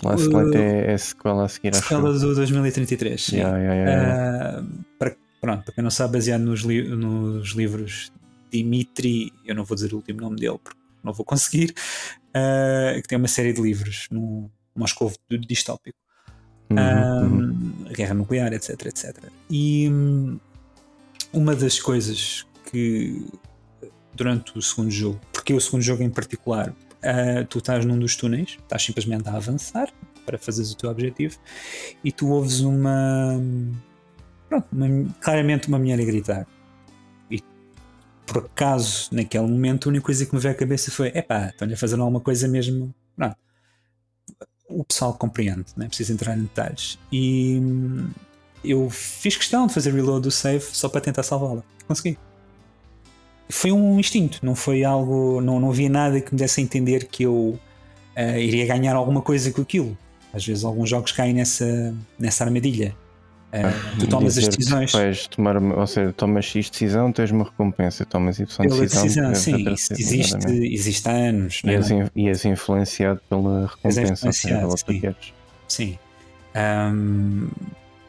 Last 0.04 0.28
Uh, 0.28 0.32
Light 0.32 0.56
é, 0.56 0.90
é 0.90 0.94
a 0.94 0.98
sequela 0.98 1.44
a 1.44 1.48
seguir, 1.48 1.68
acho 1.68 1.82
Sequela 1.82 2.08
eu. 2.10 2.18
do 2.18 2.34
2033. 2.34 3.22
sim. 3.22 3.36
Yeah, 3.36 3.58
yeah, 3.58 3.90
yeah. 3.90 4.58
Ah, 4.58 4.64
para, 4.98 5.16
pronto, 5.40 5.64
para 5.64 5.74
quem 5.74 5.84
não 5.84 5.90
sabe, 5.90 6.14
baseado 6.14 6.40
nos, 6.42 6.60
li- 6.62 6.88
nos 6.88 7.50
livros 7.50 8.12
Dimitri, 8.50 9.32
eu 9.44 9.54
não 9.54 9.64
vou 9.64 9.74
dizer 9.74 9.92
o 9.92 9.96
último 9.96 10.20
nome 10.20 10.36
dele 10.36 10.58
porque 10.62 10.78
não 11.02 11.12
vou 11.12 11.24
conseguir, 11.24 11.74
ah, 12.34 12.94
que 13.00 13.02
tem 13.08 13.18
uma 13.18 13.28
série 13.28 13.52
de 13.52 13.60
livros 13.62 14.08
no 14.10 14.50
Moscou 14.74 15.12
distópico. 15.46 15.98
Uhum, 16.70 16.78
Ah, 16.78 17.20
uhum. 17.22 17.84
guerra 17.92 18.14
nuclear, 18.14 18.52
etc, 18.52 18.86
etc. 18.86 19.16
E 19.50 19.88
hum, 19.88 20.40
uma 21.32 21.54
das 21.54 21.78
coisas 21.78 22.44
que 22.74 23.24
durante 24.14 24.56
o 24.58 24.62
segundo 24.62 24.90
jogo, 24.90 25.20
porque 25.32 25.54
o 25.54 25.60
segundo 25.60 25.82
jogo 25.82 26.02
em 26.02 26.10
particular, 26.10 26.74
ah, 27.02 27.44
tu 27.48 27.58
estás 27.58 27.84
num 27.84 27.98
dos 27.98 28.16
túneis, 28.16 28.58
estás 28.62 28.82
simplesmente 28.82 29.28
a 29.28 29.36
avançar 29.36 29.88
para 30.26 30.38
fazeres 30.38 30.72
o 30.72 30.76
teu 30.76 30.90
objetivo 30.90 31.36
e 32.02 32.10
tu 32.10 32.28
ouves 32.30 32.60
uma, 32.60 33.40
pronto, 34.48 34.66
uma- 34.72 35.14
claramente 35.20 35.68
uma 35.68 35.78
mulher 35.78 36.00
a 36.00 36.04
gritar. 36.04 36.46
E 37.30 37.42
por 38.26 38.38
acaso, 38.38 39.08
naquele 39.12 39.46
momento, 39.46 39.88
a 39.88 39.90
única 39.90 40.04
coisa 40.06 40.24
que 40.26 40.34
me 40.34 40.40
veio 40.40 40.54
à 40.54 40.56
cabeça 40.56 40.90
foi: 40.90 41.08
epá, 41.08 41.48
estão-lhe 41.48 41.74
a 41.74 41.76
fazer 41.76 41.98
alguma 42.00 42.20
coisa 42.20 42.48
mesmo. 42.48 42.94
Pronto. 43.16 43.36
O 44.68 44.82
pessoal 44.84 45.12
compreende, 45.14 45.66
não 45.76 45.84
é 45.84 45.88
preciso 45.88 46.12
entrar 46.12 46.36
em 46.36 46.42
detalhes. 46.42 46.98
E 47.12 47.58
hum, 47.60 48.08
eu 48.64 48.88
fiz 48.88 49.36
questão 49.36 49.66
de 49.66 49.74
fazer 49.74 49.92
reload 49.92 50.22
do 50.22 50.30
save 50.30 50.64
só 50.72 50.88
para 50.88 51.00
tentar 51.02 51.22
salvá-la. 51.22 51.62
Consegui. 51.86 52.16
Foi 53.48 53.70
um 53.72 53.98
instinto, 54.00 54.38
não 54.42 54.54
foi 54.54 54.84
algo. 54.84 55.40
Não, 55.40 55.60
não 55.60 55.70
havia 55.70 55.88
nada 55.88 56.20
que 56.20 56.32
me 56.32 56.38
desse 56.38 56.60
a 56.60 56.64
entender 56.64 57.06
que 57.06 57.24
eu 57.24 57.58
ah, 58.16 58.38
iria 58.38 58.66
ganhar 58.66 58.96
alguma 58.96 59.20
coisa 59.20 59.50
com 59.50 59.62
aquilo. 59.62 59.96
Às 60.32 60.44
vezes 60.44 60.64
alguns 60.64 60.88
jogos 60.88 61.12
caem 61.12 61.34
nessa, 61.34 61.94
nessa 62.18 62.44
armadilha. 62.44 62.94
Ah, 63.52 63.70
tu 64.00 64.08
tomas 64.08 64.36
as 64.36 64.48
decisões. 64.48 64.90
vais 64.90 65.28
tomar, 65.28 65.56
ou 65.62 65.86
seja, 65.86 66.12
tomas 66.12 66.44
X 66.44 66.68
decisão, 66.70 67.12
tens 67.12 67.30
uma 67.30 67.44
recompensa, 67.44 68.04
tomas 68.04 68.40
Y 68.40 68.46
Pela 68.68 68.80
decisão, 68.80 69.30
decisão, 69.30 69.34
sim, 69.36 69.72
isso 69.72 69.92
existe, 69.92 70.48
existe 70.74 71.08
há 71.08 71.12
anos. 71.12 71.60
E 71.64 71.70
é? 71.70 71.74
és, 71.74 71.90
in- 71.90 72.10
e 72.16 72.28
és 72.28 72.44
influenciado 72.44 73.20
pela 73.30 73.66
recompensa, 73.66 74.00
seja, 74.00 74.12
influenciado, 74.12 74.60
pela 74.62 74.76
tu 74.76 74.92
sim. 74.92 75.34
Sim. 75.68 75.98
Ahm, 76.52 77.48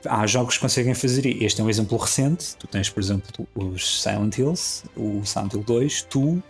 há 0.08 0.26
jogos 0.28 0.56
que 0.56 0.62
conseguem 0.62 0.94
fazer. 0.94 1.26
Este 1.44 1.62
é 1.62 1.64
um 1.64 1.70
exemplo 1.70 1.98
recente. 1.98 2.56
Tu 2.58 2.68
tens, 2.68 2.90
por 2.90 3.02
exemplo, 3.02 3.48
os 3.56 4.02
Silent 4.02 4.38
Hills, 4.38 4.84
o 4.96 5.26
Silent 5.26 5.54
Hill 5.54 5.64
2. 5.64 6.02
Tu, 6.04 6.44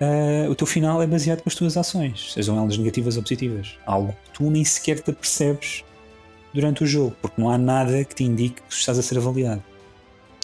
ah, 0.00 0.48
o 0.50 0.54
teu 0.54 0.66
final 0.66 1.02
é 1.02 1.06
baseado 1.06 1.42
com 1.42 1.48
as 1.48 1.54
tuas 1.54 1.76
ações, 1.76 2.32
sejam 2.32 2.58
elas 2.58 2.76
negativas 2.76 3.16
ou 3.16 3.22
positivas. 3.22 3.78
Algo 3.86 4.14
que 4.24 4.30
tu 4.32 4.50
nem 4.50 4.64
sequer 4.64 5.00
te 5.00 5.10
apercebes 5.10 5.84
durante 6.52 6.84
o 6.84 6.86
jogo, 6.86 7.14
porque 7.20 7.40
não 7.40 7.50
há 7.50 7.58
nada 7.58 8.04
que 8.04 8.14
te 8.14 8.24
indique 8.24 8.56
que 8.56 8.68
tu 8.68 8.72
estás 8.72 8.98
a 8.98 9.02
ser 9.02 9.18
avaliado. 9.18 9.62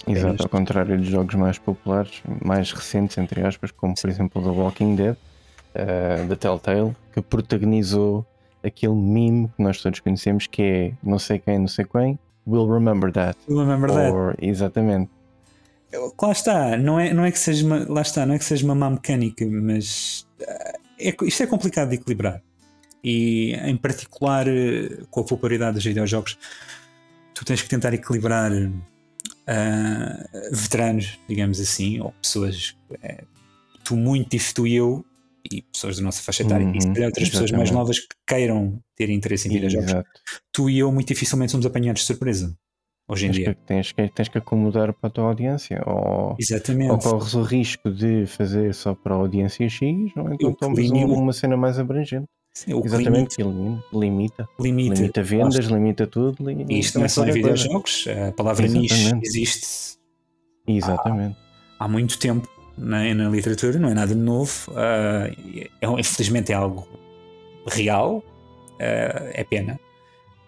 Exato, 0.07 0.33
isto. 0.33 0.43
ao 0.43 0.49
contrário 0.49 0.99
de 0.99 1.09
jogos 1.09 1.33
mais 1.35 1.57
populares, 1.57 2.21
mais 2.43 2.71
recentes, 2.71 3.17
entre 3.17 3.41
aspas, 3.45 3.71
como 3.71 3.95
por 3.95 4.09
exemplo 4.09 4.41
The 4.41 4.49
Walking 4.49 4.95
Dead, 4.95 5.15
eh, 5.73 6.25
da 6.27 6.35
Telltale, 6.35 6.95
que 7.13 7.21
protagonizou 7.21 8.25
aquele 8.63 8.95
meme 8.95 9.47
que 9.49 9.61
nós 9.61 9.81
todos 9.81 9.99
conhecemos 9.99 10.47
que 10.47 10.61
é 10.61 10.93
não 11.03 11.19
sei 11.19 11.39
quem, 11.39 11.59
não 11.59 11.67
sei 11.67 11.85
quem, 11.85 12.17
will 12.47 12.67
remember 12.67 13.11
that. 13.11 13.37
Remember 13.47 13.89
that. 13.91 14.11
Or, 14.11 14.35
exatamente. 14.41 15.09
Lá 16.19 16.31
está, 16.31 16.77
não 16.77 16.99
é, 16.99 17.13
não 17.13 17.23
é 17.23 17.31
que 17.31 17.37
seja 17.37 17.65
uma, 17.65 17.85
lá 17.87 18.01
está, 18.01 18.25
não 18.25 18.33
é 18.33 18.39
que 18.39 18.45
seja 18.45 18.65
uma 18.65 18.73
má 18.73 18.89
mecânica, 18.89 19.45
mas 19.45 20.27
ah, 20.41 20.79
é, 20.99 21.15
isto 21.23 21.43
é 21.43 21.45
complicado 21.45 21.89
de 21.89 21.95
equilibrar. 21.95 22.41
E 23.03 23.53
em 23.53 23.75
particular 23.75 24.47
eh, 24.47 25.03
com 25.11 25.19
a 25.19 25.23
popularidade 25.23 25.75
dos 25.75 25.83
videojogos, 25.83 26.37
tu 27.33 27.43
tens 27.43 27.61
que 27.61 27.67
tentar 27.67 27.93
equilibrar 27.93 28.51
ah, 29.45 30.25
veteranos, 30.51 31.19
digamos 31.27 31.59
assim, 31.59 31.99
ou 31.99 32.13
pessoas, 32.21 32.75
eh, 33.03 33.23
tu 33.83 33.95
muito 33.95 34.35
e 34.35 34.39
tu 34.53 34.65
e 34.65 34.75
eu, 34.75 35.05
e 35.51 35.61
pessoas 35.61 35.97
da 35.97 36.03
nossa 36.03 36.21
faixa 36.21 36.43
etária, 36.43 36.63
e 36.73 36.81
se 36.81 36.87
Uhum, 36.87 36.93
calhar 36.93 37.07
outras 37.09 37.29
pessoas 37.29 37.51
mais 37.51 37.63
exatamente. 37.63 37.73
novas 37.73 37.99
que 37.99 38.15
queiram 38.25 38.79
ter 38.95 39.09
interesse 39.09 39.47
em 39.47 39.51
videojogos, 39.51 39.91
Exato. 39.91 40.09
tu 40.51 40.69
e 40.69 40.79
eu 40.79 40.91
muito 40.91 41.07
dificilmente 41.07 41.51
somos 41.51 41.65
apanhados 41.65 42.01
de 42.01 42.07
surpresa 42.07 42.55
hoje 43.07 43.25
em 43.25 43.31
Tens 43.31 43.37
dia. 43.37 43.53
que, 43.53 43.61
tens, 43.61 43.91
que, 43.91 44.07
tens 44.09 44.29
que 44.29 44.37
acomodar 44.37 44.93
para 44.93 45.07
a 45.07 45.11
tua 45.11 45.25
audiência. 45.25 45.81
Ou, 45.85 46.35
Exatamente. 46.39 46.91
ou 46.91 46.99
corres 46.99 47.33
o 47.33 47.41
risco 47.41 47.91
de 47.91 48.25
fazer 48.25 48.73
só 48.73 48.95
para 48.95 49.13
a 49.13 49.17
audiência 49.17 49.67
X, 49.67 50.11
ou 50.15 50.33
então 50.33 50.53
tomas 50.53 50.89
uma, 50.89 51.33
cena 51.33 51.57
mais 51.57 51.77
abrangente. 51.77 52.25
Sim, 52.55 52.73
o 52.75 52.81
que 52.81 52.87
Exatamente, 52.87 53.35
que 53.35 53.41
elimina, 53.41 53.83
limita. 53.91 54.47
limita, 54.59 54.93
Limita 54.95 55.23
vendas, 55.23 55.65
limita 55.65 56.05
tudo. 56.05 56.49
E 56.51 56.79
isto 56.79 56.99
não 56.99 57.05
é 57.05 57.07
só 57.09 57.25
em 57.25 57.31
videojogos, 57.31 58.05
a 58.07 58.31
palavra 58.31 58.67
niche 58.67 58.93
Exatamente. 58.93 59.27
existe 59.27 59.97
Exatamente. 60.67 61.35
há 61.79 61.87
muito 61.87 62.17
tempo 62.19 62.47
na, 62.77 63.13
na 63.13 63.29
literatura, 63.29 63.77
não 63.79 63.89
é 63.89 63.93
nada 63.93 64.15
novo. 64.15 64.71
ah, 64.75 65.27
é, 65.81 65.87
infelizmente 65.99 66.51
é 66.51 66.55
algo 66.55 66.87
real, 67.67 68.23
ah, 68.79 69.29
é 69.33 69.43
pena. 69.43 69.79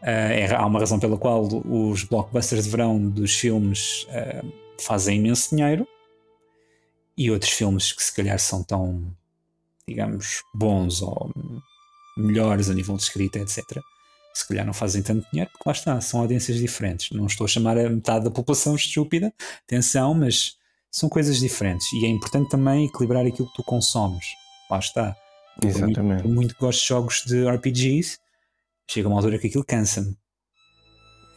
Ah, 0.02 0.10
é- 0.10 0.54
há 0.56 0.66
uma 0.66 0.80
razão 0.80 1.00
pela 1.00 1.18
qual 1.18 1.48
os 1.66 2.04
blockbusters 2.04 2.66
de 2.66 2.70
verão 2.70 3.00
dos 3.10 3.34
filmes 3.36 4.08
fazem 4.80 5.18
imenso 5.18 5.56
dinheiro 5.56 5.88
e 7.18 7.32
outros 7.32 7.52
filmes 7.52 7.94
que 7.94 8.04
se 8.04 8.14
calhar 8.14 8.38
são 8.40 8.62
tão, 8.64 9.16
digamos, 9.88 10.44
bons 10.54 11.02
ou 11.02 11.32
melhores 12.18 12.70
a 12.70 12.74
nível 12.74 12.96
de 12.98 13.04
escrita, 13.04 13.40
etc. 13.40 13.64
Se 14.34 14.46
calhar 14.48 14.66
não 14.66 14.74
fazem 14.74 15.02
tanto 15.02 15.26
dinheiro, 15.32 15.50
porque 15.52 15.64
lá 15.70 15.74
está, 15.74 16.02
são 16.02 16.20
audiências 16.22 16.58
diferentes. 16.58 17.10
Não 17.12 17.26
estou 17.26 17.46
a 17.46 17.48
chamar 17.48 17.78
a 17.78 17.90
metade 17.90 18.26
da 18.26 18.32
população 18.32 18.76
estúpida, 18.76 19.34
atenção, 19.64 20.14
mas 20.14 20.58
são 20.96 21.10
coisas 21.10 21.40
diferentes 21.40 21.92
e 21.92 22.06
é 22.06 22.08
importante 22.08 22.50
também 22.50 22.86
equilibrar 22.86 23.26
aquilo 23.26 23.50
que 23.50 23.56
tu 23.56 23.64
consomes. 23.64 24.26
Lá 24.72 24.80
está. 24.80 25.14
Por 25.60 25.66
muito- 25.66 25.78
Exatamente. 25.78 26.24
Por 26.24 26.32
muito 26.32 26.56
que 26.56 26.62
gosto 26.62 26.80
de 26.82 26.88
jogos 26.88 27.24
de 27.26 27.46
RPGs, 27.50 28.18
chega 28.90 29.10
uma 29.10 29.18
altura 29.18 29.38
que 29.38 29.48
aquilo 29.48 29.66
cansa-me. 29.66 30.16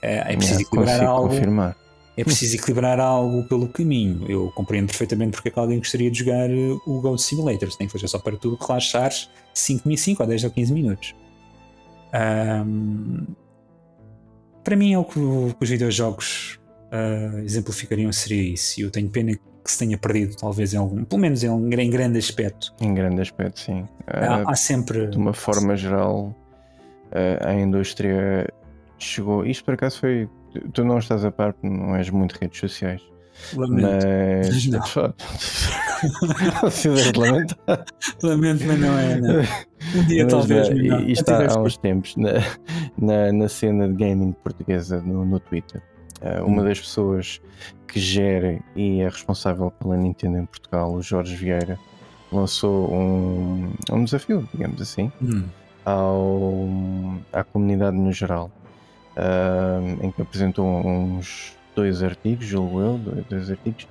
É, 0.00 0.32
é 0.32 0.36
preciso 0.36 0.60
equilibrar 0.62 1.02
algo. 1.02 1.28
confirmar. 1.28 1.76
É 2.16 2.22
preciso 2.22 2.54
equilibrar 2.56 3.00
algo 3.00 3.48
pelo 3.48 3.68
caminho. 3.68 4.30
Eu 4.30 4.52
compreendo 4.52 4.86
perfeitamente 4.86 5.32
porque 5.32 5.48
é 5.48 5.50
que 5.50 5.58
alguém 5.58 5.78
gostaria 5.78 6.08
de 6.08 6.18
jogar 6.20 6.48
eh, 6.48 6.76
o 6.86 7.00
Goat 7.00 7.20
Simulator, 7.20 7.68
nem 7.80 7.88
que 7.88 7.92
seja 7.92 8.06
só 8.06 8.20
para 8.20 8.36
tu 8.36 8.54
relaxares 8.54 9.28
5, 9.54 9.96
5 9.96 10.22
ou 10.22 10.28
10 10.28 10.44
ou 10.44 10.50
15 10.52 10.72
minutos. 10.72 11.14
Ahm, 12.12 13.24
para 14.62 14.76
mim 14.76 14.92
é 14.92 14.98
o 14.98 15.04
que 15.04 15.18
os 15.18 15.68
videojogos 15.68 16.57
ah, 16.90 17.40
exemplificariam 17.42 18.10
seria 18.12 18.52
isso. 18.54 18.80
E 18.80 18.84
eu 18.84 18.90
tenho 18.90 19.08
pena 19.08 19.32
que 19.34 19.70
se 19.72 19.78
tenha 19.78 19.98
perdido, 19.98 20.34
talvez, 20.36 20.72
em 20.72 20.78
algum, 20.78 21.04
pelo 21.04 21.20
menos 21.20 21.42
em, 21.44 21.50
um- 21.50 21.68
em 21.70 21.90
grande 21.90 22.18
aspecto. 22.18 22.72
Em 22.80 22.94
grande 22.94 23.20
aspecto, 23.20 23.60
sim. 23.60 23.86
Há, 24.06 24.36
Ah, 24.36 24.44
há 24.48 24.54
sempre. 24.54 25.06
de 25.08 25.16
uma 25.18 25.34
forma 25.34 25.76
geral, 25.76 26.34
ah, 27.12 27.50
a 27.50 27.54
indústria 27.54 28.48
chegou. 28.98 29.44
Isto 29.44 29.64
por 29.64 29.74
acaso 29.74 30.00
foi. 30.00 30.28
Tu 30.72 30.82
não 30.84 30.98
estás 30.98 31.24
a 31.24 31.30
par, 31.30 31.54
não 31.62 31.94
és 31.94 32.08
muito 32.10 32.32
redes 32.40 32.58
sociais. 32.58 33.02
Lamento, 33.54 33.82
Mas. 33.82 34.66
Não. 34.66 34.80
Lamentar. 37.16 37.84
lamento, 38.22 38.64
mas 38.66 38.80
não 38.80 38.98
é. 38.98 39.20
Não. 39.20 39.40
Um 39.96 40.04
dia 40.06 40.24
Mas, 40.24 40.32
talvez. 40.32 40.68
não. 40.70 41.00
Isto 41.08 41.28
há, 41.30 41.52
há 41.52 41.58
uns 41.60 41.76
tempos, 41.78 42.16
na, 42.16 42.32
na, 42.98 43.32
na 43.32 43.48
cena 43.48 43.88
de 43.88 43.94
gaming 43.94 44.32
portuguesa 44.32 45.00
no, 45.00 45.24
no 45.24 45.40
Twitter, 45.40 45.82
uma 46.44 46.62
Hum. 46.62 46.64
das 46.64 46.80
pessoas 46.80 47.40
que 47.86 47.98
gera 48.00 48.58
e 48.76 49.00
é 49.00 49.08
responsável 49.08 49.70
pela 49.70 49.96
Nintendo 49.96 50.38
em 50.38 50.46
Portugal, 50.46 50.92
o 50.92 51.00
Jorge 51.02 51.34
Vieira, 51.36 51.78
lançou 52.30 52.92
um, 52.92 53.72
um 53.90 54.04
desafio, 54.04 54.46
digamos 54.52 54.80
assim, 54.82 55.10
Hum, 55.22 55.44
ao, 55.84 56.68
à 57.32 57.42
comunidade 57.44 57.96
no 57.96 58.12
geral, 58.12 58.50
ah, 59.16 59.80
em 60.02 60.10
que 60.10 60.20
apresentou 60.22 60.66
uns 60.66 61.56
dois 61.74 62.02
artigos, 62.02 62.44
julgo 62.44 62.80
eu, 62.80 62.98
dois, 62.98 63.24
dois 63.26 63.50
artigos, 63.50 63.88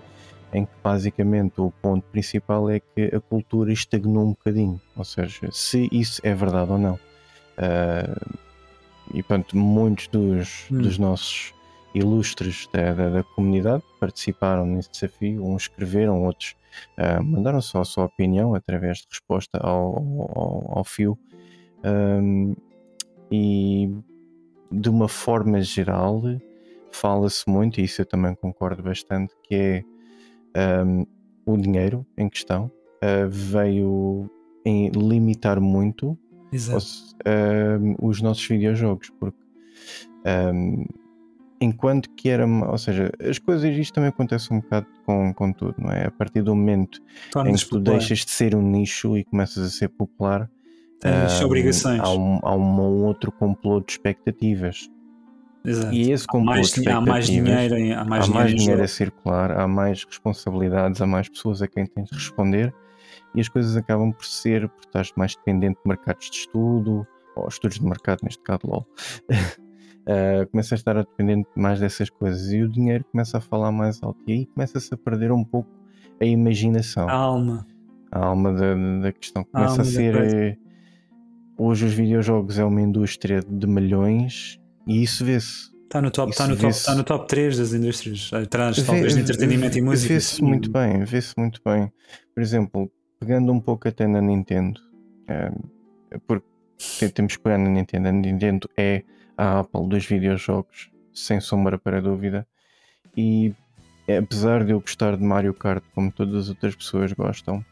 em 0.54 0.66
que 0.66 0.72
basicamente 0.84 1.60
o 1.60 1.72
ponto 1.82 2.04
principal 2.12 2.70
é 2.70 2.80
que 2.80 3.14
a 3.16 3.20
cultura 3.20 3.72
estagnou 3.74 4.24
um 4.26 4.30
bocadinho, 4.30 4.80
ou 4.96 5.04
seja, 5.04 5.50
se 5.52 5.90
isso 5.92 6.22
é 6.24 6.34
verdade 6.34 6.72
ou 6.72 6.78
não. 6.78 7.00
Ah, 7.58 8.16
e 9.14 9.24
pronto, 9.24 9.58
muitos 9.58 10.08
dos, 10.08 10.66
Hum. 10.72 10.82
dos 10.82 10.98
nossos 10.98 11.54
ilustres 11.98 12.68
da, 12.74 12.94
da, 12.94 13.10
da 13.10 13.24
comunidade 13.24 13.84
participaram 14.00 14.66
nesse 14.66 14.92
desafio, 14.92 15.44
uns 15.46 15.64
escreveram, 15.64 16.24
outros 16.24 16.56
ah, 16.98 17.22
mandaram 17.22 17.62
só 17.62 17.82
a 17.82 17.86
sua 17.86 18.06
opinião 18.06 18.54
através 18.54 19.00
de 19.00 19.08
resposta 19.10 19.58
ao, 19.60 19.98
ao, 20.36 20.78
ao 20.80 20.84
fio. 20.84 21.18
Ahm, 21.84 22.54
e 23.32 23.90
de 24.72 24.90
uma 24.90 25.08
forma 25.08 25.62
geral, 25.62 26.22
fala-se 26.92 27.50
muito, 27.50 27.80
e 27.80 27.84
isso 27.84 28.02
eu 28.02 28.06
também 28.06 28.36
concordo 28.36 28.84
bastante, 28.84 29.34
que 29.44 29.84
é 30.56 30.84
um, 30.84 31.06
o 31.46 31.58
dinheiro 31.58 32.06
em 32.18 32.30
questão 32.30 32.66
uh, 32.66 33.30
veio 33.30 34.30
em 34.66 34.90
limitar 34.90 35.62
muito 35.62 36.18
os, 36.76 37.16
um, 37.26 37.96
os 38.02 38.22
nossos 38.22 38.46
videojogos, 38.46 39.10
porque 39.20 39.40
um, 40.54 40.86
enquanto 41.60 42.10
que 42.12 42.30
era, 42.30 42.46
ou 42.46 42.78
seja, 42.78 43.12
as 43.20 43.40
coisas, 43.40 43.76
isto 43.76 43.94
também 43.94 44.10
acontece 44.10 44.54
um 44.54 44.60
bocado 44.60 44.88
com, 45.06 45.34
com 45.34 45.52
tudo, 45.52 45.76
não 45.78 45.92
é? 45.92 46.08
A 46.08 46.12
partir 46.12 46.42
do 46.42 46.56
momento 46.56 47.02
em 47.46 47.54
que 47.54 47.70
tu 47.70 47.80
deixas 47.80 48.20
de 48.20 48.32
ser 48.32 48.56
um 48.56 48.62
nicho 48.62 49.18
e 49.18 49.24
começas 49.24 49.66
a 49.66 49.70
ser 49.70 49.90
popular, 49.90 50.50
Tens 51.00 51.42
um, 51.42 51.46
obrigações. 51.46 52.00
Há 52.00 52.12
um, 52.12 52.40
há 52.42 52.56
um 52.56 53.06
outro 53.06 53.32
complô 53.32 53.80
de 53.80 53.92
expectativas. 53.92 54.90
Exato. 55.64 55.94
E 55.94 56.12
esse 56.12 56.26
complô 56.26 56.52
há 56.52 56.56
mais, 56.56 56.68
de 56.68 56.80
expectativas, 56.80 57.08
há 57.08 57.12
mais 57.12 57.28
dinheiro, 57.28 58.00
há 58.00 58.06
mais 58.06 58.24
há 58.24 58.28
dinheiro, 58.28 58.34
mais 58.34 58.56
dinheiro 58.56 58.84
a 58.84 58.88
circular, 58.88 59.52
há 59.52 59.68
mais 59.68 60.04
responsabilidades, 60.04 61.02
há 61.02 61.06
mais 61.06 61.30
pessoas 61.30 61.62
a 61.62 61.68
quem 61.68 61.86
tens 61.86 62.10
de 62.10 62.16
responder 62.16 62.74
e 63.36 63.42
as 63.42 63.48
coisas 63.48 63.76
acabam 63.76 64.12
por 64.12 64.26
ser, 64.26 64.68
porque 64.70 64.88
estás 64.88 65.12
mais 65.16 65.36
dependente 65.36 65.80
de 65.84 65.88
mercados 65.88 66.30
de 66.30 66.38
estudo, 66.38 67.06
ou 67.36 67.48
estudos 67.48 67.80
de 67.80 67.86
mercado, 67.86 68.20
neste 68.24 68.42
caso, 68.42 68.62
LOL. 68.66 68.88
Uh, 70.08 70.48
começa 70.52 70.74
a 70.74 70.78
estar 70.78 70.94
dependente 70.96 71.50
mais 71.54 71.82
dessas 71.82 72.10
coisas 72.10 72.50
e 72.54 72.62
o 72.62 72.70
dinheiro 72.70 73.04
começa 73.12 73.40
a 73.40 73.42
falar 73.42 73.74
mais 73.74 74.02
alto 74.02 74.18
e 74.26 74.32
aí 74.32 74.46
começa-se 74.46 74.94
a 74.94 74.98
perder 74.98 75.34
um 75.34 75.44
pouco 75.44 75.70
a 76.22 76.24
imaginação, 76.26 77.10
A 77.10 77.14
alma. 77.14 77.68
a 78.10 78.26
alma 78.26 78.54
da, 78.54 78.74
da 79.02 79.12
questão 79.12 79.42
A 79.42 79.46
começa 79.46 79.74
a 79.82 79.84
da 79.84 79.84
ser 79.84 80.16
eh, 80.16 80.58
hoje 81.58 81.86
os 81.88 81.94
videojogos 81.94 82.58
é 82.58 82.64
uma 82.64 82.82
indústria 82.82 83.42
de 83.42 83.68
milhões 83.68 84.58
e 84.88 85.04
isso 85.04 85.26
vê-se 85.26 85.76
Está 85.84 86.02
no 86.02 86.10
top, 86.12 86.32
Isso 86.32 86.42
está 86.42 86.54
no 86.54 86.58
top, 86.60 86.74
está 86.74 86.96
no 86.96 87.04
top 87.04 87.28
3 87.28 87.58
das 87.58 87.74
indústrias, 87.74 88.30
atrás 88.34 88.78
Vê- 88.78 88.86
talvez 88.86 89.14
de 89.14 89.22
entretenimento 89.22 89.78
e 89.78 89.82
música. 89.82 90.14
Vê-se 90.14 90.42
muito 90.44 90.70
bem, 90.72 91.04
vê-se 91.06 91.34
muito 91.38 91.62
bem. 91.66 91.90
Por 92.36 92.42
exemplo, 92.44 92.92
pegando 93.20 93.52
um 93.54 93.60
pouco 93.60 93.88
até 93.88 94.06
na 94.06 94.20
Nintendo, 94.22 94.80
eh, 95.30 95.50
porque 96.28 96.46
te- 96.78 97.10
temos 97.10 97.38
que 97.38 97.42
pegar 97.44 97.58
na 97.58 97.70
Nintendo. 97.70 98.10
A 98.10 98.12
Nintendo 98.12 98.70
é 98.78 99.02
a 99.38 99.60
Apple 99.60 99.88
dos 99.88 100.06
videojogos, 100.06 100.90
sem 101.14 101.40
sombra 101.40 101.78
para 101.78 102.02
dúvida. 102.02 102.46
E 103.16 103.54
apesar 104.18 104.64
de 104.64 104.72
eu 104.72 104.80
gostar 104.80 105.16
de 105.16 105.24
Mario 105.24 105.54
Kart, 105.54 105.84
como 105.94 106.12
todas 106.12 106.36
as 106.36 106.50
outras 106.50 106.76
pessoas 106.76 107.14
gostam, 107.14 107.64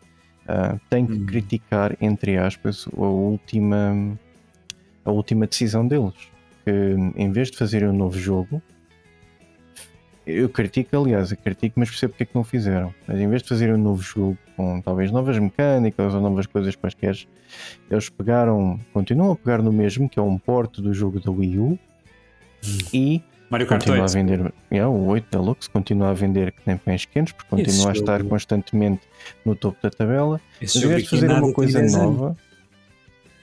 ah, 0.47 0.78
tenho 0.89 1.08
que 1.08 1.13
Hum. 1.17 1.25
criticar, 1.25 1.97
entre 1.99 2.38
aspas, 2.38 2.88
a 2.95 3.01
última, 3.01 4.17
a 5.04 5.12
última 5.12 5.47
decisão 5.47 5.88
deles. 5.88 6.13
Que 6.63 6.71
em 7.15 7.32
vez 7.32 7.51
de 7.51 7.58
fazerem 7.58 7.89
um 7.89 7.93
novo 7.93 8.17
jogo, 8.17 8.62
eu 10.25 10.49
critico, 10.49 10.97
aliás, 10.99 11.32
eu 11.32 11.38
critico, 11.38 11.80
mas 11.80 11.89
percebo 11.89 12.13
porque 12.13 12.23
é 12.23 12.25
que 12.25 12.36
não 12.36 12.43
fizeram. 12.43 12.93
Mas 13.08 13.19
em 13.19 13.28
vez 13.30 13.43
de 13.43 13.49
fazerem 13.49 13.75
um 13.75 13.82
novo 13.82 14.01
jogo 14.01 14.38
com 14.56 14.82
talvez 14.82 15.12
novas 15.12 15.38
mecânicas 15.38 16.13
ou 16.13 16.22
novas 16.22 16.46
coisas 16.46 16.76
quaisquer, 16.76 17.15
eles 17.89 18.10
pegaram, 18.10 18.80
continuam 18.94 19.32
a 19.32 19.36
pegar 19.36 19.62
no 19.62 19.72
mesmo, 19.72 20.08
que 20.10 20.18
é 20.20 20.22
um 20.22 20.38
porte 20.38 20.82
do 20.82 20.94
jogo 20.94 21.20
da 21.20 21.32
Wii 21.32 21.60
U, 21.60 21.80
e 22.94 23.22
Mario 23.50 23.68
Kart 23.68 23.82
continua 23.82 24.00
a 24.00 24.04
8. 24.04 24.13
vender. 24.13 24.54
É, 24.72 24.86
o 24.86 25.06
8 25.06 25.28
Deluxe 25.32 25.70
continua 25.70 26.10
a 26.10 26.13
vender 26.13 26.52
que 26.52 26.62
nem 26.65 26.78
pães 26.78 27.06
quentes, 27.06 27.32
porque 27.34 27.54
Esse 27.62 27.65
continua 27.72 27.91
a 27.91 27.94
estar 27.94 28.18
jogo- 28.18 28.30
constantemente 28.32 29.02
no 29.46 29.56
topo 29.56 29.78
da 29.84 29.89
tabela. 29.91 30.41
Esse 30.62 30.78
Mas 30.80 30.86
em 30.86 30.88
vez 30.89 31.04
de 31.04 31.10
fazer 31.10 31.32
uma 31.32 31.54
coisa 31.54 31.80
10 31.80 31.94
anos. 31.96 32.18
nova, 32.18 32.38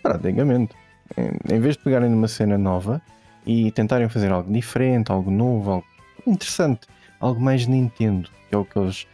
praticamente, 0.03 0.75
em, 1.16 1.55
em 1.57 1.61
vez 1.61 1.77
de 1.77 1.83
pegarem 1.85 2.11
numa 2.11 2.29
cena 2.29 2.59
nova 2.59 3.01
e 3.46 3.70
tentarem 3.72 4.09
fazer 4.09 4.31
algo 4.33 4.53
diferente, 4.53 5.11
algo 5.12 5.31
novo, 5.31 5.70
algo 5.70 5.87
interessante, 6.27 6.81
algo 7.20 7.40
mais 7.40 7.66
Nintendo, 7.66 8.29
que 8.48 8.55
é 8.55 8.59
o 8.59 8.64
que 8.64 8.79
eles, 8.79 9.07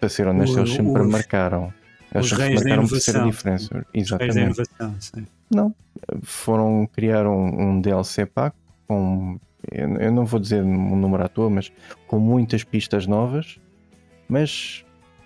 para 0.00 0.08
ser 0.08 0.26
honesto, 0.26 0.56
O- 0.56 0.60
eles 0.60 0.70
sempre 0.72 1.00
os- 1.02 1.08
marcaram. 1.10 1.72
Eles 2.14 2.26
os 2.26 2.30
sempre 2.30 2.44
reis 2.48 2.60
marcaram 2.62 2.86
por 2.88 3.00
ser 3.00 3.16
a 3.16 3.24
diferença. 3.24 3.74
Reis 3.74 3.84
da 4.08 4.16
Exatamente. 4.16 4.38
inovação, 4.40 4.96
sim. 5.00 5.26
Foram 6.22 6.86
criar 6.92 7.26
um, 7.26 7.62
um 7.70 7.80
DLC 7.80 8.26
pack 8.26 8.54
com, 8.86 9.38
eu, 9.72 10.12
não 10.12 10.24
vou 10.24 10.38
dizer 10.38 10.62
um 10.62 10.96
número 10.96 11.24
à 11.24 11.28
toa, 11.28 11.50
mas 11.50 11.72
com 12.06 12.18
muitas 12.18 12.62
pistas 12.64 13.06
novas, 13.06 13.58
mas 14.28 14.84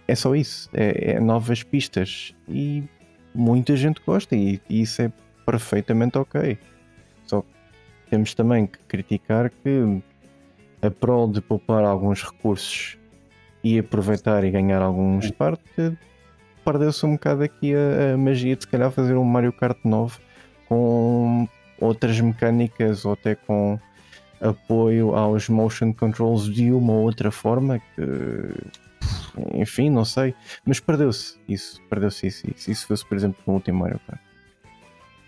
é 0.09 0.15
só 0.15 0.35
isso, 0.35 0.69
é, 0.73 1.13
é 1.13 1.21
novas 1.21 1.63
pistas 1.63 2.35
e 2.49 2.83
muita 3.35 3.77
gente 3.77 4.01
gosta 4.07 4.35
e, 4.37 4.61
e 4.69 4.83
isso 4.83 5.03
é 5.03 5.13
perfeitamente 5.45 6.17
ok. 6.19 6.59
Só 7.27 7.45
temos 8.09 8.35
também 8.35 8.67
que 8.67 8.79
criticar 8.89 9.51
que 9.51 10.01
a 10.83 10.91
prol 10.91 11.29
de 11.31 11.41
poupar 11.41 11.85
alguns 11.85 12.23
recursos 12.23 12.97
e 13.63 13.79
aproveitar 13.79 14.45
e 14.45 14.51
ganhar 14.51 14.83
alguns 14.83 15.31
parte, 15.31 15.97
perdeu-se 16.65 17.05
um 17.05 17.13
bocado 17.13 17.43
aqui 17.43 17.75
a, 17.75 18.15
a 18.15 18.17
magia 18.17 18.57
de 18.57 18.65
se 18.65 18.69
calhar 18.69 18.91
fazer 18.91 19.15
um 19.15 19.25
Mario 19.25 19.53
Kart 19.53 19.79
9 19.85 20.19
com 20.69 21.49
outras 21.81 22.21
mecânicas 22.21 23.05
ou 23.05 23.13
até 23.13 23.35
com 23.35 23.79
apoio 24.41 25.15
aos 25.15 25.49
motion 25.49 25.93
controls 25.93 26.53
de 26.53 26.73
uma 26.73 26.93
ou 26.93 27.03
outra 27.03 27.31
forma 27.31 27.79
que 27.79 28.03
enfim, 29.55 29.91
não 29.91 30.05
sei, 30.05 30.35
mas 30.65 30.81
perdeu-se 30.81 31.37
isso, 31.49 31.81
perdeu-se 31.89 32.27
isso, 32.27 32.51
isso, 32.51 32.71
isso 32.71 32.87
fosse 32.87 33.05
por 33.05 33.17
exemplo 33.17 33.41
no 33.47 33.55
último 33.55 33.81
Mario 33.81 34.01
Kart. 34.07 34.21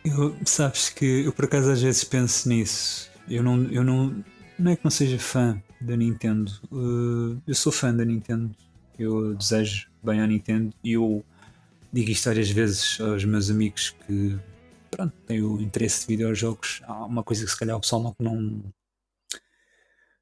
Eu, 0.05 0.37
sabes 0.45 0.89
que 0.89 1.25
eu 1.25 1.33
por 1.33 1.45
acaso 1.45 1.71
às 1.71 1.81
vezes 1.81 2.03
penso 2.05 2.49
nisso. 2.49 3.11
Eu 3.29 3.43
não, 3.43 3.63
eu 3.71 3.85
não, 3.85 4.15
não 4.59 4.73
é 4.73 4.77
que 4.77 4.85
não 4.85 4.91
seja 4.91 5.19
fã 5.19 5.63
da 5.83 5.97
Nintendo. 5.97 6.51
Uh, 6.71 7.41
eu 7.47 7.55
sou 7.55 7.73
fã 7.73 7.95
da 7.95 8.05
Nintendo. 8.05 8.55
Eu 8.99 9.35
desejo 9.35 9.89
bem 10.03 10.21
à 10.21 10.27
Nintendo 10.27 10.75
e 10.83 10.93
eu 10.93 11.25
digo 11.93 12.11
isto 12.11 12.27
várias 12.27 12.51
vezes 12.51 13.01
aos 13.01 13.25
meus 13.25 13.51
amigos 13.51 13.95
que 14.07 14.39
pronto, 14.91 15.15
têm 15.27 15.43
o 15.43 15.61
interesse 15.61 16.07
de 16.07 16.15
videojogos. 16.15 16.83
Há 16.85 17.05
uma 17.05 17.23
coisa 17.23 17.45
que 17.45 17.51
se 17.51 17.59
calhar 17.59 17.77
o 17.77 17.81
pessoal 17.81 18.03
não, 18.03 18.17
não 18.19 18.63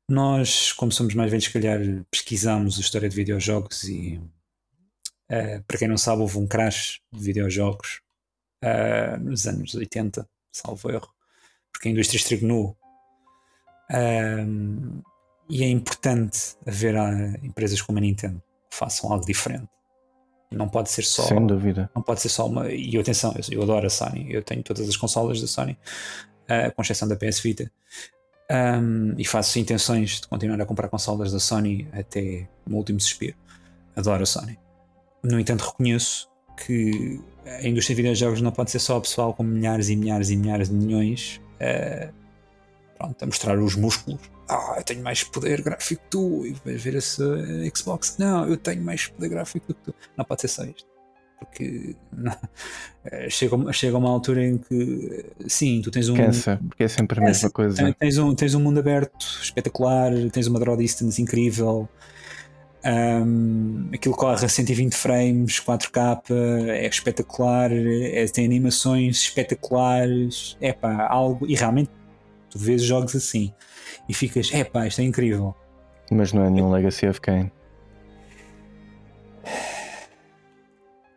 nós, 0.08 0.72
como 0.72 0.90
somos 0.90 1.14
mais 1.14 1.30
velhos, 1.30 1.44
se 1.44 1.52
calhar 1.52 1.78
pesquisamos 2.10 2.76
a 2.76 2.80
história 2.80 3.08
de 3.08 3.14
videojogos 3.14 3.84
e 3.84 4.20
eh, 5.28 5.62
para 5.66 5.78
quem 5.78 5.86
não 5.86 5.96
sabe, 5.96 6.22
houve 6.22 6.38
um 6.38 6.48
crash 6.48 7.00
de 7.12 7.22
videojogos 7.22 8.00
eh, 8.60 9.16
nos 9.18 9.46
anos 9.46 9.72
80, 9.74 10.28
salvo 10.50 10.90
erro, 10.90 11.08
porque 11.72 11.88
a 11.88 11.92
indústria 11.92 12.18
estagnou. 12.18 12.76
E 15.50 15.64
é 15.64 15.68
importante 15.68 16.56
haver 16.66 16.96
ah, 16.96 17.34
empresas 17.42 17.82
como 17.82 17.98
a 17.98 18.00
Nintendo 18.00 18.42
que 18.70 18.76
façam 18.76 19.12
algo 19.12 19.26
diferente. 19.26 19.68
Não 20.50 20.68
pode 20.68 20.90
ser 20.90 21.02
só 21.02 21.22
Sem 21.22 21.46
dúvida. 21.46 21.90
não 21.94 22.02
pode 22.02 22.20
ser 22.20 22.28
só 22.28 22.46
uma. 22.46 22.70
E 22.70 22.96
atenção, 22.98 23.34
eu, 23.36 23.58
eu 23.58 23.62
adoro 23.62 23.86
a 23.86 23.90
Sony, 23.90 24.32
eu 24.32 24.42
tenho 24.42 24.62
todas 24.62 24.88
as 24.88 24.96
consolas 24.96 25.40
da 25.40 25.46
Sony, 25.46 25.78
ah, 26.48 26.70
com 26.70 26.82
exceção 26.82 27.06
da 27.06 27.16
PS 27.16 27.40
Vita, 27.40 27.70
Ahm, 28.50 29.14
e 29.16 29.24
faço 29.24 29.60
intenções 29.60 30.20
de 30.20 30.26
continuar 30.26 30.60
a 30.60 30.66
comprar 30.66 30.88
consolas 30.88 31.30
da 31.30 31.38
Sony 31.38 31.86
até 31.92 32.48
o 32.68 32.74
último 32.74 33.00
suspiro. 33.00 33.36
Adoro 33.94 34.24
a 34.24 34.26
Sony. 34.26 34.58
No 35.22 35.38
entanto, 35.38 35.60
reconheço 35.60 36.28
que 36.66 37.20
a 37.46 37.66
indústria 37.66 37.94
de 37.94 38.02
videojogos 38.02 38.40
não 38.40 38.50
pode 38.50 38.72
ser 38.72 38.80
só 38.80 38.98
o 38.98 39.00
pessoal 39.00 39.32
com 39.34 39.44
milhares 39.44 39.88
e 39.88 39.94
milhares 39.94 40.30
e 40.30 40.36
milhares 40.36 40.68
de 40.68 40.74
milhões 40.74 41.40
ah, 41.60 42.10
pronto, 42.98 43.22
a 43.22 43.26
mostrar 43.26 43.56
os 43.56 43.76
músculos. 43.76 44.20
Ah, 44.50 44.74
eu 44.78 44.82
tenho 44.82 45.00
mais 45.00 45.22
poder 45.22 45.62
gráfico 45.62 46.02
que 46.02 46.10
tu, 46.10 46.44
e 46.44 46.56
vais 46.64 46.82
ver 46.82 46.96
esse 46.96 47.22
Xbox. 47.72 48.16
Não, 48.18 48.48
eu 48.48 48.56
tenho 48.56 48.82
mais 48.82 49.06
poder 49.06 49.28
gráfico 49.28 49.68
do 49.68 49.74
que 49.74 49.82
tu. 49.84 49.94
Não 50.16 50.24
pode 50.24 50.40
ser 50.40 50.48
só 50.48 50.64
isto. 50.64 50.90
Porque 51.38 51.94
não, 52.12 52.36
eh, 53.04 53.30
chega, 53.30 53.72
chega 53.72 53.96
uma 53.96 54.10
altura 54.10 54.44
em 54.44 54.58
que, 54.58 55.24
eh, 55.40 55.44
sim, 55.46 55.80
tu 55.82 55.90
tens 55.92 56.08
um. 56.08 56.16
Cansa, 56.16 56.60
porque 56.68 56.82
é 56.82 56.88
sempre 56.88 57.20
a 57.20 57.22
mesma 57.22 57.48
Cansa. 57.48 57.50
coisa. 57.50 57.96
Tens 57.98 58.18
um, 58.18 58.34
tens 58.34 58.54
um 58.54 58.60
mundo 58.60 58.80
aberto 58.80 59.24
espetacular, 59.40 60.10
tens 60.32 60.48
uma 60.48 60.58
draw 60.58 60.76
distance 60.76 61.22
incrível, 61.22 61.88
um, 62.84 63.88
aquilo 63.94 64.16
corre 64.16 64.44
a 64.44 64.48
120 64.48 64.94
frames, 64.94 65.60
4K, 65.60 66.22
é 66.70 66.88
espetacular, 66.88 67.70
é, 67.72 68.26
tem 68.26 68.44
animações 68.44 69.22
espetaculares, 69.22 70.56
é 70.60 70.72
pá, 70.72 71.06
algo. 71.06 71.46
E 71.46 71.54
realmente 71.54 71.90
tu 72.50 72.58
vês 72.58 72.82
jogos 72.82 73.14
assim 73.14 73.54
e 74.10 74.12
ficas, 74.12 74.52
é 74.52 74.64
pá, 74.64 74.88
isto 74.88 75.00
é 75.00 75.04
incrível. 75.04 75.54
Mas 76.10 76.32
não 76.32 76.44
é 76.44 76.50
nenhum 76.50 76.68
Legacy 76.72 77.06
of 77.06 77.20
Kane. 77.20 77.52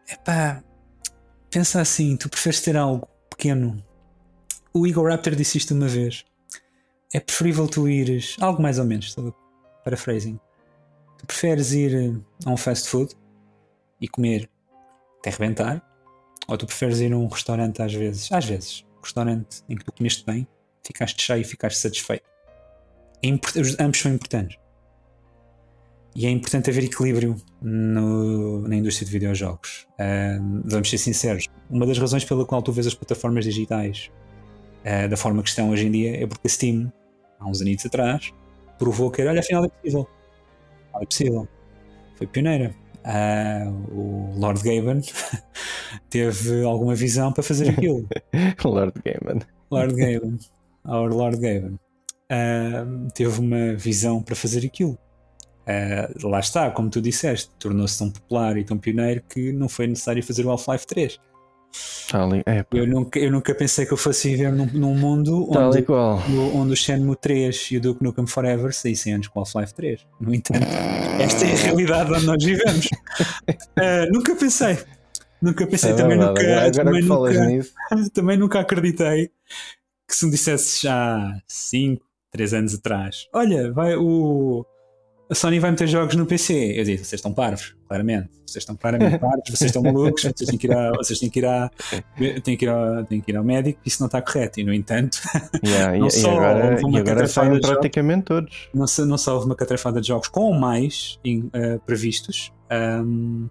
É 0.08 0.16
pá, 0.24 0.64
pensa 1.50 1.82
assim, 1.82 2.16
tu 2.16 2.30
preferes 2.30 2.62
ter 2.62 2.78
algo 2.78 3.08
pequeno. 3.32 3.84
O 4.72 4.86
Igor 4.86 5.10
Raptor 5.10 5.34
disse 5.34 5.58
isto 5.58 5.74
uma 5.74 5.88
vez. 5.88 6.24
É 7.12 7.20
preferível 7.20 7.68
tu 7.68 7.90
ires, 7.90 8.36
algo 8.40 8.62
mais 8.62 8.78
ou 8.78 8.86
menos, 8.86 9.16
paraphrasing. 9.84 10.40
Tu 11.18 11.26
preferes 11.26 11.74
ir 11.74 12.22
a 12.46 12.50
um 12.52 12.58
fast 12.58 12.88
food 12.90 13.16
e 14.00 14.08
comer 14.08 14.48
até 15.18 15.32
arrebentar, 15.32 15.82
ou 16.48 16.56
tu 16.60 16.68
preferes 16.68 17.00
ir 17.00 17.12
a 17.12 17.18
um 17.18 17.28
restaurante 17.28 17.82
às 17.82 17.92
vezes, 17.92 18.32
às 18.32 18.46
vezes, 18.46 18.86
um 18.96 19.02
restaurante 19.02 19.64
em 19.68 19.76
que 19.76 19.84
tu 19.84 19.92
comeste 19.92 20.24
bem 20.24 20.48
ficaste 20.86 21.20
cheio 21.24 21.42
e 21.42 21.44
ficaste 21.44 21.80
satisfeito. 21.80 22.33
É 23.24 23.84
ambos 23.84 24.00
são 24.00 24.14
importantes. 24.14 24.58
E 26.16 26.28
é 26.28 26.30
importante 26.30 26.70
haver 26.70 26.84
equilíbrio 26.84 27.36
no, 27.62 28.68
na 28.68 28.76
indústria 28.76 29.06
de 29.06 29.12
videojogos. 29.12 29.88
Uh, 29.94 30.62
vamos 30.66 30.90
ser 30.90 31.00
sinceros. 31.00 31.48
Uma 31.70 31.88
das 31.88 31.98
razões 31.98 32.24
pela 32.24 32.46
qual 32.46 32.62
tu 32.62 32.72
vês 32.72 32.86
as 32.86 32.94
plataformas 32.94 33.46
digitais 33.46 34.12
uh, 34.82 35.10
da 35.10 35.18
forma 35.18 35.42
que 35.42 35.50
estão 35.50 35.72
hoje 35.72 35.88
em 35.88 35.92
dia 35.92 36.24
é 36.24 36.28
porque 36.28 36.46
a 36.46 36.50
Steam, 36.50 36.92
há 37.40 37.48
uns 37.48 37.62
anos 37.62 37.86
atrás, 37.86 38.32
provou 38.78 39.10
que 39.10 39.22
era, 39.22 39.32
olha, 39.32 39.40
afinal 39.40 39.66
é 39.66 39.70
possível. 39.70 40.08
É 41.02 41.06
possível. 41.06 41.48
Foi 42.16 42.28
pioneira. 42.28 42.76
Uh, 43.04 43.92
o 43.92 44.40
Lord 44.40 44.62
Gaben 44.62 45.02
teve 46.12 46.64
alguma 46.64 46.94
visão 46.94 47.34
para 47.34 47.42
fazer 47.42 47.72
aquilo. 47.72 48.08
Lord 48.64 48.94
Gaben. 49.04 49.42
Lord 49.72 49.96
Gaben. 49.96 50.38
Our 50.86 51.12
Lord 51.12 51.38
Gaben. 51.38 51.80
Teve 53.13 53.39
uma 53.39 53.74
visão 53.76 54.22
para 54.22 54.36
fazer 54.36 54.65
aquilo. 54.65 54.98
Uh, 55.63 56.28
lá 56.28 56.39
está, 56.39 56.69
como 56.72 56.89
tu 56.89 57.02
disseste, 57.02 57.50
tornou-se 57.58 57.98
tão 57.98 58.12
popular 58.12 58.58
e 58.58 58.65
tão 58.65 58.78
pioneiro 58.78 59.24
que 59.30 59.54
não 59.54 59.69
foi 59.69 59.88
necessário 59.88 60.22
fazer 60.22 60.46
o 60.46 60.52
Half-Life 60.52 60.86
3. 60.86 61.19
Ali, 62.12 62.43
é, 62.46 62.63
eu, 62.72 62.86
nunca, 62.86 63.17
eu 63.17 63.32
nunca 63.32 63.56
pensei 63.56 63.86
que 63.86 63.93
eu 63.93 63.98
fosse 63.98 64.30
viver 64.30 64.52
num, 64.52 64.67
num 64.67 64.93
mundo 64.93 65.50
onde, 65.50 65.84
onde 66.54 66.74
o 66.74 66.76
Shenmue 66.76 67.15
3 67.15 67.69
e 67.72 67.78
o 67.78 67.82
Duke 67.82 68.04
Nukem 68.04 68.28
Forever 68.28 68.72
saíssem 68.74 69.13
antes 69.13 69.30
com 69.30 69.39
o 69.39 69.41
Half-Life 69.41 69.74
3. 69.74 70.06
No 70.19 70.36
entanto, 70.36 70.67
esta 71.19 71.46
é 71.46 71.54
a 71.54 71.56
realidade 71.56 72.13
onde 72.13 72.26
nós 72.26 72.43
vivemos. 72.43 72.86
Uh, 72.86 74.12
nunca 74.12 74.36
pensei. 74.36 74.78
Nunca 75.41 75.65
pensei, 75.65 75.91
é 75.91 75.93
também, 75.96 76.17
verdade, 76.17 76.41
nunca, 76.43 76.72
também, 76.72 77.02
nunca, 77.02 78.10
também 78.13 78.38
nunca 78.38 78.60
acreditei 78.60 79.32
que 80.08 80.15
se 80.15 80.26
me 80.26 80.32
dissesse 80.32 80.84
já 80.84 81.41
5, 81.48 82.06
3 82.34 82.54
anos 82.54 82.76
atrás: 82.76 83.28
Olha, 83.34 83.72
vai 83.72 83.96
o 83.96 84.65
a 85.30 85.36
Sony 85.36 85.60
vai 85.60 85.72
meter 85.72 85.88
jogos 85.88 86.15
no 86.15 86.26
PC. 86.26 86.80
Eu 86.80 86.84
digo, 86.84 87.04
vocês 87.04 87.13
estão 87.13 87.34
parvos, 87.34 87.76
claramente. 87.88 88.30
Vocês 88.46 88.62
estão 88.62 88.76
claramente 88.76 89.17
parvos, 89.19 89.50
vocês 89.50 89.69
estão 89.69 89.82
malucos, 89.82 90.22
vocês 90.22 90.48
têm 90.50 90.60
que 90.60 90.67
ir, 90.67 90.74
a, 90.76 90.91
vocês 90.91 91.19
têm 91.19 91.30
que 91.30 91.39
ir, 91.39 91.46
a, 91.46 91.72
têm 92.43 92.56
que 92.56 92.65
ir, 92.65 92.69
a, 92.69 93.04
têm 93.04 93.22
que 93.22 93.32
ir 93.32 93.38
ao 93.38 93.43
médico, 93.43 93.80
isso 93.86 94.02
não 94.02 94.06
está 94.08 94.22
correto. 94.22 94.60
E 94.60 94.63
no 94.63 94.74
entanto, 94.74 95.19
yeah, 95.65 95.98
não 95.98 96.08
e, 96.08 96.12
só 96.12 96.32
e 96.32 96.38
agora, 96.38 96.82
e 96.82 96.98
agora 96.98 97.28
saem 97.28 97.60
praticamente 97.60 98.26
todos. 98.26 98.69
Não, 98.74 98.86
não 99.08 99.17
só 99.17 99.34
houve 99.34 99.46
uma 99.48 99.56
catrafada 99.56 100.00
de 100.02 100.08
jogos 100.08 100.28
com 100.28 100.54
mais 100.54 101.19
uh, 101.26 101.80
previstos, 101.86 102.54
um, 102.72 103.50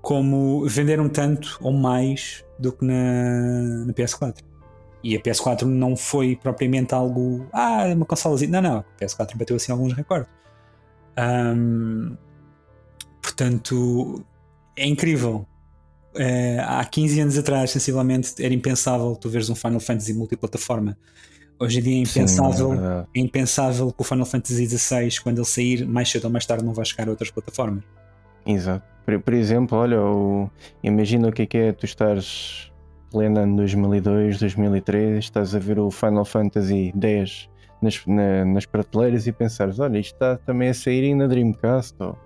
como 0.00 0.66
venderam 0.66 1.08
tanto 1.08 1.58
ou 1.60 1.72
mais 1.72 2.44
do 2.58 2.72
que 2.72 2.84
na, 2.84 3.84
na 3.84 3.92
PS4. 3.92 4.47
E 5.02 5.16
a 5.16 5.20
PS4 5.20 5.62
não 5.62 5.96
foi 5.96 6.36
propriamente 6.36 6.94
algo. 6.94 7.46
Ah, 7.52 7.84
uma 7.94 8.04
consolazinha. 8.04 8.50
Não, 8.50 8.62
não. 8.62 8.78
A 8.78 8.84
PS4 9.00 9.36
bateu 9.36 9.56
assim 9.56 9.70
alguns 9.70 9.92
recordes. 9.92 10.28
Um, 11.18 12.16
portanto, 13.22 14.24
é 14.76 14.86
incrível. 14.86 15.46
Uh, 16.14 16.60
há 16.66 16.84
15 16.84 17.20
anos 17.20 17.38
atrás, 17.38 17.70
sensivelmente, 17.70 18.34
era 18.44 18.52
impensável 18.52 19.14
tu 19.14 19.28
veres 19.28 19.48
um 19.50 19.54
Final 19.54 19.80
Fantasy 19.80 20.14
multiplataforma. 20.14 20.96
Hoje 21.60 21.80
em 21.80 21.82
dia 21.82 21.96
é 21.96 22.00
impensável, 22.00 22.70
Sim, 22.70 22.80
é, 23.14 23.18
é 23.18 23.20
impensável 23.20 23.92
que 23.92 24.00
o 24.00 24.04
Final 24.04 24.26
Fantasy 24.26 24.66
XVI, 24.66 25.20
quando 25.22 25.38
ele 25.38 25.46
sair, 25.46 25.86
mais 25.86 26.08
cedo 26.08 26.24
ou 26.26 26.30
mais 26.30 26.46
tarde, 26.46 26.64
não 26.64 26.72
vai 26.72 26.84
chegar 26.84 27.08
a 27.08 27.10
outras 27.10 27.30
plataformas. 27.30 27.82
Exato. 28.46 28.84
Por, 29.04 29.20
por 29.20 29.34
exemplo, 29.34 29.76
olha, 29.76 30.00
o, 30.00 30.48
imagina 30.82 31.28
o 31.28 31.32
que 31.32 31.42
é, 31.42 31.46
que 31.46 31.58
é 31.58 31.72
tu 31.72 31.84
estás 31.84 32.67
plena 33.10 33.42
em 33.42 33.56
2002, 33.56 34.38
2003, 34.38 35.24
estás 35.24 35.54
a 35.54 35.58
ver 35.58 35.78
o 35.78 35.90
Final 35.90 36.24
Fantasy 36.24 36.92
X 37.00 37.48
nas, 37.82 38.04
na, 38.06 38.44
nas 38.44 38.66
prateleiras 38.66 39.26
e 39.26 39.32
pensares: 39.32 39.78
olha, 39.78 39.98
isto 39.98 40.14
está 40.14 40.36
também 40.38 40.68
a 40.68 40.74
sair 40.74 41.14
na 41.14 41.26
Dreamcast, 41.26 41.94
ou 42.00 42.16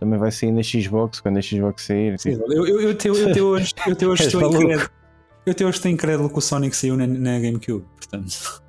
também 0.00 0.18
vai 0.18 0.30
sair 0.30 0.52
na 0.52 0.62
Xbox 0.62 1.20
quando 1.20 1.38
a 1.38 1.42
Xbox 1.42 1.84
sair. 1.84 2.18
Sim, 2.18 2.32
tipo. 2.32 2.52
eu, 2.52 2.66
eu, 2.66 2.80
eu, 2.80 2.94
te, 2.94 3.08
eu, 3.08 3.32
te 3.32 3.40
hoje, 3.40 3.72
eu 3.86 3.94
te 3.94 4.04
hoje 4.06 4.26
estou 4.26 4.42
incrédulo. 4.42 4.90
Eu 5.44 5.50
até 5.52 5.64
hoje 5.64 5.76
estou 5.76 5.90
incrédulo 5.90 6.30
que 6.30 6.38
o 6.38 6.40
Sonic 6.40 6.76
saiu 6.76 6.96
na, 6.96 7.06
na 7.06 7.38
GameCube, 7.40 7.84
portanto. 7.96 8.62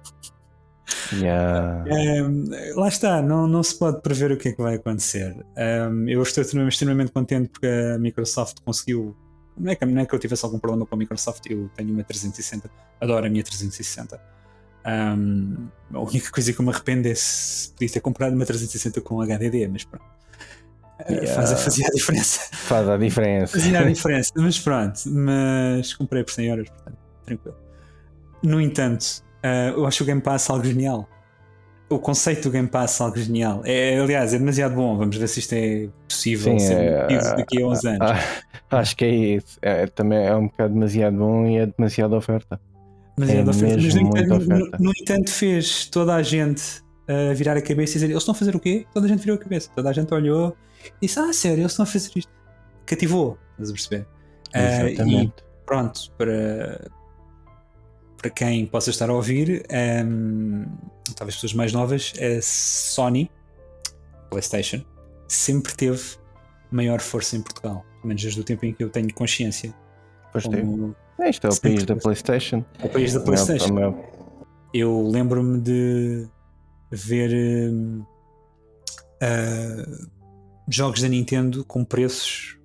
Yeah. 1.14 1.84
Um, 1.88 2.50
lá 2.76 2.88
está, 2.88 3.22
não, 3.22 3.48
não 3.48 3.62
se 3.62 3.78
pode 3.78 4.02
prever 4.02 4.32
o 4.32 4.38
que 4.38 4.50
é 4.50 4.52
que 4.54 4.62
vai 4.62 4.76
acontecer. 4.76 5.36
Um, 5.56 6.10
eu 6.10 6.22
estou 6.24 6.42
extremamente, 6.42 6.74
extremamente 6.74 7.12
contente 7.12 7.50
porque 7.50 7.68
a 7.68 7.98
Microsoft 8.00 8.58
conseguiu. 8.66 9.16
Não 9.58 9.72
é, 9.72 9.76
que, 9.76 9.86
não 9.86 10.02
é 10.02 10.06
que 10.06 10.14
eu 10.14 10.20
tivesse 10.20 10.44
algum 10.46 10.60
problema 10.60 10.86
com 10.86 10.96
a 10.96 10.98
Microsoft, 10.98 11.46
eu 11.50 11.70
tenho 11.76 11.94
uma 11.94 12.04
360, 12.04 12.70
adoro 13.00 13.26
a 13.26 13.30
minha 13.30 13.44
360. 13.44 14.20
Um, 14.86 15.68
a 15.94 16.00
única 16.00 16.30
coisa 16.32 16.52
que 16.52 16.60
eu 16.60 16.66
me 16.66 16.72
arrependo 16.72 17.08
é 17.08 17.16
se 17.16 17.70
podia 17.72 17.90
ter 17.90 18.00
comprado 18.02 18.34
uma 18.34 18.46
360 18.46 19.00
com 19.02 19.22
HDD, 19.22 19.68
mas 19.68 19.84
pronto. 19.84 20.06
Yeah. 21.10 21.34
Faz, 21.34 21.64
fazia 21.64 21.88
a 21.88 21.92
diferença. 21.92 22.40
Faz 22.52 22.88
a 22.88 22.98
diferença. 22.98 23.58
Fazia 23.60 23.80
a 23.80 23.84
diferença, 23.84 24.32
mas 24.36 24.60
pronto. 24.60 25.02
Mas 25.08 25.94
comprei 25.94 26.24
por 26.24 26.32
100 26.32 26.46
euros, 26.48 26.70
portanto, 26.70 26.98
tranquilo. 27.26 27.58
No 28.44 28.62
entanto, 28.62 29.24
uh, 29.44 29.78
eu 29.78 29.86
acho 29.86 30.04
o 30.04 30.06
Game 30.06 30.22
Pass 30.22 30.50
algo 30.50 30.66
genial. 30.66 31.08
O 31.90 32.00
conceito 32.00 32.44
do 32.44 32.52
Game 32.52 32.68
Pass 32.68 33.00
algo 33.02 33.18
genial. 33.18 33.62
É, 33.66 34.00
aliás, 34.00 34.34
é 34.34 34.40
demasiado 34.40 34.76
bom. 34.76 34.98
Vamos 34.98 35.16
ver 35.16 35.28
se 35.28 35.40
isto 35.40 35.54
é 35.54 35.90
possível 36.08 36.60
Sim, 36.60 36.66
ser 36.66 36.78
é, 36.78 37.36
daqui 37.36 37.62
a 37.62 37.68
uns 37.68 37.86
anos. 37.86 38.10
Acho 38.72 38.96
que 38.96 39.06
é 39.06 39.10
isso. 39.10 39.60
É, 39.62 39.86
também 39.88 40.26
é 40.26 40.36
um 40.36 40.48
bocado 40.48 40.74
demasiado 40.74 41.18
bom 41.18 41.46
e 41.46 41.58
é 41.58 41.66
demasiada 41.68 42.16
oferta. 42.16 42.60
Mas, 43.18 43.30
é 43.30 43.44
mas, 43.44 43.62
no, 43.62 44.18
entanto, 44.18 44.50
no, 44.50 44.72
no, 44.80 44.92
entanto, 45.00 45.30
fez 45.30 45.86
toda 45.86 46.16
a 46.16 46.24
gente 46.24 46.82
uh, 47.08 47.36
virar 47.36 47.56
a 47.56 47.62
cabeça 47.62 47.92
e 47.92 47.94
dizer: 47.96 48.06
Eles 48.08 48.18
estão 48.18 48.34
a 48.34 48.38
fazer 48.38 48.56
o 48.56 48.60
quê? 48.60 48.88
Toda 48.92 49.06
a 49.06 49.10
gente 49.10 49.20
virou 49.20 49.36
a 49.36 49.40
cabeça, 49.40 49.70
toda 49.76 49.90
a 49.90 49.94
gente 49.94 50.12
olhou 50.14 50.56
e 51.00 51.06
disse: 51.06 51.20
Ah, 51.20 51.32
sério, 51.32 51.62
eles 51.62 51.72
estão 51.72 51.84
a 51.84 51.86
fazer 51.86 52.10
isto. 52.16 52.32
Cativou, 52.86 53.38
estás 53.52 53.70
a 53.70 53.74
perceber? 53.74 54.08
Uh, 54.56 55.10
e 55.10 55.34
pronto, 55.66 56.12
para, 56.18 56.90
para 58.18 58.30
quem 58.30 58.66
possa 58.66 58.90
estar 58.90 59.10
a 59.10 59.14
ouvir, 59.14 59.66
um, 60.06 60.66
talvez 61.16 61.36
pessoas 61.36 61.54
mais 61.54 61.74
novas, 61.74 62.14
a 62.18 62.42
Sony, 62.42 63.30
PlayStation, 64.30 64.84
sempre 65.28 65.74
teve 65.74 66.02
maior 66.72 67.00
força 67.00 67.36
em 67.36 67.42
Portugal, 67.42 67.86
pelo 67.96 68.08
menos 68.08 68.22
desde 68.22 68.40
o 68.42 68.44
tempo 68.44 68.66
em 68.66 68.74
que 68.74 68.84
eu 68.84 68.90
tenho 68.90 69.14
consciência. 69.14 69.74
Pois 70.32 70.46
como, 70.46 70.96
é, 71.20 71.30
isto 71.30 71.46
é 71.46 71.50
o 71.50 71.62
país 71.62 71.86
da 71.86 71.96
PlayStation. 71.96 72.66
É 72.80 72.86
o 72.86 72.90
país 72.90 73.14
da 73.14 73.20
PlayStation. 73.20 73.74
Meu, 73.74 74.04
Eu 74.74 75.08
lembro-me 75.08 75.60
de 75.62 76.28
ver 76.92 77.72
uh, 79.22 80.08
jogos 80.68 81.02
da 81.02 81.08
Nintendo 81.08 81.64
com 81.66 81.86
preços. 81.86 82.58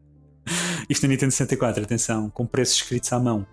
Isto 0.88 1.06
é 1.06 1.08
Nintendo 1.08 1.30
64, 1.30 1.84
atenção, 1.84 2.28
com 2.30 2.44
preços 2.44 2.76
escritos 2.76 3.12
à 3.12 3.20
mão. 3.20 3.46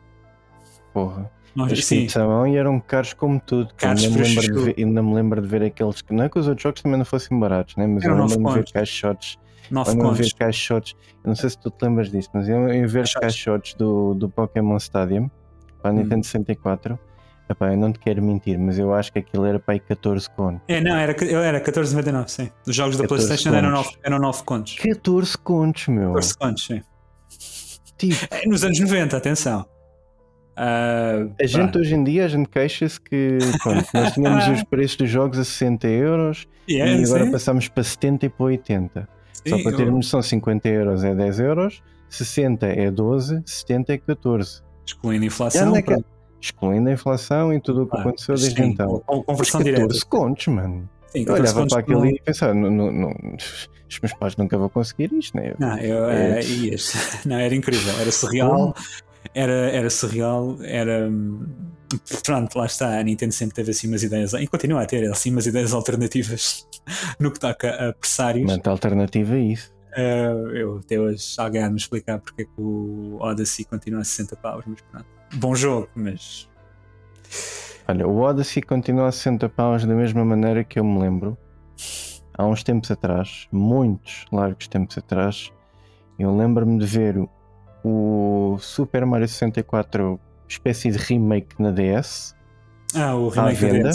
Porra. 0.94 1.32
Nós, 1.56 1.86
sim. 1.86 2.08
mão 2.18 2.48
e 2.48 2.56
eram 2.56 2.80
caros 2.80 3.14
como 3.14 3.40
tudo. 3.40 3.74
Caros 3.76 4.04
ainda, 4.04 4.18
me 4.18 4.24
lembro 4.24 4.42
de 4.42 4.64
ver, 4.64 4.76
ainda 4.78 5.04
me 5.04 5.14
lembro 5.14 5.42
de 5.42 5.48
ver 5.48 5.64
aqueles 5.64 6.02
que. 6.02 6.14
Não 6.14 6.24
é 6.24 6.30
que 6.30 6.40
os 6.40 6.48
outros 6.48 6.64
jogos 6.64 6.82
também 6.82 6.98
não 6.98 7.06
fossem 7.06 7.38
baratos, 7.40 7.76
né? 7.76 7.88
mas 7.88 8.04
eu 8.04 8.14
lembro 8.16 8.50
de 8.50 8.54
ver 8.54 8.72
caixotes 8.72 9.38
9 9.72 9.98
contos. 9.98 10.18
ver 10.18 10.34
caixotes, 10.34 10.96
eu 11.24 11.28
não 11.28 11.36
sei 11.36 11.50
se 11.50 11.60
tu 11.60 11.70
te 11.70 11.84
lembras 11.84 12.12
disso, 12.12 12.30
mas 12.34 12.48
eu 12.50 12.70
em 12.70 12.86
ver 12.86 13.08
caixotes 13.10 13.74
do, 13.76 14.14
do 14.14 14.30
Pokémon 14.30 14.78
Stadium 14.78 15.30
para 15.82 15.92
a 15.92 15.94
hum. 15.94 15.98
Nintendo 15.98 16.26
64. 16.26 17.00
Epá, 17.50 17.72
eu 17.72 17.78
não 17.78 17.92
te 17.92 17.98
quero 17.98 18.22
mentir, 18.22 18.60
mas 18.60 18.78
eu 18.78 18.94
acho 18.94 19.12
que 19.12 19.18
aquilo 19.18 19.44
era 19.44 19.60
para 19.60 19.74
aí 19.74 19.80
14 19.80 20.30
contos. 20.30 20.62
É, 20.68 20.80
não, 20.80 20.96
era, 20.96 21.16
era 21.44 21.60
14,99, 21.60 22.28
sim. 22.28 22.52
Os 22.68 22.76
jogos 22.76 22.96
da 22.96 23.08
PlayStation 23.08 23.56
eram 23.56 23.72
9, 23.72 23.90
eram 24.04 24.20
9 24.20 24.44
contos. 24.44 24.76
14 24.76 25.38
contos, 25.40 25.88
meu. 25.88 26.14
14 26.14 26.38
contos, 26.38 26.66
sim. 26.68 26.84
Tipo... 27.98 28.28
É, 28.30 28.48
nos 28.48 28.64
anos 28.64 28.80
90, 28.80 29.18
atenção. 29.18 29.66
Uh, 30.60 31.34
a 31.40 31.46
gente 31.46 31.78
hoje 31.78 31.96
em 31.96 32.04
dia 32.04 32.26
a 32.26 32.28
gente 32.28 32.50
queixa-se 32.50 33.00
que 33.00 33.38
pronto, 33.64 33.88
nós 33.94 34.12
tínhamos 34.12 34.46
os 34.60 34.64
preços 34.66 34.98
dos 34.98 35.10
jogos 35.10 35.40
a 35.40 35.46
60 35.46 35.88
euros 35.88 36.50
yeah, 36.70 36.92
e 36.92 37.06
agora 37.06 37.26
sim. 37.26 37.32
passamos 37.32 37.68
para 37.70 37.82
70 37.82 38.26
e 38.26 38.30
para 38.30 38.46
80. 38.46 39.10
Sim, 39.32 39.50
Só 39.50 39.64
para 39.64 39.78
ter 39.78 39.88
eu... 39.88 39.92
noção, 39.94 40.22
50 40.22 40.68
euros 40.68 41.04
é 41.06 41.16
10 41.16 41.40
euros, 41.40 41.82
60 42.10 42.66
é 42.66 42.92
12, 42.92 43.42
70 43.46 43.94
é 43.94 43.98
14. 44.00 44.62
Excluindo 44.86 45.24
a 45.24 45.28
inflação. 45.28 45.76
É 45.78 45.82
que... 45.82 45.96
Excluindo 46.42 46.90
a 46.90 46.92
inflação 46.92 47.54
e 47.54 47.62
tudo 47.62 47.84
o 47.84 47.88
que 47.88 47.96
ah, 47.96 48.02
aconteceu 48.02 48.36
desde 48.36 48.62
sim, 48.62 48.70
então. 48.70 49.02
Conversão 49.26 49.62
direta. 49.64 49.84
14 49.84 50.06
contos, 50.06 50.48
mano. 50.48 50.90
Sim, 51.08 51.24
eu 51.26 51.34
olhava 51.34 51.68
para 51.68 51.80
aquilo 51.80 52.06
e 52.06 52.20
pensava, 52.20 52.54
não, 52.54 52.70
não, 52.70 52.92
não, 52.92 53.16
os 53.90 54.00
meus 54.00 54.14
pais 54.14 54.36
nunca 54.36 54.58
vão 54.58 54.70
conseguir 54.70 55.12
isto, 55.14 55.36
né? 55.36 55.54
Não, 55.58 55.78
eu, 55.80 56.10
é, 56.10 56.40
é, 56.40 56.76
não, 57.26 57.38
era 57.38 57.56
incrível, 57.56 57.94
era 58.00 58.12
surreal, 58.12 58.76
era, 59.34 59.72
era 59.72 59.90
surreal, 59.90 60.58
era 60.62 61.10
pronto, 62.24 62.58
lá 62.58 62.66
está. 62.66 63.00
A 63.00 63.04
Nintendo 63.04 63.34
sempre 63.34 63.56
teve 63.56 63.72
assim 63.72 63.88
umas 63.88 64.04
ideias, 64.04 64.34
e 64.34 64.48
continua 64.48 64.82
a 64.82 64.86
ter 64.86 65.10
assim 65.10 65.32
umas 65.32 65.46
ideias 65.46 65.74
alternativas 65.74 66.68
no 67.20 67.32
que 67.32 67.40
toca 67.40 67.90
a 67.90 67.94
pressários. 67.94 68.46
Mas 68.46 68.66
alternativa 68.66 69.36
é 69.36 69.40
isso. 69.40 69.74
Uh, 69.98 70.56
eu 70.56 70.78
até 70.78 71.00
hoje 71.00 71.26
alguém 71.40 71.64
a 71.64 71.70
me 71.70 71.78
explicar 71.78 72.20
porque 72.20 72.44
é 72.44 72.46
que 72.46 72.52
o 72.62 73.18
Odyssey 73.20 73.66
continua 73.66 74.02
a 74.02 74.04
60 74.04 74.36
paus, 74.36 74.64
mas 74.68 74.82
pronto. 74.82 75.06
Bom 75.36 75.56
jogo, 75.56 75.90
mas. 75.96 76.48
Olha, 77.88 78.08
o 78.08 78.20
Odyssey 78.20 78.62
continua 78.62 79.08
a 79.08 79.12
60 79.12 79.50
paus 79.50 79.86
da 79.86 79.96
mesma 79.96 80.24
maneira 80.24 80.64
que 80.64 80.80
eu 80.80 80.84
me 80.84 81.00
lembro. 81.00 81.38
Há 82.38 82.46
uns 82.46 82.64
tempos 82.64 82.90
atrás, 82.92 83.48
muitos 83.52 84.26
largos 84.32 84.68
tempos 84.68 84.98
atrás, 84.98 85.52
eu 86.18 86.36
lembro-me 86.36 86.80
de 86.80 86.86
ver 86.86 87.18
o 87.84 88.58
Super 88.60 89.06
Mario 89.06 89.28
64 89.28 90.20
espécie 90.48 90.92
de 90.92 90.98
remake 90.98 91.56
na 91.62 91.72
DS. 91.72 92.36
Ah, 92.96 93.16
o 93.16 93.30
remake 93.30 93.66
à 93.66 93.70
venda. 93.70 93.92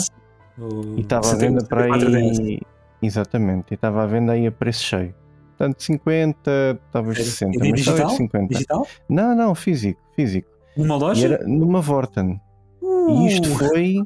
O 0.57 0.95
E 0.97 1.01
estava 1.01 1.31
à 1.31 1.35
venda 1.35 1.63
para 1.65 1.87
64DS. 1.87 2.39
aí. 2.39 2.59
Exatamente, 3.01 3.71
e 3.71 3.73
estava 3.75 4.03
à 4.03 4.05
venda 4.05 4.31
aí 4.33 4.47
a 4.47 4.51
preço 4.51 4.83
cheio. 4.83 5.13
Portanto, 5.57 5.83
50, 5.83 6.79
talvez 6.91 7.17
60, 7.17 7.55
E 7.55 7.59
mas 7.59 7.79
digital? 7.79 7.97
talvez 7.97 8.17
50. 8.17 8.53
Digital? 8.53 8.87
Não, 9.09 9.35
não, 9.35 9.53
físico, 9.55 9.99
físico. 10.15 10.49
Numa 10.75 10.95
E 10.95 10.99
loja? 10.99 11.25
era 11.33 11.47
numa 11.47 11.81
Vorten. 11.81 12.39
E 12.81 13.27
isto 13.27 13.49
foi. 13.57 14.01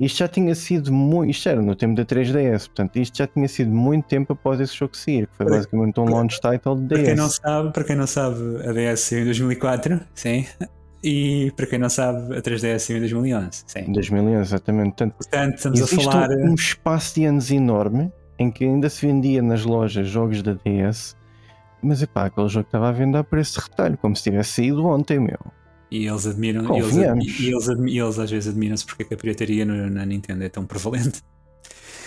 Isto 0.00 0.18
já 0.20 0.28
tinha 0.28 0.54
sido 0.54 0.90
muito. 0.92 1.30
Isto 1.30 1.48
era 1.50 1.60
no 1.60 1.76
tempo 1.76 1.94
da 1.94 2.04
3DS, 2.06 2.66
portanto, 2.68 2.96
isto 2.96 3.18
já 3.18 3.26
tinha 3.26 3.46
sido 3.46 3.70
muito 3.70 4.06
tempo 4.06 4.32
após 4.32 4.58
esse 4.58 4.74
jogo 4.74 4.96
sair, 4.96 5.26
que 5.26 5.36
foi 5.36 5.44
Para- 5.46 5.56
basicamente 5.56 6.00
um 6.00 6.04
launch 6.06 6.40
title 6.40 6.76
de 6.76 6.88
Para 6.88 7.02
quem 7.04 7.14
não 7.14 7.26
DS. 7.28 7.36
sabe, 7.44 7.72
para 7.72 7.84
quem 7.84 7.96
não 7.96 8.06
sabe, 8.06 8.36
a 8.66 8.72
DS 8.72 9.00
saiu 9.00 9.20
em 9.22 9.24
2004, 9.26 10.00
sim. 10.14 10.46
E 11.04 11.52
para 11.56 11.66
quem 11.66 11.78
não 11.78 11.88
sabe, 11.90 12.36
a 12.36 12.40
3DS 12.42 12.78
saiu 12.82 12.96
em 12.96 13.00
2011, 13.00 13.62
sim. 13.66 13.78
Em 13.80 13.92
2011, 13.92 14.40
exatamente. 14.40 14.88
Portanto, 14.96 15.14
Portanto, 15.16 15.54
estamos 15.56 15.82
a 15.82 15.86
falar. 15.86 16.30
um, 16.30 16.54
espaço 16.54 17.14
de 17.14 17.24
anos 17.26 17.50
enorme 17.50 18.10
em 18.38 18.50
que 18.50 18.64
ainda 18.64 18.88
se 18.88 19.06
vendia 19.06 19.42
nas 19.42 19.64
lojas 19.64 20.08
jogos 20.08 20.42
da 20.42 20.54
DS, 20.54 21.14
mas 21.82 22.02
epá, 22.02 22.24
aquele 22.26 22.48
jogo 22.48 22.66
estava 22.66 22.88
à 22.88 22.92
venda 22.92 23.18
a 23.18 23.24
preço 23.24 23.60
de 23.60 23.66
retalho, 23.68 23.98
como 23.98 24.16
se 24.16 24.22
tivesse 24.22 24.52
saído 24.52 24.84
ontem, 24.86 25.18
meu. 25.18 25.38
E 25.90 26.06
eles 26.06 26.26
admiram, 26.26 26.64
e 26.76 26.78
eles, 26.80 26.96
e 26.96 27.48
eles, 27.50 27.68
e 27.68 27.98
eles 27.98 28.18
às 28.18 28.30
vezes 28.30 28.48
admiram-se 28.48 28.86
porque 28.86 29.02
é 29.02 29.06
que 29.06 29.14
a 29.14 29.16
pirataria 29.16 29.64
no- 29.64 29.90
na 29.90 30.06
Nintendo 30.06 30.44
é 30.44 30.48
tão 30.48 30.64
prevalente. 30.64 31.20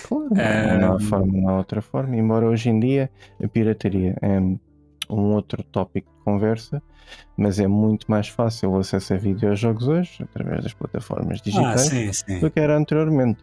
Claro, 0.08 0.28
não, 0.34 0.80
não 0.80 0.96
há 0.96 1.00
forma, 1.00 1.32
não 1.40 1.48
há 1.50 1.56
outra 1.58 1.80
forma, 1.82 2.16
embora 2.16 2.46
hoje 2.46 2.68
em 2.70 2.78
dia 2.80 3.10
a 3.42 3.48
pirataria 3.48 4.16
é 4.20 4.38
um 5.10 5.32
outro 5.34 5.62
tópico 5.62 6.10
de 6.10 6.24
conversa, 6.24 6.82
mas 7.36 7.58
é 7.58 7.66
muito 7.66 8.10
mais 8.10 8.28
fácil 8.28 8.70
o 8.70 8.78
acesso 8.78 9.14
a 9.14 9.16
videojogos 9.16 9.86
hoje, 9.88 10.22
através 10.22 10.62
das 10.62 10.72
plataformas 10.74 11.40
Ah, 11.40 11.42
digitais, 11.44 11.80
sim, 11.82 12.12
sim. 12.12 12.38
do 12.40 12.50
que 12.50 12.60
era 12.60 12.76
anteriormente. 12.76 13.42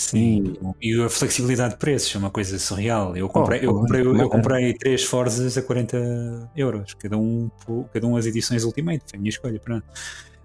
Sim. 0.00 0.54
E 0.80 1.00
a 1.02 1.08
flexibilidade 1.08 1.74
de 1.74 1.78
preços 1.80 2.14
é 2.14 2.18
uma 2.18 2.30
coisa 2.30 2.58
surreal. 2.58 3.16
Eu 3.16 3.28
comprei, 3.28 3.64
eu 3.64 3.72
pô, 3.72 3.74
comprei, 3.74 4.02
eu 4.02 4.28
maneiro. 4.28 4.28
comprei 4.28 4.74
três 4.74 5.04
Forzas 5.04 5.56
a 5.58 5.62
40 5.62 6.50
euros, 6.56 6.94
cada 6.94 7.16
um, 7.18 7.50
cada 7.92 8.06
um 8.06 8.16
as 8.16 8.26
edições 8.26 8.64
Ultimate, 8.64 9.04
foi 9.08 9.18
a 9.18 9.20
minha 9.20 9.30
escolha. 9.30 9.60
Pronto. 9.60 9.86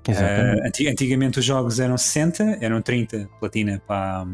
Ah, 0.08 0.56
anti- 0.68 0.88
antigamente 0.88 1.40
os 1.40 1.46
jogos 1.46 1.80
eram 1.80 1.98
60, 1.98 2.44
eram 2.62 2.82
30 2.82 3.30
platina 3.40 3.82
para, 3.88 4.26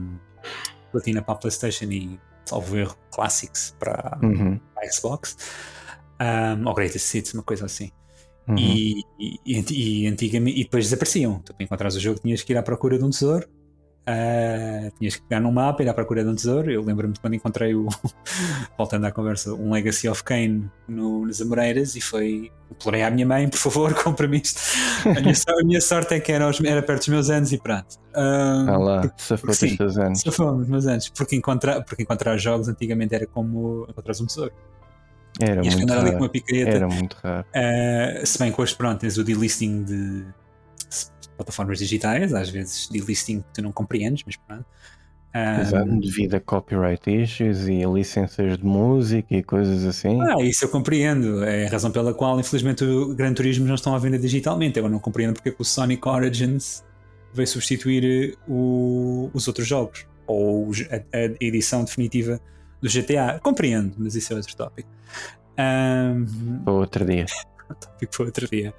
platina 0.92 1.22
para 1.22 1.34
a 1.34 1.38
PlayStation 1.38 1.86
e, 1.86 2.20
salvo 2.46 2.78
erro, 2.78 2.96
Classics 3.12 3.76
para, 3.80 4.20
Uhum, 4.22 4.60
para 4.74 4.88
a 4.88 4.92
Xbox, 4.92 5.38
um, 6.22 6.68
ou 6.68 6.74
Greatest 6.76 7.14
Hits, 7.16 7.34
uma 7.34 7.44
coisa 7.44 7.66
assim. 7.66 7.92
uhum. 8.48 8.58
E, 8.58 9.02
e, 9.20 9.40
e 9.46 9.58
anti- 9.60 9.76
e 9.76 10.08
antigamente, 10.08 10.60
e 10.60 10.64
depois 10.66 10.86
desapareciam. 10.86 11.42
Tu 11.44 11.54
para 11.56 11.66
encontrares 11.66 11.96
o 11.98 12.00
jogo 12.00 12.20
tinhas 12.22 12.44
que 12.44 12.54
ir 12.54 12.58
à 12.58 12.64
procura 12.64 12.98
de 12.98 13.04
um 13.06 13.10
tesouro. 13.10 13.48
Ah, 14.06 14.92
tinhas 14.98 15.16
que 15.16 15.22
pegar 15.22 15.40
num 15.40 15.52
mapa, 15.52 15.84
ir 15.84 15.90
à 15.90 15.94
procura 15.94 16.24
de 16.24 16.30
um 16.30 16.36
tesouro. 16.36 16.72
Eu 16.72 16.84
lembro-me 16.84 17.14
de 17.14 17.20
quando 17.20 17.36
encontrei 17.36 17.76
o, 17.76 17.88
voltando 18.78 19.06
à 19.06 19.12
conversa, 19.12 19.54
um 19.54 19.72
Legacy 19.72 20.08
of 20.10 20.24
Kane 20.24 20.70
no, 20.88 21.26
nas 21.26 21.42
Amoreiras 21.42 21.96
e 21.96 22.02
foi. 22.02 22.52
Implorei 22.72 23.04
à 23.04 23.10
minha 23.10 23.26
mãe, 23.26 23.48
por 23.48 23.58
favor, 23.58 23.94
compra-me 24.04 24.38
isto. 24.38 24.62
A 25.06 25.20
minha, 25.22 25.34
a 25.34 25.64
minha 25.64 25.82
sorte 25.82 26.14
é 26.14 26.20
que 26.20 26.32
era, 26.32 26.50
era 26.66 26.84
perto 26.84 27.00
dos 27.00 27.08
meus 27.10 27.30
anos 27.30 27.52
e 27.52 27.58
pronto. 27.58 27.98
Ah, 28.14 28.66
Ah 28.68 28.78
lá, 28.78 29.14
safou 29.18 29.50
teus 29.56 29.98
anos. 29.98 30.22
só 30.22 30.32
fomos 30.32 30.68
meus 30.68 30.86
anos, 30.86 31.10
porque 31.10 31.36
encontrar, 31.36 31.84
porque 31.84 32.04
encontrar 32.04 32.38
jogos 32.38 32.68
antigamente 32.68 33.16
era 33.16 33.26
como 33.26 33.86
encontrar 33.90 34.14
um 34.22 34.26
tesouro. 34.26 34.52
Era 35.40 35.62
muito 35.62 35.84
andar 35.84 36.00
ali 36.00 36.10
com 36.12 36.18
uma 36.18 36.20
raro. 36.22 36.30
picareta. 36.30 36.70
Era 36.72 36.88
muito 36.88 37.18
raro. 37.24 37.46
Uh, 37.50 38.26
se 38.26 38.40
bem 38.40 38.52
que 38.52 38.62
hoje, 38.62 38.76
pronto, 38.76 39.00
tens 39.00 39.18
o 39.18 39.24
delisting 39.24 39.84
de 39.84 40.26
plataformas 41.40 41.80
digitais, 41.80 42.34
às 42.34 42.50
vezes 42.50 42.88
delisting 42.90 43.40
que 43.42 43.54
tu 43.54 43.62
não 43.62 43.72
compreendes, 43.72 44.24
mas 44.26 44.36
pronto. 44.36 44.66
Um, 45.36 45.62
Exato, 45.62 46.00
devido 46.00 46.34
a 46.36 46.40
copyright 46.40 47.08
issues 47.08 47.68
e 47.68 47.84
licenças 47.84 48.58
de 48.58 48.66
música 48.66 49.36
e 49.36 49.44
coisas 49.44 49.86
assim. 49.86 50.20
ah, 50.22 50.42
isso 50.44 50.66
eu 50.66 50.70
compreendo. 50.70 51.44
É 51.44 51.68
a 51.68 51.70
razão 51.70 51.92
pela 51.92 52.14
qual, 52.16 52.40
infelizmente, 52.40 52.84
o 52.84 53.14
Gran 53.14 53.32
Turismo 53.34 53.66
não 53.66 53.76
estão 53.76 53.94
à 53.94 54.00
venda 54.00 54.18
digitalmente. 54.18 54.80
Eu 54.80 54.90
não 54.90 54.98
compreendo 55.00 55.34
porque 55.36 55.50
é 55.50 55.52
que 55.52 55.62
o 55.62 55.66
Sonic 55.66 56.08
Origins 56.08 56.84
veio 57.32 57.48
substituir 57.48 58.36
o- 58.48 59.30
os 59.32 59.48
outros 59.48 59.68
jogos 59.68 60.08
ou 60.26 60.72
a, 60.92 60.96
a 61.18 61.36
edição 61.40 61.84
definitiva 61.84 62.42
do 62.82 62.90
GTA. 62.90 63.40
Compreendo, 63.44 63.94
mas 64.00 64.16
isso 64.16 64.34
é 64.34 64.36
outro 64.36 64.56
tópico. 64.56 64.90
Um, 65.60 66.64
Para 66.64 66.74
outro 66.74 67.06
dia. 67.06 67.26
tópico 67.80 68.12
para 68.18 68.26
outro 68.26 68.48
dia. 68.50 68.74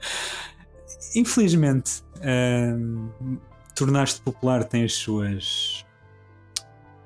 Infelizmente, 1.15 2.03
hum, 2.23 3.39
tornar-te 3.75 4.21
popular 4.21 4.65
tem 4.65 4.85
as 4.85 4.95
suas 4.95 5.85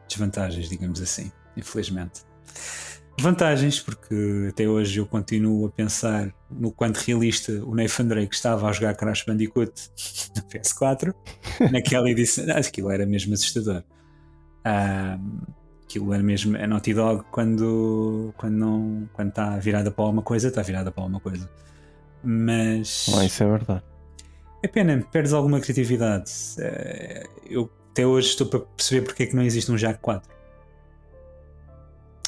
desvantagens, 0.09 0.69
digamos 0.69 1.01
assim. 1.01 1.31
Infelizmente. 1.57 2.23
Vantagens, 3.21 3.81
porque 3.81 4.49
até 4.51 4.69
hoje 4.69 4.99
eu 4.99 5.07
continuo 5.07 5.67
a 5.67 5.71
pensar 5.71 6.35
no 6.51 6.73
quanto 6.73 6.97
realista 6.99 7.53
o 7.65 7.75
Nathan 7.75 8.07
Drake 8.07 8.35
estava 8.35 8.69
a 8.69 8.73
jogar 8.73 8.95
Crash 8.97 9.25
Bandicoot 9.25 9.73
na 10.35 10.43
PS4, 10.43 11.15
naquela 11.71 12.11
edição. 12.11 12.45
Ah, 12.49 12.59
Aquilo 12.59 12.91
era 12.91 13.07
mesmo 13.07 13.33
assustador. 13.35 13.85
Hum, 14.67 15.41
aquilo 15.85 16.13
era 16.13 16.23
mesmo 16.23 16.57
a 16.57 16.67
Naughty 16.67 16.93
Dog 16.93 17.25
quando, 17.31 18.35
quando 18.37 18.55
não 18.57 19.09
quando 19.13 19.29
está 19.29 19.57
virada 19.59 19.93
para 19.93 20.05
alguma 20.05 20.23
coisa, 20.23 20.49
está 20.49 20.63
virada 20.63 20.91
para 20.91 21.05
alguma 21.05 21.21
coisa. 21.21 21.49
Mas 22.25 23.07
isso 23.09 23.43
é 23.43 23.47
verdade. 23.47 23.83
é 24.63 24.69
pena, 24.69 25.05
perdes 25.13 25.33
alguma 25.33 25.61
criatividade. 25.61 26.31
Eh, 26.59 27.27
Eu 27.51 27.71
até 27.91 28.07
hoje 28.07 28.29
estou 28.29 28.47
para 28.47 28.61
perceber 28.61 29.03
porque 29.07 29.23
é 29.25 29.27
que 29.27 29.37
não 29.37 29.43
existe 29.43 29.71
um 29.71 29.77
Jack 29.77 29.99
4. 30.01 30.29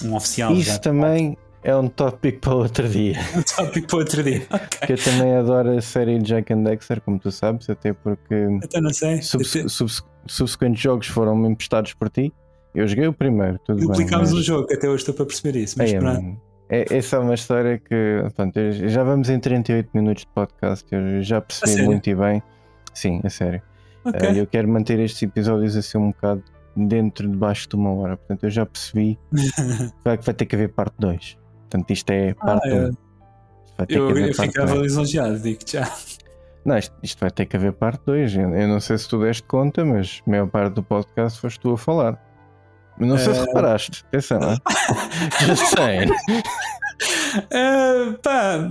Um 0.04 0.14
oficial 0.14 0.52
Isso 0.52 0.70
Jack 0.72 0.82
também 0.82 1.36
é 1.62 1.74
um 1.74 1.88
tópico 1.88 2.40
para 2.40 2.54
outro 2.54 2.88
dia. 2.88 3.14
4. 3.32 3.38
Um 3.40 3.42
tópico 3.66 3.86
para 3.88 3.98
outro 3.98 4.22
dia. 4.22 4.46
Ok. 4.50 4.80
Que 4.86 4.92
eu 4.92 4.98
também 5.02 5.34
adoro 5.36 5.70
a 5.76 5.80
série 5.80 6.18
Jack 6.18 6.52
and 6.52 6.62
Dexter, 6.62 7.00
como 7.00 7.18
tu 7.18 7.32
sabes, 7.32 7.68
até 7.70 7.92
porque 7.92 8.34
Então 8.62 8.80
não 8.82 8.92
sei. 8.92 9.22
subse- 9.22 9.68
subse- 9.68 10.02
subsequentes 10.26 10.80
jogos 10.82 11.06
foram 11.08 11.44
emprestados 11.50 11.94
por 11.94 12.10
ti. 12.10 12.32
Eu 12.74 12.86
joguei 12.86 13.06
o 13.08 13.12
primeiro, 13.12 13.58
tudo 13.64 13.78
bem. 13.78 13.86
Duplicámos 13.88 14.30
mas- 14.32 14.38
um 14.38 14.42
jogo, 14.42 14.68
até 14.72 14.86
hoje 14.86 14.98
estou 15.02 15.14
para 15.14 15.24
perceber 15.26 15.58
isso. 15.58 15.76
Mas 15.78 15.90
Ei, 15.92 15.98
pronto. 15.98 16.40
É, 16.68 16.96
essa 16.96 17.16
é 17.16 17.18
uma 17.18 17.34
história 17.34 17.78
que 17.78 18.22
pronto, 18.34 18.58
já 18.72 19.04
vamos 19.04 19.30
em 19.30 19.38
38 19.38 19.90
minutos 19.94 20.22
de 20.22 20.28
podcast. 20.28 20.86
Eu 20.90 21.22
já 21.22 21.40
percebi 21.40 21.82
muito 21.82 22.10
e 22.10 22.14
bem. 22.14 22.42
Sim, 22.92 23.20
a 23.24 23.30
sério. 23.30 23.62
Ok. 24.04 24.28
Eh, 24.28 24.40
eu 24.40 24.46
quero 24.46 24.68
manter 24.68 24.98
estes 24.98 25.22
episódios 25.22 25.76
assim 25.76 25.98
um 25.98 26.10
bocado 26.10 26.42
dentro 26.76 27.28
de 27.28 27.36
baixo 27.36 27.68
de 27.68 27.76
uma 27.76 27.92
hora. 27.92 28.16
Portanto, 28.16 28.44
eu 28.44 28.50
já 28.50 28.66
percebi 28.66 29.18
que 29.32 29.92
vai, 30.04 30.16
ter 30.18 30.46
que 30.46 30.56
haver 30.56 30.70
parte 30.70 30.94
2. 30.98 31.38
Portanto, 31.68 31.90
isto 31.90 32.10
é 32.10 32.34
parte 32.34 32.68
1. 32.68 32.72
é. 32.72 32.90
vai 33.76 33.86
ter 33.86 33.98
eu 33.98 34.10
eu 34.10 34.34
ficava 34.34 34.74
dois. 34.74 34.82
lisonjeado, 34.82 35.38
digo 35.38 35.60
já. 35.66 35.92
Não, 36.64 36.76
isto, 36.76 36.94
isto 37.00 37.20
vai 37.20 37.30
ter 37.30 37.46
que 37.46 37.56
haver 37.56 37.72
parte 37.72 38.02
2. 38.06 38.36
Eu, 38.36 38.54
eu 38.54 38.68
não 38.68 38.80
sei 38.80 38.98
se 38.98 39.08
tu 39.08 39.20
deste 39.20 39.44
conta, 39.44 39.84
mas 39.84 40.20
a 40.26 40.30
maior 40.30 40.48
parte 40.48 40.74
do 40.74 40.82
podcast 40.82 41.40
foste 41.40 41.60
tu 41.60 41.72
a 41.72 41.78
falar. 41.78 42.20
Não 42.98 43.18
sei 43.18 43.34
se 43.34 43.40
Eh, 43.40 43.44
reparaste. 43.44 44.04
Atenção, 44.08 44.40
não 44.40 44.50
é? 44.52 44.56
Just 45.46 45.66
saying. 45.76 46.10
Eh, 47.50 48.12
pá, 48.22 48.70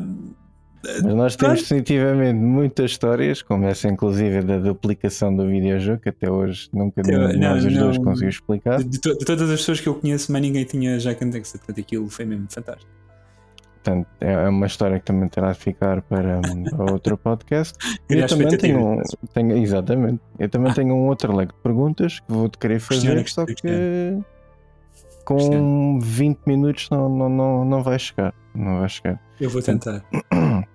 Mas 1.03 1.13
nós 1.15 1.35
temos 1.35 1.61
definitivamente 1.61 2.35
muitas 2.39 2.91
histórias, 2.91 3.41
como 3.41 3.65
essa 3.65 3.87
inclusive 3.87 4.41
da 4.41 4.57
duplicação 4.57 5.35
do 5.35 5.47
videojogo, 5.47 5.99
que 5.99 6.09
até 6.09 6.29
hoje 6.29 6.69
nunca 6.73 7.01
nenhum 7.03 7.27
de 7.29 7.37
não, 7.37 7.49
nós 7.55 7.65
os 7.65 7.73
dois 7.73 7.97
conseguiu 7.97 8.29
explicar. 8.29 8.77
de, 8.79 8.85
de 8.85 8.99
de 8.99 9.25
todas 9.25 9.49
as 9.49 9.59
pessoas 9.59 9.79
que 9.79 9.87
eu 9.87 9.95
conheço, 9.95 10.31
mas 10.31 10.41
ninguém 10.41 10.63
tinha 10.65 10.97
Jack 10.97 11.23
and 11.23 11.29
Dexter. 11.29 11.59
Portanto, 11.59 11.79
aquilo 11.79 12.09
foi 12.09 12.25
mesmo 12.25 12.45
fantástico. 12.49 12.89
Portanto, 13.85 14.07
é 14.19 14.31
é 14.31 14.49
uma 14.49 14.65
história 14.65 14.99
que 14.99 15.05
também 15.05 15.29
terá 15.29 15.51
de 15.51 15.59
ficar 15.59 16.01
para, 16.01 16.41
para 16.41 16.91
outro 16.91 17.15
podcast. 17.17 17.77
Eu 18.09 18.25
também 18.25 18.47
tenho, 18.57 18.79
um, 18.79 19.01
tenho, 19.31 19.57
exatamente, 19.57 20.19
eu 20.39 20.49
também 20.49 20.73
tenho 20.73 20.95
um 20.95 21.07
outro 21.07 21.35
leque 21.35 21.53
de 21.53 21.59
perguntas 21.61 22.19
que 22.19 22.31
vou-te 22.31 22.57
querer 22.57 22.79
fazer, 22.79 23.15
Questiona, 23.15 23.27
só 23.27 23.45
que 23.45 23.53
questiona. 23.53 24.25
com 25.23 25.35
Questiona. 25.35 25.99
20 26.01 26.39
minutos 26.47 26.89
não, 26.89 27.07
não, 27.09 27.29
não, 27.29 27.65
não 27.65 27.83
vai 27.83 27.99
chegar. 27.99 28.33
Não 28.55 28.79
vai 28.79 28.89
chegar. 28.89 29.21
Eu 29.39 29.49
vou 29.49 29.61
tentar. 29.61 30.03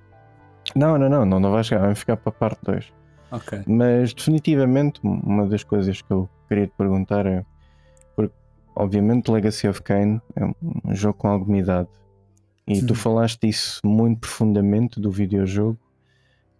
Não, 0.76 0.96
não, 0.96 1.08
não, 1.08 1.26
não, 1.26 1.40
não 1.40 1.50
vai 1.50 1.64
chegar, 1.64 1.86
vai 1.86 1.94
ficar 1.96 2.16
para 2.16 2.30
a 2.30 2.32
parte 2.32 2.60
2. 2.62 2.92
Ok. 3.32 3.60
Mas 3.66 4.14
definitivamente 4.14 5.00
uma 5.02 5.44
das 5.48 5.64
coisas 5.64 6.00
que 6.00 6.12
eu 6.12 6.28
queria 6.48 6.68
te 6.68 6.74
perguntar 6.78 7.26
é 7.26 7.44
porque 8.14 8.32
obviamente 8.76 9.32
Legacy 9.32 9.66
of 9.66 9.82
Kain 9.82 10.20
é 10.36 10.44
um 10.44 10.94
jogo 10.94 11.18
com 11.18 11.26
alguma 11.26 11.58
idade 11.58 11.88
e 12.66 12.80
tu 12.82 12.90
Uhum. 12.90 12.94
falaste 12.96 13.40
disso 13.46 13.80
muito 13.84 14.20
profundamente 14.20 15.00
do 15.00 15.10
videojogo 15.10 15.78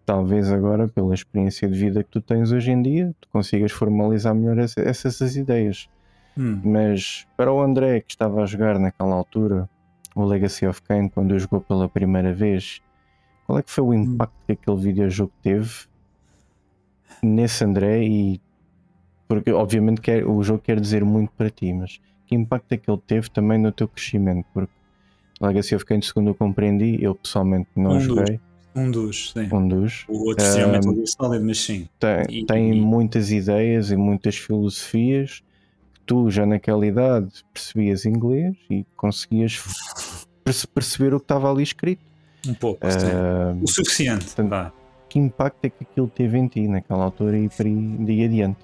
talvez 0.07 0.51
agora, 0.51 0.89
pela 0.89 1.15
experiência 1.15 1.69
de 1.69 1.79
vida 1.79 2.03
que 2.03 2.11
tu 2.11 2.21
tens 2.21 2.51
hoje 2.51 2.73
em 2.73 2.83
dia, 2.83 3.15
tu 3.21 3.29
consigas 3.29 3.71
formalizar 3.71 4.35
melhor 4.35 4.59
essa- 4.59 4.81
essas 4.81 5.37
ideias. 5.37 5.89
Hum. 6.37 6.61
Mas 6.65 7.27
para 7.37 7.53
o 7.53 7.61
André 7.63 8.01
que 8.01 8.11
estava 8.11 8.43
a 8.43 8.47
jogar 8.47 8.77
naquela 8.81 9.15
altura 9.15 9.69
o 10.17 10.25
Legacy 10.25 10.67
of 10.67 10.83
Kain 10.83 11.09
quando 11.09 11.31
o 11.33 11.39
jogou 11.39 11.61
pela 11.61 11.89
primeira 11.89 12.35
vez, 12.35 12.81
qual 13.47 13.59
é 13.61 13.63
que 13.63 13.71
foi 13.71 13.85
o 13.85 13.95
impacto 13.95 14.35
que 14.47 14.53
aquele 14.53 14.77
videojogo 14.81 15.33
teve 15.43 15.71
nesse 17.23 17.65
André 17.65 18.03
e 18.05 18.41
porque 19.29 19.53
obviamente 19.53 20.01
quer, 20.01 20.27
o 20.27 20.43
jogo 20.43 20.59
quer 20.61 20.81
dizer 20.81 21.05
muito 21.05 21.31
para 21.37 21.51
ti, 21.51 21.73
mas 21.73 22.01
que 22.27 22.35
impacto 22.35 22.73
é 22.73 22.77
que 22.77 22.91
ele 22.91 23.01
teve 23.07 23.31
também 23.31 23.59
no 23.59 23.71
teu 23.71 23.87
crescimento? 23.87 24.45
Porque 24.53 24.73
Legacy 25.41 25.74
of 25.74 25.84
Kain, 25.84 26.03
segundo 26.03 26.28
eu 26.30 26.34
compreendi, 26.34 27.03
eu 27.03 27.14
pessoalmente 27.14 27.68
não 27.76 27.93
Um 27.93 27.99
dos. 27.99 28.05
joguei, 28.05 28.41
Um 28.76 28.91
dos, 28.91 29.32
sim. 29.32 29.49
um 29.53 29.68
dos. 29.68 30.05
O 30.09 30.26
outro 30.28 30.45
seria 30.45 30.68
Um, 30.68 30.72
Metal 30.72 30.95
Gear 30.95 31.07
Solid, 31.07 31.45
mas 31.45 31.59
sim. 31.61 31.88
tem, 31.99 32.24
E- 32.28 32.45
tem 32.47 32.72
e- 32.76 32.80
muitas 32.80 33.30
ideias 33.30 33.91
e 33.91 33.97
muitas 33.97 34.36
filosofias 34.36 35.43
que 35.95 36.01
tu 36.07 36.30
já 36.30 36.45
naquela 36.45 36.86
idade 36.86 37.28
percebias 37.55 38.05
inglês 38.05 38.55
e 38.70 38.84
conseguias 38.97 39.61
perce- 40.45 40.66
perceber 40.66 41.14
o 41.14 41.18
que 41.18 41.24
estava 41.24 41.51
ali 41.51 41.62
escrito. 41.62 42.03
Um 42.47 42.55
pouco. 42.55 42.86
Ah, 42.86 43.55
O 43.62 43.66
suficiente. 43.68 44.24
portanto, 44.26 44.49
vá. 44.51 44.72
que 45.09 45.18
impacto 45.18 45.64
é 45.64 45.70
que 45.70 45.82
aquilo 45.84 46.07
teve 46.09 46.38
em 46.38 46.47
ti 46.47 46.68
naquela 46.68 47.05
altura 47.05 47.36
e 47.38 47.49
por 47.49 47.66
aí 47.66 47.74
de 47.99 48.24
adiante? 48.24 48.59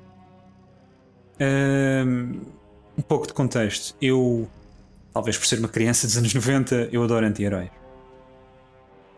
Um, 1.40 2.40
um 2.96 3.02
pouco 3.02 3.26
de 3.26 3.34
contexto. 3.34 3.94
Eu, 4.00 4.48
talvez 5.16 5.38
por 5.38 5.46
ser 5.46 5.58
uma 5.58 5.68
criança 5.68 6.06
dos 6.06 6.18
anos 6.18 6.34
90, 6.34 6.90
eu 6.92 7.02
adoro 7.02 7.24
anti-heróis. 7.24 7.70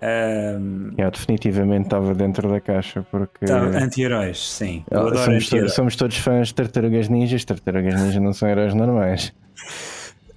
Um, 0.01 0.93
Já, 0.97 1.11
definitivamente 1.11 1.87
estava 1.87 2.15
dentro 2.15 2.49
da 2.49 2.61
caixa 2.61 3.05
porque 3.11 3.47
tá, 3.47 3.59
anti-heróis, 3.59 4.39
sim. 4.39 4.85
Eu 4.89 4.97
ah, 4.97 5.01
adoro 5.01 5.19
somos, 5.19 5.45
anti-heróis. 5.45 5.75
somos 5.75 5.97
todos 5.97 6.17
fãs 6.19 6.49
de 6.49 6.55
tartarugas 6.55 7.09
ninjas. 7.09 7.45
Tartarugas 7.45 8.01
ninjas 8.01 8.23
não 8.23 8.33
são 8.33 8.49
heróis 8.49 8.75
normais. 8.75 9.35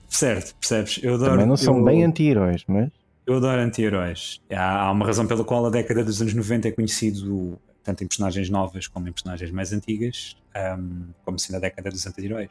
Certo, 0.09 0.55
percebes? 0.55 0.99
Eu 1.03 1.13
adoro, 1.13 1.31
Também 1.33 1.45
não 1.45 1.55
são 1.55 1.77
eu, 1.77 1.83
bem 1.83 2.03
anti-heróis, 2.03 2.63
mas 2.67 2.89
eu 3.27 3.35
adoro 3.35 3.61
anti-heróis. 3.61 4.41
Há, 4.51 4.85
há 4.85 4.91
uma 4.91 5.05
razão 5.05 5.27
pela 5.27 5.43
qual 5.43 5.63
a 5.67 5.69
década 5.69 6.03
dos 6.03 6.19
anos 6.23 6.33
90 6.33 6.69
é 6.69 6.71
conhecido 6.71 7.59
tanto 7.83 8.03
em 8.03 8.07
personagens 8.07 8.49
novas 8.49 8.87
como 8.87 9.07
em 9.07 9.11
personagens 9.11 9.51
mais 9.51 9.71
antigas, 9.71 10.35
um, 10.79 11.05
como 11.23 11.37
sendo 11.37 11.57
a 11.57 11.59
década 11.59 11.91
dos 11.91 12.07
anti-heróis. 12.07 12.49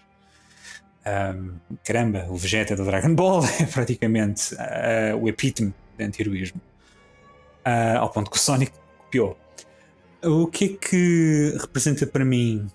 Um, 1.07 1.59
caramba, 1.82 2.26
o 2.28 2.36
Vegeta 2.36 2.76
do 2.76 2.84
Dragon 2.84 3.14
Ball 3.14 3.42
é 3.61 3.66
praticamente 3.66 4.55
uh, 4.55 5.16
o 5.20 5.28
epítome 5.28 5.74
de 5.96 6.05
anti-heroísmo. 6.05 6.61
Uh, 7.66 7.98
ao 7.98 8.11
ponto 8.11 8.30
que 8.30 8.36
o 8.36 8.40
Sonic 8.40 8.72
copiou. 8.98 9.38
O 10.22 10.46
que 10.46 10.64
é 10.64 10.68
que 10.68 11.57
representa 11.59 12.07
para 12.07 12.24
mim? 12.24 12.70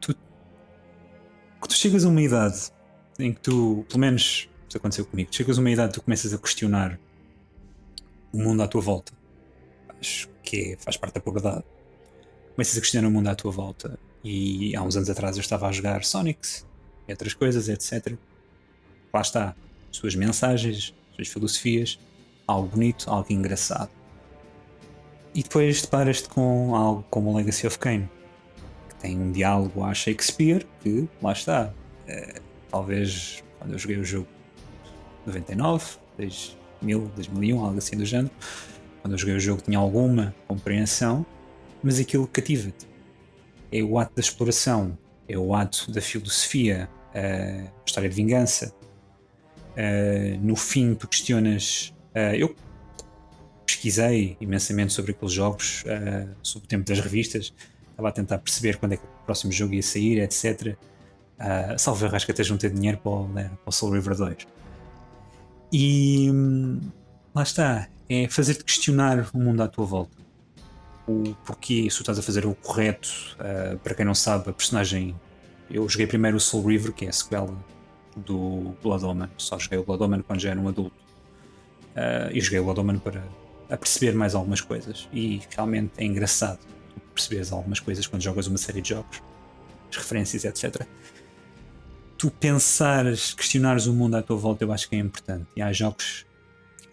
Tu, 0.00 0.14
que 0.14 1.68
tu 1.68 1.74
chegas 1.74 2.04
a 2.04 2.08
uma 2.08 2.22
idade 2.22 2.70
em 3.18 3.32
que 3.32 3.40
tu, 3.40 3.84
pelo 3.88 4.00
menos 4.00 4.48
isso 4.68 4.76
aconteceu 4.76 5.04
comigo, 5.04 5.34
chegas 5.34 5.58
a 5.58 5.60
uma 5.60 5.70
idade 5.70 5.94
tu 5.94 6.02
começas 6.02 6.32
a 6.32 6.38
questionar 6.38 6.98
o 8.32 8.38
mundo 8.38 8.62
à 8.62 8.68
tua 8.68 8.80
volta. 8.80 9.12
Acho 10.00 10.28
que 10.42 10.72
é- 10.72 10.76
faz 10.76 10.96
parte 10.96 11.14
da 11.14 11.20
puberdade. 11.20 11.64
Começas 12.54 12.76
a 12.76 12.80
questionar 12.80 13.08
o 13.08 13.10
mundo 13.10 13.28
à 13.28 13.34
tua 13.34 13.50
volta. 13.50 13.98
E 14.28 14.74
há 14.74 14.82
uns 14.82 14.96
anos 14.96 15.08
atrás 15.08 15.36
eu 15.36 15.40
estava 15.40 15.68
a 15.68 15.72
jogar 15.72 16.02
Sonics 16.02 16.66
e 17.06 17.12
outras 17.12 17.32
coisas, 17.32 17.68
etc. 17.68 18.18
Lá 19.14 19.20
está. 19.20 19.54
As 19.88 19.98
suas 19.98 20.16
mensagens, 20.16 20.92
as 21.10 21.14
suas 21.14 21.28
filosofias, 21.28 21.96
algo 22.44 22.66
bonito, 22.66 23.08
algo 23.08 23.32
engraçado. 23.32 23.88
E 25.32 25.44
depois 25.44 25.80
deparas-te 25.80 26.28
com 26.28 26.74
algo 26.74 27.04
como 27.08 27.36
Legacy 27.36 27.68
of 27.68 27.78
Kain, 27.78 28.08
que 28.88 28.96
tem 28.96 29.16
um 29.16 29.30
diálogo 29.30 29.84
a 29.84 29.94
Shakespeare, 29.94 30.66
que 30.80 31.08
lá 31.22 31.30
está. 31.30 31.72
Eh, 32.08 32.40
talvez 32.68 33.44
quando 33.60 33.74
eu 33.74 33.78
joguei 33.78 33.98
o 33.98 34.04
jogo 34.04 34.26
99, 35.24 35.84
2000, 36.18 37.12
2001, 37.14 37.64
algo 37.64 37.78
assim 37.78 37.96
do 37.96 38.04
género, 38.04 38.34
quando 39.02 39.14
eu 39.14 39.18
joguei 39.18 39.36
o 39.36 39.40
jogo 39.40 39.62
tinha 39.62 39.78
alguma 39.78 40.34
compreensão, 40.48 41.24
mas 41.80 42.00
aquilo 42.00 42.26
cativa-te. 42.26 42.95
É 43.70 43.82
o 43.82 43.98
ato 43.98 44.14
da 44.14 44.20
exploração, 44.20 44.96
é 45.28 45.36
o 45.36 45.54
ato 45.54 45.90
da 45.90 46.00
filosofia, 46.00 46.88
a 47.14 47.84
história 47.84 48.08
de 48.08 48.14
vingança. 48.14 48.72
Uh, 49.72 50.38
no 50.40 50.56
fim, 50.56 50.94
tu 50.94 51.06
questionas. 51.06 51.92
uh, 52.14 52.34
eu 52.34 52.54
pesquisei 53.66 54.36
imensamente 54.40 54.92
sobre 54.92 55.10
aqueles 55.10 55.34
jogos, 55.34 55.84
sobre 56.40 56.66
o 56.66 56.68
tempo 56.68 56.84
das 56.84 57.00
revistas, 57.00 57.52
estava 57.90 58.08
a 58.08 58.12
tentar 58.12 58.38
perceber 58.38 58.76
quando 58.76 58.92
é 58.92 58.96
que 58.96 59.02
o 59.02 59.24
próximo 59.26 59.50
jogo 59.50 59.74
ia 59.74 59.82
sair, 59.82 60.20
etc. 60.20 60.76
Salvo 61.76 62.04
erro, 62.06 62.14
acho 62.14 62.24
que 62.24 62.30
até 62.30 62.44
juntei 62.44 62.70
dinheiro 62.70 62.98
para 62.98 63.10
o, 63.10 63.28
né, 63.28 63.50
para 63.64 63.68
o 63.68 63.72
Soul 63.72 63.94
River 63.94 64.16
2. 64.16 64.46
E 65.72 66.30
hum, 66.30 66.80
lá 67.34 67.42
está, 67.42 67.88
é 68.08 68.28
fazer-te 68.28 68.64
questionar 68.64 69.28
o 69.34 69.38
mundo 69.38 69.62
à 69.62 69.68
tua 69.68 69.84
volta. 69.84 70.16
O 71.06 71.34
porquê, 71.44 71.88
se 71.88 71.96
tu 71.96 72.02
estás 72.02 72.18
a 72.18 72.22
fazer 72.22 72.46
o 72.46 72.54
correto, 72.54 73.08
uh, 73.38 73.78
para 73.78 73.94
quem 73.94 74.04
não 74.04 74.14
sabe, 74.14 74.50
a 74.50 74.52
personagem. 74.52 75.14
Eu 75.70 75.88
joguei 75.88 76.06
primeiro 76.06 76.36
o 76.36 76.40
Soul 76.40 76.66
River, 76.66 76.92
que 76.92 77.06
é 77.06 77.08
a 77.08 77.12
sequela 77.12 77.56
do 78.16 78.74
Blood 78.82 79.04
Omen. 79.04 79.28
Só 79.36 79.58
joguei 79.58 79.78
o 79.78 79.84
Blood 79.84 80.02
Omen 80.02 80.22
quando 80.22 80.40
já 80.40 80.50
era 80.50 80.60
um 80.60 80.68
adulto. 80.68 80.96
Uh, 81.94 82.30
e 82.32 82.40
joguei 82.40 82.60
o 82.60 82.64
Blood 82.64 82.80
Omen 82.80 82.98
para 82.98 83.22
perceber 83.76 84.14
mais 84.14 84.34
algumas 84.34 84.60
coisas. 84.60 85.08
E 85.12 85.40
realmente 85.50 85.92
é 85.98 86.04
engraçado 86.04 86.60
perceberes 87.16 87.50
algumas 87.50 87.80
coisas 87.80 88.06
quando 88.06 88.22
jogas 88.22 88.46
uma 88.46 88.58
série 88.58 88.82
de 88.82 88.90
jogos, 88.90 89.22
as 89.90 89.96
referências, 89.96 90.44
etc. 90.44 90.86
Tu 92.18 92.30
pensares, 92.30 93.34
questionares 93.34 93.86
o 93.86 93.92
mundo 93.92 94.16
à 94.16 94.22
tua 94.22 94.36
volta, 94.36 94.64
eu 94.64 94.72
acho 94.72 94.88
que 94.88 94.94
é 94.94 94.98
importante. 94.98 95.46
E 95.56 95.62
há 95.62 95.72
jogos, 95.72 96.26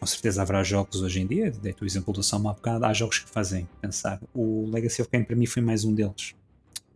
com 0.03 0.07
certeza 0.07 0.41
haverá 0.41 0.61
jogos 0.65 1.01
hoje 1.01 1.21
em 1.21 1.25
dia, 1.25 1.49
dei-te 1.49 1.81
o 1.81 1.85
exemplo 1.85 2.13
do 2.13 2.21
Salma 2.21 2.51
há 2.51 2.53
bocado, 2.53 2.83
há 2.83 2.91
jogos 2.91 3.19
que 3.19 3.29
fazem 3.29 3.69
pensar. 3.79 4.19
O 4.33 4.69
Legacy 4.69 5.01
of 5.01 5.09
Kain 5.09 5.23
para 5.23 5.33
mim 5.33 5.45
foi 5.45 5.61
mais 5.61 5.85
um 5.85 5.95
deles. 5.95 6.35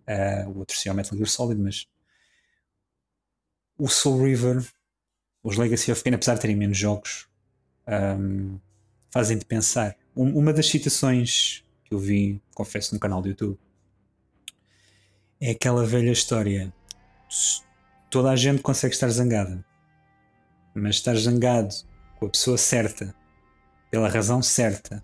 Uh, 0.05 0.49
o 0.49 0.59
outro 0.59 0.75
seria 0.75 0.91
o 0.91 0.95
Metal 0.95 1.17
Gear 1.17 1.29
Solid, 1.29 1.61
mas 1.61 1.87
o 3.77 3.87
Soul 3.87 4.25
River, 4.25 4.61
os 5.41 5.55
Legacy 5.55 5.89
of 5.89 6.03
Kain, 6.03 6.15
apesar 6.15 6.33
de 6.33 6.41
terem 6.41 6.57
menos 6.57 6.77
jogos, 6.77 7.29
um, 7.87 8.59
fazem-te 9.09 9.45
pensar. 9.45 9.95
Um, 10.13 10.37
uma 10.37 10.51
das 10.51 10.67
citações 10.67 11.63
que 11.85 11.93
eu 11.93 11.99
vi, 11.99 12.41
confesso, 12.53 12.93
no 12.93 12.99
canal 12.99 13.21
do 13.21 13.29
YouTube, 13.29 13.57
é 15.39 15.51
aquela 15.51 15.85
velha 15.85 16.11
história. 16.11 16.73
Toda 18.11 18.31
a 18.31 18.35
gente 18.35 18.61
consegue 18.61 18.93
estar 18.93 19.07
zangada, 19.07 19.65
mas 20.75 20.95
estar 20.95 21.15
zangado 21.15 21.73
com 22.19 22.25
a 22.25 22.29
pessoa 22.29 22.57
certa, 22.57 23.13
pela 23.89 24.09
razão 24.09 24.41
certa, 24.41 25.03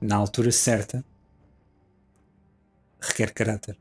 na 0.00 0.16
altura 0.16 0.50
certa, 0.50 1.04
requer 3.00 3.32
caráter. 3.32 3.76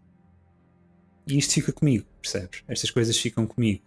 E 1.25 1.37
isto 1.37 1.53
fica 1.53 1.71
comigo, 1.71 2.05
percebes? 2.21 2.63
Estas 2.67 2.89
coisas 2.89 3.17
ficam 3.17 3.45
comigo. 3.45 3.83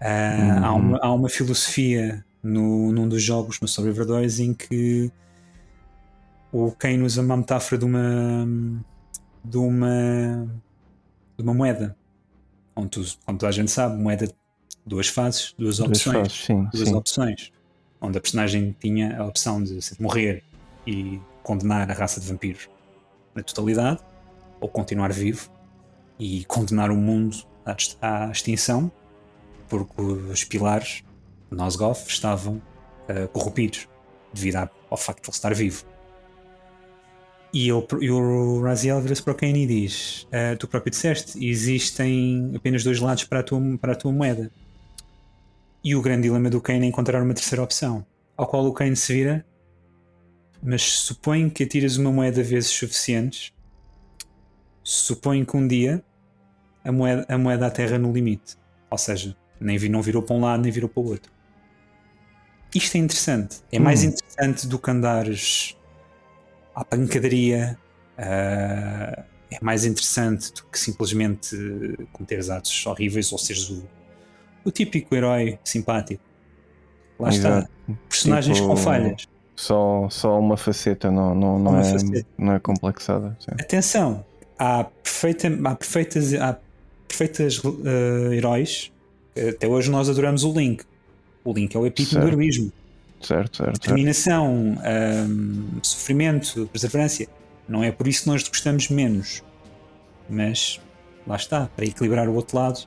Uh, 0.00 0.04
uhum. 0.04 0.64
há, 0.64 0.74
uma, 0.74 0.98
há 1.02 1.12
uma 1.12 1.28
filosofia 1.28 2.24
no, 2.42 2.90
num 2.90 3.08
dos 3.08 3.22
jogos, 3.22 3.60
no 3.60 3.68
Soul 3.68 3.88
River 3.88 4.06
2, 4.06 4.40
em 4.40 4.54
que 4.54 5.12
o 6.52 6.72
Kane 6.72 7.02
usa 7.02 7.20
uma 7.20 7.36
metáfora 7.36 7.78
de 7.78 7.84
uma 7.84 8.46
de 9.44 9.56
uma 9.56 10.48
de 11.36 11.42
uma 11.42 11.54
moeda 11.54 11.96
onde 12.74 12.88
tu, 12.88 13.18
como 13.24 13.38
toda 13.38 13.48
a 13.48 13.52
gente 13.52 13.70
sabe, 13.70 13.96
moeda 13.96 14.30
duas 14.84 15.06
fases, 15.06 15.54
duas, 15.56 15.76
Duas 15.76 15.88
opções 15.88 16.16
fases, 16.16 16.44
sim, 16.44 16.68
duas 16.72 16.88
sim. 16.88 16.94
opções 16.94 17.52
onde 18.00 18.18
a 18.18 18.20
personagem 18.20 18.74
tinha 18.78 19.18
a 19.20 19.26
opção 19.26 19.62
de 19.62 19.80
morrer 19.98 20.42
e 20.86 21.20
condenar 21.42 21.90
a 21.90 21.94
raça 21.94 22.20
de 22.20 22.26
vampiros 22.26 22.68
na 23.34 23.42
totalidade 23.42 24.00
ou 24.60 24.68
continuar 24.68 25.12
vivo 25.12 25.50
e 26.18 26.44
condenar 26.44 26.90
o 26.90 26.96
mundo 26.96 27.36
à, 28.00 28.30
extinção 28.30 28.90
porque 29.68 30.02
os 30.02 30.44
pilares 30.44 31.04
de 31.50 31.56
Nosgoth 31.56 32.06
estavam 32.08 32.60
eh, 33.08 33.26
corrompidos 33.28 33.88
devido 34.32 34.68
ao 34.88 34.96
facto 34.96 35.22
de 35.22 35.28
ele 35.28 35.36
estar 35.36 35.54
vivo 35.54 35.84
e, 37.52 37.68
ele, 37.68 37.86
e 38.00 38.10
o 38.10 38.62
Raziel 38.62 39.00
vira-se 39.00 39.22
para 39.22 39.32
o 39.32 39.36
Kane 39.36 39.64
e 39.64 39.66
diz: 39.66 40.26
"Ah, 40.32 40.56
Tu 40.56 40.68
próprio 40.68 40.90
disseste, 40.90 41.44
existem 41.44 42.52
apenas 42.54 42.84
dois 42.84 43.00
lados 43.00 43.24
para 43.24 43.40
a, 43.40 43.42
tua, 43.42 43.60
para 43.80 43.92
a 43.92 43.96
tua 43.96 44.12
moeda. 44.12 44.50
E 45.82 45.94
o 45.96 46.02
grande 46.02 46.22
dilema 46.22 46.50
do 46.50 46.60
Kane 46.60 46.84
é 46.86 46.88
encontrar 46.88 47.22
uma 47.22 47.32
terceira 47.34 47.62
opção, 47.62 48.04
ao 48.36 48.46
qual 48.46 48.66
o 48.66 48.72
Kane 48.72 48.96
se 48.96 49.12
vira. 49.14 49.46
Mas 50.62 50.82
suponho 50.82 51.50
que 51.50 51.64
atiras 51.64 51.96
uma 51.96 52.12
moeda 52.12 52.42
vezes 52.42 52.70
suficientes. 52.70 53.52
Suponho 54.84 55.46
que 55.46 55.56
um 55.56 55.66
dia 55.66 56.04
a 56.84 56.92
moeda, 56.92 57.24
a 57.28 57.38
moeda 57.38 57.66
aterra 57.66 57.98
no 57.98 58.12
limite. 58.12 58.56
Ou 58.90 58.98
seja, 58.98 59.34
nem 59.58 59.78
vi- 59.78 59.88
não 59.88 60.02
virou 60.02 60.22
para 60.22 60.36
um 60.36 60.40
lado 60.40 60.62
nem 60.62 60.72
virou 60.72 60.88
para 60.88 61.00
o 61.02 61.06
outro. 61.06 61.32
isto 62.74 62.94
é 62.96 62.98
interessante. 62.98 63.62
É 63.72 63.78
mais 63.80 64.02
Hum. 64.04 64.08
interessante 64.08 64.66
do 64.66 64.78
que 64.78 64.90
andares 64.90 65.76
à 66.74 66.84
pancadaria. 66.84 67.78
ah, 68.22 69.24
é 69.50 69.58
mais 69.62 69.84
interessante 69.86 70.52
do 70.52 70.64
que 70.66 70.78
simplesmente 70.78 71.56
cometeres 72.12 72.50
atos 72.50 72.84
horríveis 72.86 73.32
ou 73.32 73.38
seres 73.38 73.70
o, 73.70 73.82
o 74.64 74.70
típico 74.70 75.14
herói 75.14 75.58
simpático. 75.64 76.22
Lá 77.18 77.28
Exato. 77.28 77.68
está. 77.86 77.98
Personagens 78.08 78.56
Tipo, 78.56 78.68
com 78.68 78.76
falhas. 78.76 79.28
Só, 79.56 80.08
só 80.10 80.38
uma 80.38 80.56
faceta, 80.56 81.10
não, 81.10 81.34
não, 81.34 81.58
não, 81.58 81.78
é, 81.78 81.84
faceta. 81.84 82.26
não 82.38 82.54
é 82.54 82.58
complexada. 82.58 83.36
sim. 83.40 83.50
Atenção, 83.60 84.24
há, 84.58 84.84
perfeita, 84.84 85.48
há 85.64 85.74
perfeitas, 85.74 86.34
há 86.34 86.58
perfeitas 87.06 87.60
ah, 87.64 88.34
heróis. 88.34 88.90
Até 89.36 89.68
hoje 89.68 89.90
nós 89.90 90.08
adoramos 90.08 90.44
o 90.44 90.52
Link. 90.52 90.82
O 91.44 91.52
Link 91.52 91.74
é 91.74 91.78
o 91.78 91.86
epítome 91.86 92.22
do 92.22 92.28
heroísmo. 92.28 92.72
Certo, 93.20 93.58
certo, 93.58 93.74
determinação, 93.74 94.78
hum, 95.28 95.78
sofrimento, 95.82 96.66
perseverança. 96.72 97.26
Não 97.68 97.84
é 97.84 97.92
por 97.92 98.08
isso 98.08 98.22
que 98.22 98.28
nós 98.28 98.42
gostamos 98.48 98.88
menos. 98.88 99.42
Mas 100.28 100.80
lá 101.26 101.36
está, 101.36 101.66
para 101.76 101.84
equilibrar 101.84 102.28
o 102.28 102.34
outro 102.34 102.56
lado 102.56 102.80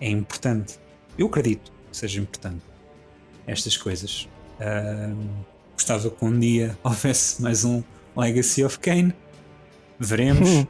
é 0.00 0.08
importante. 0.08 0.78
Eu 1.18 1.26
acredito 1.26 1.72
que 1.90 1.96
seja 1.96 2.20
importante 2.20 2.62
estas 3.46 3.76
coisas. 3.76 4.28
Hum, 4.60 5.42
gostava 5.72 6.10
que 6.10 6.24
um 6.24 6.38
dia 6.38 6.76
houvesse 6.84 7.40
mais 7.40 7.64
um 7.64 7.82
Legacy 8.16 8.64
of 8.64 8.78
Kane. 8.78 9.14
Veremos. 9.98 10.48
Hum. 10.48 10.66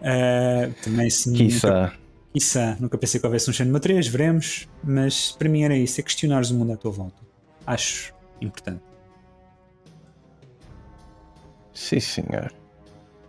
Uh, 0.00 0.72
também 0.82 1.10
se 1.10 1.32
Quiçá. 1.32 1.92
Quiçá, 2.32 2.76
nunca 2.78 2.96
pensei 2.96 3.20
que 3.20 3.26
houvesse 3.26 3.50
um 3.50 3.52
Shenmue 3.52 3.80
3, 3.80 4.06
veremos, 4.06 4.68
mas 4.84 5.32
para 5.32 5.48
mim 5.48 5.64
era 5.64 5.76
isso, 5.76 6.00
é 6.00 6.04
questionares 6.04 6.50
o 6.50 6.54
mundo 6.54 6.72
à 6.72 6.76
tua 6.76 6.92
volta. 6.92 7.16
Acho 7.66 8.14
importante. 8.40 8.82
Sim, 11.74 12.00
senhor. 12.00 12.52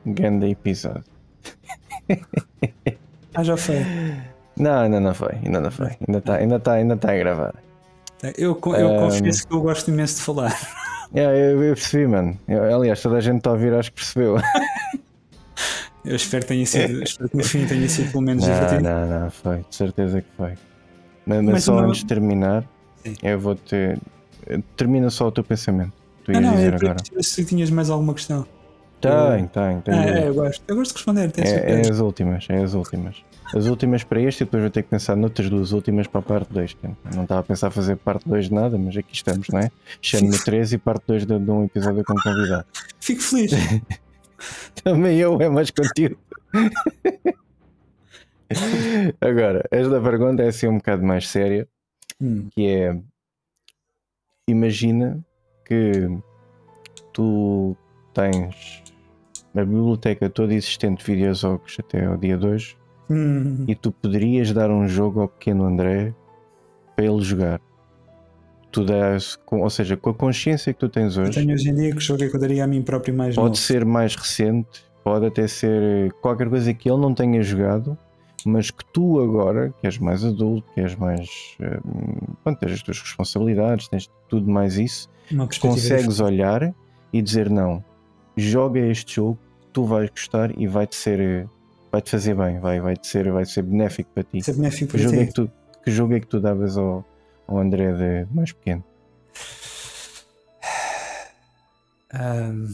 Grande 0.05 0.47
episódio. 0.47 1.03
Ah, 3.33 3.43
já 3.43 3.57
foi. 3.57 3.77
Não, 4.59 4.81
ainda 4.81 4.99
não 4.99 5.13
foi, 5.13 5.33
ainda 5.43 5.59
não 5.61 5.71
foi. 5.71 5.91
Ainda 6.07 6.19
está 6.19 6.35
ainda 6.35 6.59
tá, 6.59 6.73
ainda 6.73 6.97
tá 6.97 7.11
a 7.13 7.17
gravar. 7.17 7.55
Eu, 8.37 8.53
co- 8.55 8.75
eu 8.75 8.89
Um, 8.89 8.99
confesso 9.09 9.47
que 9.47 9.53
eu 9.53 9.61
gosto 9.61 9.89
imenso 9.89 10.17
de 10.17 10.21
falar. 10.21 10.55
É, 11.11 11.23
eu, 11.25 11.63
eu 11.63 11.73
percebi, 11.73 12.05
mano. 12.05 12.37
Eu- 12.47 12.75
aliás, 12.81 13.01
toda 13.01 13.17
a 13.17 13.19
gente 13.19 13.37
está 13.37 13.49
a 13.49 13.53
ouvir, 13.53 13.73
acho 13.73 13.89
que 13.91 13.95
percebeu. 13.95 14.37
Eu 16.05 16.15
espero 16.15 16.43
que 16.43 16.49
tenha 16.49 16.65
sido, 16.67 17.01
espero 17.03 17.29
que 17.29 17.37
no 17.37 17.43
fim 17.43 17.65
tenha 17.65 17.89
sido 17.89 18.11
pelo 18.11 18.21
menos 18.23 18.45
Não, 18.47 18.53
divertido. 18.53 18.83
não, 18.83 19.05
não, 19.21 19.31
foi. 19.31 19.57
De 19.67 19.75
certeza 19.75 20.21
que 20.21 20.27
foi. 20.37 20.53
Mas, 21.25 21.41
mas 21.43 21.63
só 21.63 21.73
uma- 21.73 21.87
antes 21.87 22.01
de 22.01 22.05
terminar, 22.05 22.63
Sim. 23.03 23.15
eu 23.23 23.39
vou 23.39 23.55
te. 23.55 23.97
Termina 24.77 25.09
só 25.09 25.27
o 25.27 25.31
teu 25.31 25.43
pensamento. 25.43 25.91
Tu 26.25 26.31
Não, 26.31 26.41
ias 26.41 26.49
não, 26.49 26.55
dizer 26.57 26.73
é 26.73 26.77
para 26.77 26.91
agora. 26.91 27.23
se 27.23 27.43
tinhas 27.45 27.71
mais 27.71 27.89
alguma 27.89 28.13
questão. 28.13 28.45
Tem, 28.99 29.47
tem, 29.47 29.81
tem. 29.81 29.93
Ah, 29.93 30.09
é, 30.09 30.27
eu 30.27 30.33
gosto. 30.33 30.63
Eu 30.67 30.75
gosto 30.75 30.91
de 30.91 30.97
responder, 30.97 31.31
tenho 31.31 31.47
É, 31.47 31.81
é 31.81 31.89
as 31.89 31.99
últimas, 31.99 32.45
é 32.49 32.61
as 32.61 32.73
últimas. 32.73 33.23
As 33.55 33.65
últimas 33.65 34.03
para 34.03 34.21
este 34.21 34.43
e 34.43 34.45
depois 34.45 34.61
vou 34.61 34.69
ter 34.69 34.83
que 34.83 34.89
pensar 34.89 35.15
noutras 35.15 35.49
duas 35.49 35.71
últimas 35.71 36.05
para 36.05 36.19
a 36.19 36.23
parte 36.23 36.53
2. 36.53 36.77
Não 37.15 37.23
estava 37.23 37.39
a 37.41 37.43
pensar 37.43 37.71
fazer 37.71 37.95
parte 37.95 38.27
2 38.27 38.49
de 38.49 38.53
nada, 38.53 38.77
mas 38.77 38.95
aqui 38.95 39.13
estamos, 39.13 39.47
não 39.49 39.59
é? 39.59 39.71
Shenmue 40.01 40.37
3 40.43 40.73
e 40.73 40.77
parte 40.77 41.03
2 41.07 41.25
de, 41.25 41.39
de 41.39 41.49
um 41.51 41.63
episódio 41.65 42.03
com 42.03 42.13
convidado. 42.13 42.65
Fico 42.99 43.21
feliz. 43.21 43.51
Também 44.83 45.17
eu, 45.17 45.41
é 45.41 45.49
mais 45.49 45.71
conteúdo. 45.71 46.17
Agora, 49.19 49.63
esta 49.71 50.01
pergunta 50.01 50.43
é 50.43 50.47
assim 50.47 50.67
um 50.67 50.77
bocado 50.77 51.03
mais 51.03 51.27
séria, 51.27 51.67
Hum, 52.21 52.49
que 52.51 52.67
é 52.67 52.99
imagina 54.47 55.23
que 55.65 56.09
tu 57.13 57.77
tens 58.13 58.83
a 59.59 59.65
biblioteca 59.65 60.29
toda 60.29 60.53
existente 60.53 61.05
de 61.05 61.11
videojogos 61.11 61.77
até 61.79 62.05
ao 62.05 62.17
dia 62.17 62.37
de 62.37 62.45
hoje 62.47 62.77
hum, 63.09 63.65
e 63.67 63.75
tu 63.75 63.91
poderias 63.91 64.51
dar 64.53 64.69
um 64.69 64.87
jogo 64.87 65.21
ao 65.21 65.27
pequeno 65.27 65.65
André 65.65 66.13
para 66.95 67.05
ele 67.05 67.21
jogar. 67.21 67.61
Tu 68.71 68.85
dás, 68.85 69.35
com- 69.45 69.61
ou 69.61 69.69
seja, 69.69 69.97
com 69.97 70.11
a 70.11 70.13
consciência 70.13 70.71
que 70.73 70.79
tu 70.79 70.89
tens 70.89 71.17
eu 71.17 71.23
hoje, 71.23 71.33
tenho 71.33 71.53
hoje 71.53 71.69
em 71.69 71.75
dia 71.75 71.91
que 71.95 71.99
jogo 71.99 72.23
é 72.23 72.27
que 72.29 72.35
eu 72.35 72.39
daria 72.39 72.63
a 72.63 72.67
mim 72.67 72.81
próprio 72.83 73.13
mais 73.15 73.33
pode 73.35 73.47
novo. 73.47 73.55
ser 73.55 73.83
mais 73.83 74.15
recente, 74.15 74.83
pode 75.03 75.25
até 75.25 75.47
ser 75.47 76.11
qualquer 76.21 76.49
coisa 76.49 76.71
que 76.73 76.89
ele 76.89 77.01
não 77.01 77.13
tenha 77.13 77.41
jogado, 77.41 77.97
mas 78.45 78.69
que 78.69 78.85
tu 78.93 79.19
agora, 79.19 79.73
que 79.81 79.87
és 79.87 79.97
mais 79.97 80.23
adulto, 80.23 80.71
que 80.73 80.81
és 80.81 80.95
mais. 80.95 81.57
hum, 81.59 82.55
tens 82.59 82.73
as 82.73 82.83
tuas 82.83 82.99
responsabilidades, 83.01 83.87
tens 83.87 84.07
tudo 84.27 84.49
mais 84.51 84.77
isso, 84.77 85.09
consegues 85.59 86.19
olhar 86.19 86.73
e 87.11 87.21
dizer: 87.23 87.49
não, 87.49 87.83
joga 88.37 88.79
este 88.79 89.15
jogo, 89.15 89.39
tu 89.73 89.85
vais 89.85 90.09
gostar 90.09 90.57
e 90.59 90.67
vai-te 90.67 90.95
ser. 90.95 91.47
Vai-te 91.91 92.11
fazer 92.11 92.35
bem, 92.35 92.59
vai, 92.59 92.79
vai-te 92.79 93.07
ser, 93.07 93.31
vai 93.31 93.45
ser 93.45 93.63
benéfico 93.63 94.11
para 94.13 94.23
ti. 94.23 94.39
é 94.47 94.53
benéfico 94.53 94.91
Que 94.91 94.97
para 94.97 95.01
jogo, 95.03 95.15
é 95.15 95.19
ti. 95.21 95.27
que, 95.27 95.33
tu, 95.33 95.51
que 95.83 95.91
jogo 95.91 96.13
é 96.13 96.19
que 96.19 96.27
tu 96.27 96.39
davas 96.39 96.77
ao, 96.77 97.03
ao 97.47 97.57
André 97.57 97.91
de 97.93 98.27
mais 98.33 98.51
pequeno? 98.51 98.83
Ahm, 102.13 102.67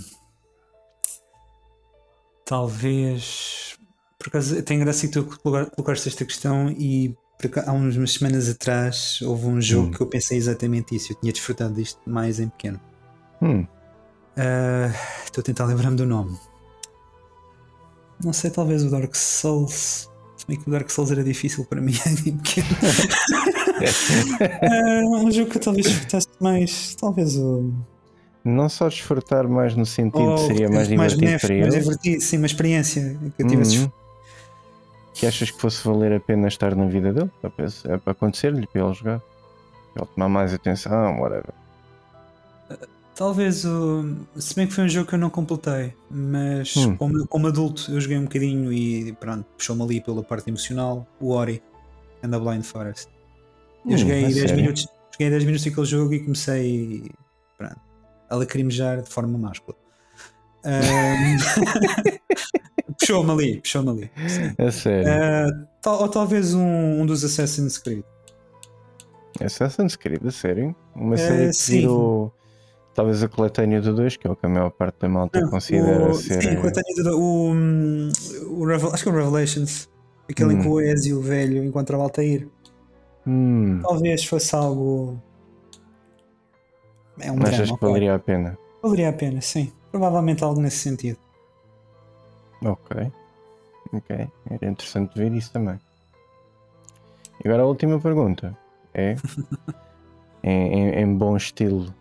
talvez. 2.45 3.77
Por 4.19 4.29
acaso, 4.29 4.61
tem 4.63 4.79
graça 4.79 5.07
que 5.07 5.13
tu 5.13 5.25
colocaste 5.39 6.07
esta 6.09 6.25
questão 6.25 6.69
e 6.71 7.15
há 7.65 7.71
uns- 7.73 7.95
umas 7.97 8.13
semanas 8.13 8.49
atrás 8.49 9.19
houve 9.21 9.45
um 9.47 9.61
jogo 9.61 9.87
Hum. 9.89 9.91
que 9.91 10.01
eu 10.01 10.07
pensei 10.07 10.37
exatamente 10.37 10.95
isso. 10.95 11.11
Eu 11.13 11.17
tinha 11.19 11.31
desfrutado 11.31 11.73
disto 11.73 11.99
mais 12.05 12.39
em 12.39 12.49
pequeno. 12.49 12.79
Hum, 13.41 13.65
Ah, 14.37 14.91
Estou 15.23 15.41
a 15.41 15.45
tentar 15.45 15.65
lembrar-me 15.65 15.95
do 15.95 16.05
nome. 16.05 16.37
Não 18.23 18.33
sei, 18.33 18.49
talvez 18.49 18.83
o 18.83 18.89
Dark 18.89 19.13
Souls. 19.15 20.09
Se 20.37 20.45
bem 20.47 20.59
que 20.59 20.67
o 20.67 20.71
Dark 20.71 20.89
Souls 20.89 21.11
era 21.11 21.23
difícil 21.23 21.65
para 21.65 21.81
mim 21.81 21.93
em 22.25 22.37
pequeno. 22.37 22.67
Ah, 24.61 25.01
um 25.23 25.31
jogo 25.31 25.49
que 25.49 25.57
eu 25.57 25.61
talvez 25.61 25.85
desfrutasse 25.87 26.27
mais. 26.39 26.95
Talvez 26.95 27.37
o. 27.37 27.73
não 28.43 28.69
só 28.69 28.87
desfrutar 28.87 29.47
mais 29.47 29.75
no 29.75 29.85
sentido 29.85 30.23
ou 30.23 30.37
seria 30.37 30.69
mais 30.69 30.87
divertido 30.87 31.21
benéfico, 31.21 31.47
para 31.47 31.61
mais 31.61 31.73
ele, 31.73 31.83
divertido, 31.83 32.21
sim, 32.21 32.37
uma 32.37 32.45
experiência 32.45 33.17
que 33.35 33.43
eu 33.43 33.47
tivesse 33.47 33.77
Uhum. 33.79 33.91
que 35.13 35.25
achas 35.25 35.49
que 35.51 35.59
fosse 35.59 35.85
valer 35.87 36.13
a 36.13 36.19
pena 36.19 36.47
estar 36.47 36.75
na 36.75 36.85
vida 36.85 37.11
dele? 37.13 37.31
É 37.85 37.97
para 37.97 38.11
acontecer-lhe, 38.11 38.67
para 38.67 38.81
ele 38.85 38.93
jogar, 38.93 39.19
para 39.93 40.03
ele 40.03 40.11
tomar 40.13 40.29
mais 40.29 40.53
atenção, 40.53 41.19
whatever. 41.19 41.53
Talvez 43.15 43.63
o. 43.65 44.17
Se 44.35 44.53
bem 44.55 44.67
que 44.67 44.73
foi 44.73 44.83
um 44.83 44.89
jogo 44.89 45.07
que 45.07 45.15
eu 45.15 45.19
não 45.19 45.29
completei, 45.29 45.93
mas 46.11 46.75
Hum. 46.75 46.97
como, 46.97 47.25
como 47.27 47.47
adulto 47.47 47.89
eu 47.91 48.01
joguei 48.01 48.17
um 48.17 48.23
bocadinho 48.23 48.73
e 48.73 49.13
pronto, 49.13 49.45
puxou-me 49.57 49.81
ali 49.83 50.01
pela 50.01 50.21
parte 50.23 50.49
emocional. 50.49 51.07
O 51.19 51.29
Ori 51.31 51.63
and 52.23 52.29
the 52.31 52.39
Blind 52.39 52.63
Forest. 52.63 53.09
Eu 53.85 53.93
Hum, 53.93 53.97
joguei 53.97 54.19
a 54.23 54.27
10 54.27 54.33
sério? 54.39 54.55
minutos, 54.57 54.87
joguei 55.13 55.29
10 55.29 55.43
minutos 55.45 55.63
daquele 55.65 55.85
jogo 55.85 56.13
e 56.13 56.19
comecei 56.23 57.11
pronto, 57.57 57.79
a 58.29 58.35
lacrimejar 58.35 59.01
de 59.01 59.09
forma 59.09 59.37
máscula. 59.37 59.77
Ahm, 60.65 61.37
puxou-me 62.99 63.31
ali, 63.31 63.61
puxou-me 63.61 63.89
ali. 63.91 64.11
sim. 64.27 64.53
A 64.57 64.71
sério. 64.71 65.07
Ah, 65.09 65.67
tal- 65.81 66.01
ou 66.01 66.09
talvez 66.09 66.53
um, 66.53 67.01
um 67.01 67.05
dos 67.05 67.23
Assassin's 67.23 67.77
Creed. 67.77 68.03
Assassin's 69.41 69.95
Creed, 69.95 70.25
a 70.25 70.31
sério? 70.31 70.75
Uma 70.95 71.15
Eh, 71.15 71.17
série 71.17 71.47
que 71.49 71.53
sim. 71.53 71.79
virou 71.81 72.33
talvez 72.95 73.21
a 73.21 73.27
coletânea 73.29 73.79
do 73.81 73.93
2, 73.93 74.17
que 74.17 74.25
é 74.25 74.31
o 74.31 74.35
que 74.35 74.45
a 74.45 74.49
maior 74.49 74.71
parte 74.71 74.99
da 75.01 75.09
malta 75.09 75.39
Não, 75.39 75.49
considera 75.51 76.09
o, 76.09 76.13
ser. 76.15 76.41
Sim, 76.41 76.49
eh, 76.49 76.57
a 76.67 76.71
Tânia 76.71 77.03
do- 77.03 77.19
o, 77.19 77.51
hum, 77.51 78.11
o 78.49 78.65
Revel- 78.65 78.91
acho 78.93 79.03
que 79.03 79.09
é 79.09 79.11
o 79.11 79.15
Revelations. 79.15 79.87
Aquele 80.27 80.55
em 80.55 80.61
que 80.61 80.67
Hum. 80.67 80.71
o 80.71 80.81
Ezio 80.81 81.21
velho 81.21 81.63
encontra 81.63 81.95
o 81.97 82.01
Altair. 82.01 82.47
hum, 83.27 83.79
Talvez 83.83 84.25
fosse 84.25 84.55
algo. 84.55 85.21
É 87.19 87.31
um 87.31 87.37
achas 87.43 87.57
drama. 87.57 87.65
que 87.67 87.73
ok. 87.73 87.87
valeria 87.87 88.15
a 88.15 88.19
pena? 88.19 88.57
Valeria 88.81 89.09
a 89.09 89.13
pena, 89.13 89.41
sim. 89.41 89.71
Provavelmente 89.91 90.43
algo 90.43 90.59
nesse 90.61 90.77
sentido. 90.77 91.17
Ok. 92.63 93.11
Ok. 93.93 94.27
Era 94.49 94.67
interessante 94.71 95.17
ver 95.17 95.31
isso 95.33 95.51
também. 95.53 95.79
E 97.43 97.47
agora 97.47 97.63
a 97.63 97.65
última 97.67 97.99
pergunta 97.99 98.57
é 98.93 99.15
em, 100.43 100.73
em- 100.73 100.99
em 101.01 101.15
bom 101.17 101.37
estilo 101.37 101.93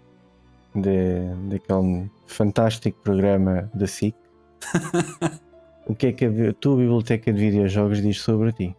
de, 0.75 1.20
daquele 1.49 2.11
fantástico 2.27 3.01
programa 3.03 3.70
da 3.75 3.87
SIC. 3.87 4.14
o 5.87 5.95
que 5.95 6.07
é 6.09 6.12
que 6.12 6.25
a, 6.25 6.53
tua 6.55 6.77
biblioteca 6.77 7.33
de 7.33 7.39
videojogos 7.39 8.03
diz 8.03 8.20
sobre 8.20 8.53
ti? 8.53 8.77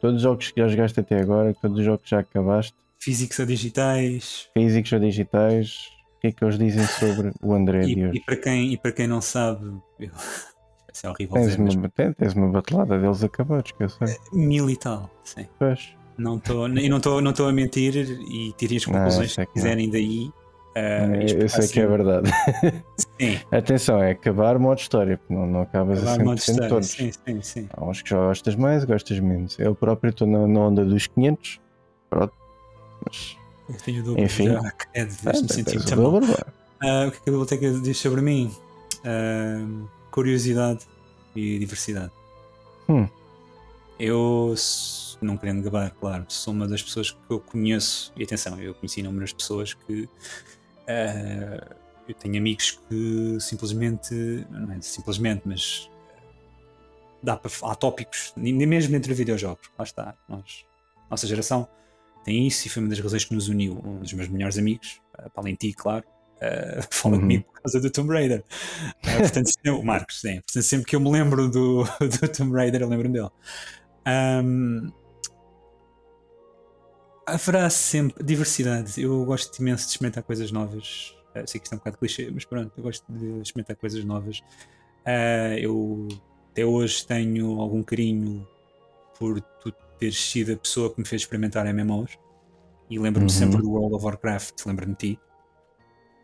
Todos 0.00 0.16
os 0.16 0.22
jogos 0.22 0.50
que 0.50 0.60
já 0.60 0.68
jogaste 0.68 1.00
até 1.00 1.20
agora, 1.20 1.54
todos 1.54 1.78
os 1.78 1.84
jogos 1.84 2.02
que 2.04 2.10
já 2.10 2.20
acabaste, 2.20 2.74
Físicos 3.00 3.38
ou 3.38 3.46
digitais. 3.46 4.48
físicos 4.52 4.92
ou 4.92 4.98
digitais, 4.98 5.88
o 6.16 6.20
que 6.20 6.26
é 6.26 6.32
que 6.32 6.44
eles 6.44 6.58
dizem 6.58 6.84
sobre 6.84 7.32
o 7.40 7.54
André 7.54 7.84
E, 7.86 7.94
de 7.94 8.06
hoje? 8.06 8.18
e 8.18 8.20
para 8.20 8.36
quem, 8.36 8.72
e 8.72 8.76
para 8.76 8.92
quem 8.92 9.06
não 9.06 9.20
sabe, 9.20 9.64
eu, 10.00 10.10
isso 10.92 11.06
é 11.06 11.10
horrível 11.10 11.34
Tens 11.34 11.54
uma, 11.54 11.88
tens 11.88 12.34
uma 12.34 12.48
batelada 12.48 12.98
deles 12.98 13.22
acabados, 13.22 13.70
que 13.70 13.84
eu 13.84 13.88
sei. 13.88 14.16
mil 14.32 14.68
e 14.68 14.76
tal, 14.76 15.08
sim. 15.22 15.46
Pois. 15.58 15.96
Não 16.16 16.36
estou 16.38 16.68
e 16.68 16.88
não 16.88 16.96
estou 16.96 17.20
não 17.22 17.32
a 17.46 17.52
mentir 17.52 17.94
e 17.96 18.52
tirem 18.54 18.78
as 18.78 18.84
conclusões 18.84 19.36
que 19.36 19.46
quiserem 19.46 19.88
daí. 19.88 20.32
Uh, 20.78 21.42
eu 21.42 21.48
sei 21.48 21.68
que 21.68 21.80
é 21.80 21.86
verdade. 21.86 22.30
Sim. 23.18 23.40
Atenção, 23.50 24.02
é 24.02 24.12
acabar 24.12 24.58
modo 24.58 24.78
história, 24.78 25.18
não, 25.28 25.46
não 25.46 25.62
acabas 25.62 26.06
acabar 26.06 26.32
a 26.32 26.36
100% 26.36 26.38
história, 26.38 26.68
todos. 26.68 26.88
Sim, 26.88 27.10
sim, 27.12 27.42
sim. 27.42 27.68
Há 27.72 27.84
uns 27.84 28.02
que 28.02 28.10
já 28.10 28.16
gostas 28.16 28.54
mais, 28.54 28.84
gostas 28.84 29.18
menos. 29.18 29.58
Eu 29.58 29.74
próprio 29.74 30.10
estou 30.10 30.26
na, 30.26 30.46
na, 30.46 30.60
onda 30.60 30.84
dos 30.84 31.06
500. 31.08 31.60
Pronto. 32.08 32.32
Mas, 33.04 33.36
eu 33.68 33.74
tenho 33.76 34.04
dúvida. 34.04 34.24
Enfim. 34.24 34.46
Já, 34.46 34.72
é, 34.94 35.04
muito 35.04 35.96
mal. 35.96 36.14
Uh, 36.14 37.08
o 37.08 37.10
que 37.10 37.16
é 37.16 37.20
que 37.20 37.28
a 37.28 37.32
biblioteca 37.32 37.70
diz 37.80 37.98
sobre 37.98 38.20
mim? 38.20 38.54
Uh, 38.98 39.88
curiosidade 40.10 40.86
e 41.34 41.58
diversidade. 41.58 42.12
Hum. 42.88 43.08
Eu, 43.98 44.54
não 45.20 45.36
querendo 45.36 45.62
gabar, 45.62 45.90
claro, 45.98 46.24
sou 46.28 46.54
uma 46.54 46.68
das 46.68 46.82
pessoas 46.82 47.10
que 47.10 47.18
eu 47.28 47.40
conheço, 47.40 48.12
e 48.16 48.22
atenção, 48.22 48.60
eu 48.60 48.72
conheci 48.74 49.00
inúmeras 49.00 49.32
pessoas 49.32 49.74
que 49.74 50.08
uh, 50.88 51.76
eu 52.08 52.14
tenho 52.14 52.38
amigos 52.38 52.80
que 52.88 53.38
simplesmente, 53.40 54.14
não 54.50 54.72
é 54.72 54.80
simplesmente, 54.80 55.42
mas 55.44 55.90
dá 57.22 57.36
para, 57.36 57.50
há 57.62 57.74
tópicos, 57.74 58.32
nem 58.36 58.54
mesmo 58.54 58.92
dentro 58.92 59.08
de 59.08 59.14
videojogos, 59.14 59.70
lá 59.78 59.84
está, 59.84 60.14
nós, 60.28 60.64
nossa 61.10 61.26
geração 61.26 61.68
tem 62.24 62.46
isso 62.46 62.66
e 62.66 62.70
foi 62.70 62.82
uma 62.82 62.88
das 62.88 63.00
razões 63.00 63.24
que 63.24 63.34
nos 63.34 63.48
uniu, 63.48 63.80
um 63.84 64.00
dos 64.00 64.12
meus 64.12 64.28
melhores 64.28 64.58
amigos, 64.58 65.00
uh, 65.14 65.30
para 65.30 65.42
além 65.42 65.54
de 65.54 65.68
ti, 65.68 65.72
claro, 65.74 66.04
uh, 66.38 66.86
fala 66.90 67.14
uhum. 67.14 67.20
comigo 67.20 67.44
por 67.44 67.62
causa 67.62 67.80
do 67.80 67.90
Tomb 67.90 68.12
Raider. 68.12 68.44
Uh, 69.04 69.18
portanto, 69.18 69.50
o 69.66 69.82
Marcos, 69.82 70.20
sim. 70.20 70.40
Portanto, 70.40 70.62
sempre 70.62 70.86
que 70.86 70.96
eu 70.96 71.00
me 71.00 71.10
lembro 71.10 71.48
do, 71.48 71.84
do 72.00 72.28
Tomb 72.28 72.54
Raider, 72.54 72.82
eu 72.82 72.88
lembro-me 72.88 73.14
dele. 73.18 73.30
Um, 74.06 74.92
haverá 77.34 77.68
sempre 77.70 78.22
diversidade. 78.24 79.00
Eu 79.00 79.24
gosto 79.24 79.58
imenso 79.58 79.84
de 79.84 79.90
experimentar 79.92 80.22
coisas 80.22 80.50
novas. 80.50 81.14
Uh, 81.34 81.46
sei 81.46 81.60
que 81.60 81.66
isto 81.66 81.72
é 81.72 81.76
um 81.76 81.78
bocado 81.78 81.98
clichê, 81.98 82.30
mas 82.32 82.44
pronto, 82.44 82.72
eu 82.76 82.82
gosto 82.82 83.04
de 83.08 83.42
experimentar 83.42 83.76
coisas 83.76 84.04
novas. 84.04 84.40
Uh, 85.06 85.58
eu 85.58 86.08
até 86.50 86.64
hoje 86.64 87.06
tenho 87.06 87.60
algum 87.60 87.82
carinho 87.82 88.46
por 89.18 89.40
tu 89.40 89.72
teres 89.98 90.18
sido 90.18 90.52
a 90.52 90.56
pessoa 90.56 90.92
que 90.92 91.00
me 91.00 91.06
fez 91.06 91.22
experimentar 91.22 91.66
MMOs. 91.72 92.18
E 92.90 92.98
lembro-me 92.98 93.30
uhum. 93.30 93.36
sempre 93.36 93.60
do 93.60 93.70
World 93.70 93.94
of 93.94 94.04
Warcraft, 94.04 94.64
lembro-me 94.66 94.94
de 94.94 94.98
ti. 94.98 95.20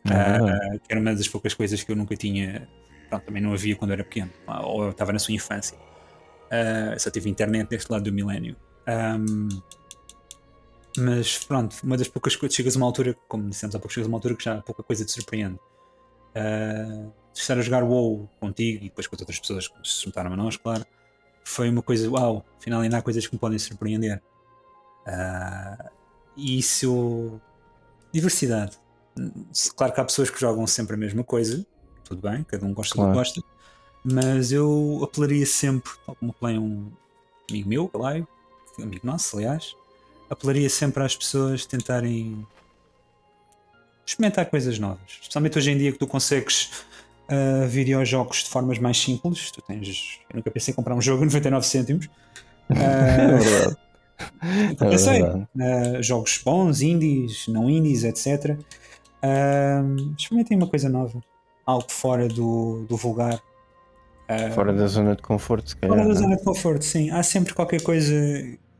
Uh, 0.06 0.78
que 0.80 0.86
era 0.90 1.00
uma 1.00 1.14
das 1.14 1.28
poucas 1.28 1.54
coisas 1.54 1.82
que 1.82 1.90
eu 1.90 1.96
nunca 1.96 2.16
tinha. 2.16 2.68
Pronto, 3.08 3.24
também 3.24 3.42
não 3.42 3.52
havia 3.52 3.76
quando 3.76 3.90
eu 3.90 3.94
era 3.94 4.04
pequeno, 4.04 4.30
ou 4.62 4.84
eu 4.84 4.90
estava 4.90 5.12
na 5.12 5.18
sua 5.18 5.34
infância. 5.34 5.76
Uh, 6.46 6.98
só 6.98 7.10
tive 7.10 7.28
internet 7.28 7.68
deste 7.68 7.90
lado 7.90 8.04
do 8.04 8.12
milénio. 8.12 8.56
Um, 8.88 9.48
mas 10.96 11.44
pronto, 11.44 11.76
uma 11.82 11.96
das 11.96 12.08
poucas 12.08 12.36
coisas, 12.36 12.54
chegas 12.54 12.76
a 12.76 12.78
uma 12.78 12.86
altura, 12.86 13.16
como 13.28 13.48
dissemos 13.48 13.74
há 13.74 13.78
pouco, 13.78 13.92
chegas 13.92 14.06
a 14.06 14.08
uma 14.08 14.18
altura 14.18 14.36
que 14.36 14.44
já 14.44 14.60
pouca 14.62 14.82
coisa 14.82 15.04
te 15.04 15.12
surpreende. 15.12 15.58
Uh, 16.36 17.12
estar 17.34 17.58
a 17.58 17.62
jogar 17.62 17.82
WoW 17.82 18.28
contigo 18.40 18.84
e 18.84 18.88
depois 18.88 19.06
com 19.06 19.16
as 19.16 19.20
outras 19.20 19.38
pessoas 19.38 19.68
que 19.68 19.88
se 19.88 20.04
juntaram 20.04 20.32
a 20.32 20.36
nós, 20.36 20.56
claro, 20.56 20.84
foi 21.44 21.68
uma 21.68 21.82
coisa, 21.82 22.08
uau, 22.10 22.44
afinal 22.58 22.80
ainda 22.80 22.98
há 22.98 23.02
coisas 23.02 23.26
que 23.26 23.34
me 23.34 23.38
podem 23.38 23.58
surpreender. 23.58 24.22
Uh, 25.06 25.90
e 26.36 26.58
isso. 26.58 27.40
Diversidade. 28.12 28.78
Claro 29.76 29.92
que 29.92 30.00
há 30.00 30.04
pessoas 30.04 30.30
que 30.30 30.40
jogam 30.40 30.66
sempre 30.66 30.94
a 30.94 30.96
mesma 30.96 31.22
coisa, 31.22 31.64
tudo 32.04 32.22
bem, 32.22 32.44
cada 32.44 32.64
um 32.64 32.72
gosta 32.72 32.94
claro. 32.94 33.10
do 33.10 33.12
que 33.12 33.18
gosta, 33.18 33.42
mas 34.04 34.52
eu 34.52 35.00
apelaria 35.02 35.46
sempre, 35.46 35.92
tal 36.04 36.16
como 36.16 36.32
apelei 36.32 36.58
um 36.58 36.90
amigo 37.48 37.68
meu, 37.68 37.88
Galaio, 37.88 38.26
amigo 38.80 39.06
nosso, 39.06 39.36
aliás, 39.36 39.76
apelaria 40.28 40.68
sempre 40.68 41.02
às 41.02 41.16
pessoas 41.16 41.66
tentarem 41.66 42.46
experimentar 44.06 44.46
coisas 44.46 44.78
novas. 44.78 45.18
Especialmente 45.20 45.58
hoje 45.58 45.70
em 45.70 45.78
dia 45.78 45.92
que 45.92 45.98
tu 45.98 46.06
consegues 46.06 46.84
uh, 47.28 47.66
videojogos 47.68 48.44
de 48.44 48.50
formas 48.50 48.78
mais 48.78 48.98
simples. 48.98 49.50
Tu 49.50 49.62
tens. 49.62 50.20
Eu 50.30 50.36
nunca 50.36 50.50
pensei 50.50 50.72
em 50.72 50.74
comprar 50.74 50.94
um 50.94 51.00
jogo 51.00 51.22
a 51.22 51.26
99 51.26 51.66
cêntimos. 51.66 52.06
Uh, 52.06 52.74
é 52.76 53.38
verdade. 53.38 53.76
Nunca 54.68 54.86
pensei. 54.86 55.22
Uh, 55.22 56.02
jogos 56.02 56.40
bons, 56.44 56.82
indies, 56.82 57.46
não 57.48 57.68
indies, 57.70 58.04
etc. 58.04 58.58
Uh, 59.22 60.14
experimentem 60.18 60.56
uma 60.56 60.66
coisa 60.66 60.88
nova. 60.88 61.22
Algo 61.66 61.90
fora 61.90 62.28
do, 62.28 62.84
do 62.86 62.96
vulgar. 62.96 63.40
fora 64.54 64.70
da 64.70 64.86
zona 64.86 65.16
de 65.16 65.22
conforto, 65.22 65.70
se 65.70 65.76
calhar. 65.76 65.96
Fora 65.96 66.08
da 66.08 66.14
zona 66.14 66.36
de 66.36 66.44
conforto, 66.44 66.84
sim. 66.84 67.10
Há 67.10 67.22
sempre 67.22 67.54
qualquer 67.54 67.80
coisa 67.82 68.12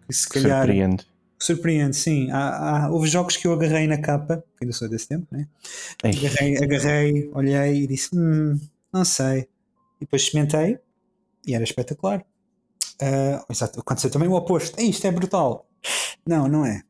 que 0.07 0.15
se 0.15 0.29
calhar. 0.29 0.67
Surpreende 0.67 1.14
Surpreende, 1.45 1.95
sim. 1.95 2.31
Há, 2.31 2.87
há, 2.87 2.91
houve 2.91 3.07
jogos 3.07 3.37
que 3.37 3.47
eu 3.47 3.53
agarrei 3.53 3.87
na 3.87 3.99
capa, 3.99 4.43
ainda 4.59 4.73
sou 4.73 4.89
desse 4.89 5.07
tempo, 5.07 5.27
né? 5.31 5.47
Agarrei, 6.03 6.57
agarrei, 6.57 7.31
olhei 7.35 7.83
e 7.83 7.87
disse: 7.87 8.17
hum, 8.17 8.59
não 8.91 9.05
sei. 9.05 9.41
E 10.01 10.07
depois 10.07 10.23
experimentei 10.23 10.79
e 11.47 11.55
era 11.55 11.63
espetacular. 11.63 12.25
Uh, 12.95 13.45
exato, 13.53 13.81
aconteceu 13.81 14.09
também 14.09 14.27
o 14.27 14.33
oposto. 14.33 14.81
Isto 14.81 15.07
é 15.07 15.11
brutal. 15.11 15.69
Não, 16.27 16.49
não 16.49 16.65
é. 16.65 16.81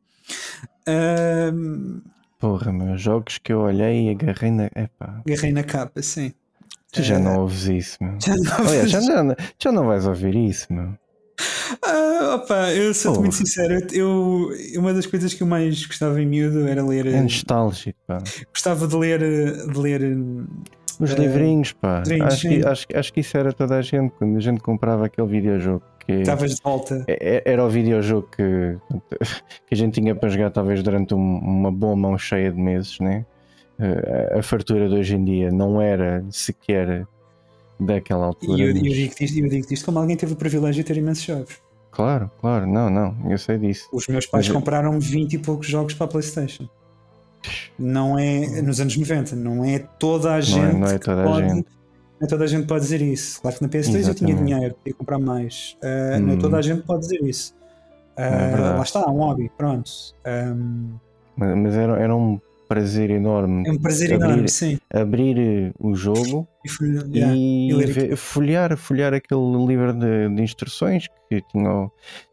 Uh, 0.88 2.00
Porra, 2.38 2.72
meus 2.72 3.00
jogos 3.00 3.38
que 3.38 3.52
eu 3.52 3.58
olhei 3.58 4.06
e 4.06 4.10
agarrei 4.10 4.52
na. 4.52 4.66
Epá. 4.66 5.20
Agarrei 5.26 5.50
na 5.50 5.64
capa, 5.64 6.00
sim. 6.00 6.32
Tu 6.92 7.02
já 7.02 7.16
uh, 7.16 7.20
não 7.20 7.40
ouves 7.40 7.64
isso, 7.64 7.98
meu. 8.00 8.20
Já 8.20 8.36
não, 8.36 8.66
Olha, 8.68 8.86
já, 8.86 9.00
não, 9.00 9.36
já 9.58 9.72
não 9.72 9.86
vais 9.86 10.06
ouvir 10.06 10.36
isso, 10.36 10.72
meu. 10.72 10.96
Opa, 12.32 12.72
eu 12.72 12.94
sou 12.94 13.20
muito 13.20 13.34
sincero, 13.34 13.86
eu, 13.92 14.50
uma 14.76 14.94
das 14.94 15.04
coisas 15.06 15.34
que 15.34 15.42
eu 15.42 15.46
mais 15.46 15.84
gostava 15.84 16.20
em 16.20 16.26
miúdo 16.26 16.66
era 16.66 16.84
ler. 16.84 17.06
É 17.06 17.20
nostálgico, 17.20 17.98
pá. 18.06 18.22
Gostava 18.52 18.86
de 18.86 18.96
ler. 18.96 19.18
De 19.68 19.78
ler 19.78 20.16
Os 20.98 21.12
uh, 21.12 21.16
livrinhos, 21.16 21.72
pá. 21.72 22.02
Livrinhos, 22.06 22.34
acho, 22.34 22.48
que, 22.48 22.66
acho, 22.66 22.86
acho 22.94 23.12
que 23.12 23.20
isso 23.20 23.36
era 23.36 23.52
toda 23.52 23.76
a 23.76 23.82
gente 23.82 24.12
quando 24.18 24.36
a 24.36 24.40
gente 24.40 24.60
comprava 24.60 25.06
aquele 25.06 25.28
videojogo. 25.28 25.82
Estavas 26.08 26.54
de 26.54 26.62
volta. 26.62 27.04
É, 27.06 27.36
é, 27.36 27.52
era 27.52 27.64
o 27.64 27.68
videojogo 27.68 28.28
que, 28.34 28.76
que 29.66 29.74
a 29.74 29.76
gente 29.76 30.00
tinha 30.00 30.14
para 30.14 30.28
jogar, 30.28 30.50
talvez 30.50 30.82
durante 30.82 31.14
um, 31.14 31.38
uma 31.38 31.72
boa 31.72 31.96
mão 31.96 32.16
cheia 32.16 32.50
de 32.50 32.60
meses, 32.60 32.98
né? 33.00 33.24
Uh, 33.78 34.38
a 34.38 34.42
fartura 34.42 34.88
de 34.88 34.94
hoje 34.94 35.16
em 35.16 35.24
dia 35.24 35.50
não 35.50 35.80
era 35.80 36.24
sequer 36.30 37.06
daquela 37.80 38.26
altura. 38.26 38.58
E 38.58 38.62
eu, 38.62 38.74
mas... 38.74 38.84
eu 38.84 38.92
digo-te 38.92 39.24
isto, 39.24 39.48
digo 39.48 39.66
isto 39.72 39.84
como 39.84 39.98
alguém 39.98 40.16
teve 40.16 40.32
o 40.32 40.36
privilégio 40.36 40.82
de 40.82 40.86
ter 40.86 40.96
imensos 40.96 41.24
jogos. 41.24 41.63
Claro, 41.94 42.28
claro, 42.40 42.66
não, 42.66 42.90
não, 42.90 43.16
eu 43.30 43.38
sei 43.38 43.56
disso. 43.56 43.88
Os 43.92 44.08
meus 44.08 44.26
pais 44.26 44.48
mas... 44.48 44.56
compraram 44.56 44.98
20 44.98 45.34
e 45.34 45.38
poucos 45.38 45.68
jogos 45.68 45.94
para 45.94 46.06
a 46.06 46.08
PlayStation. 46.08 46.68
Não 47.78 48.18
é 48.18 48.60
nos 48.62 48.80
anos 48.80 48.96
90, 48.96 49.36
não 49.36 49.64
é 49.64 49.78
toda 49.78 50.34
a 50.34 50.40
gente. 50.40 50.76
Não 50.76 50.86
é, 50.86 50.88
não 50.88 50.88
é 50.88 50.98
toda 50.98 51.22
a 51.22 51.24
pode, 51.24 51.48
gente. 51.48 51.68
Não 52.20 52.26
é 52.26 52.28
toda 52.28 52.44
a 52.44 52.46
gente 52.48 52.66
pode 52.66 52.80
dizer 52.80 53.00
isso. 53.00 53.40
Claro 53.40 53.56
que 53.56 53.62
na 53.62 53.68
PS2 53.68 53.78
Exatamente. 53.78 54.08
eu 54.08 54.14
tinha 54.14 54.34
dinheiro, 54.34 54.74
podia 54.74 54.94
comprar 54.94 55.18
mais. 55.20 55.76
Uh, 55.82 56.16
hum. 56.16 56.20
Não 56.20 56.34
é 56.34 56.36
toda 56.36 56.56
a 56.56 56.58
hum. 56.58 56.62
gente 56.62 56.82
pode 56.82 57.00
dizer 57.02 57.22
isso. 57.22 57.54
Uh, 58.16 58.20
é 58.20 58.56
lá 58.56 58.82
está, 58.82 59.08
um 59.08 59.18
hobby, 59.18 59.50
pronto. 59.56 59.90
Um... 60.26 60.94
Mas, 61.36 61.56
mas 61.56 61.74
era, 61.74 61.96
era 62.00 62.16
um 62.16 62.40
prazer 62.68 63.10
enorme. 63.10 63.68
É 63.68 63.70
um 63.70 63.78
prazer 63.78 64.14
abrir, 64.14 64.24
enorme, 64.24 64.48
sim. 64.48 64.78
Abrir 64.92 65.72
o 65.78 65.94
jogo 65.94 66.48
e, 66.64 66.68
folhear, 66.68 67.04
yeah, 67.06 67.34
e 67.36 68.16
folhear, 68.16 68.76
folhear 68.76 69.14
aquele 69.14 69.66
livro 69.66 69.92
de, 69.92 70.28
de 70.34 70.42
instruções 70.42 71.06
que 71.28 71.42
tinha, 71.42 71.90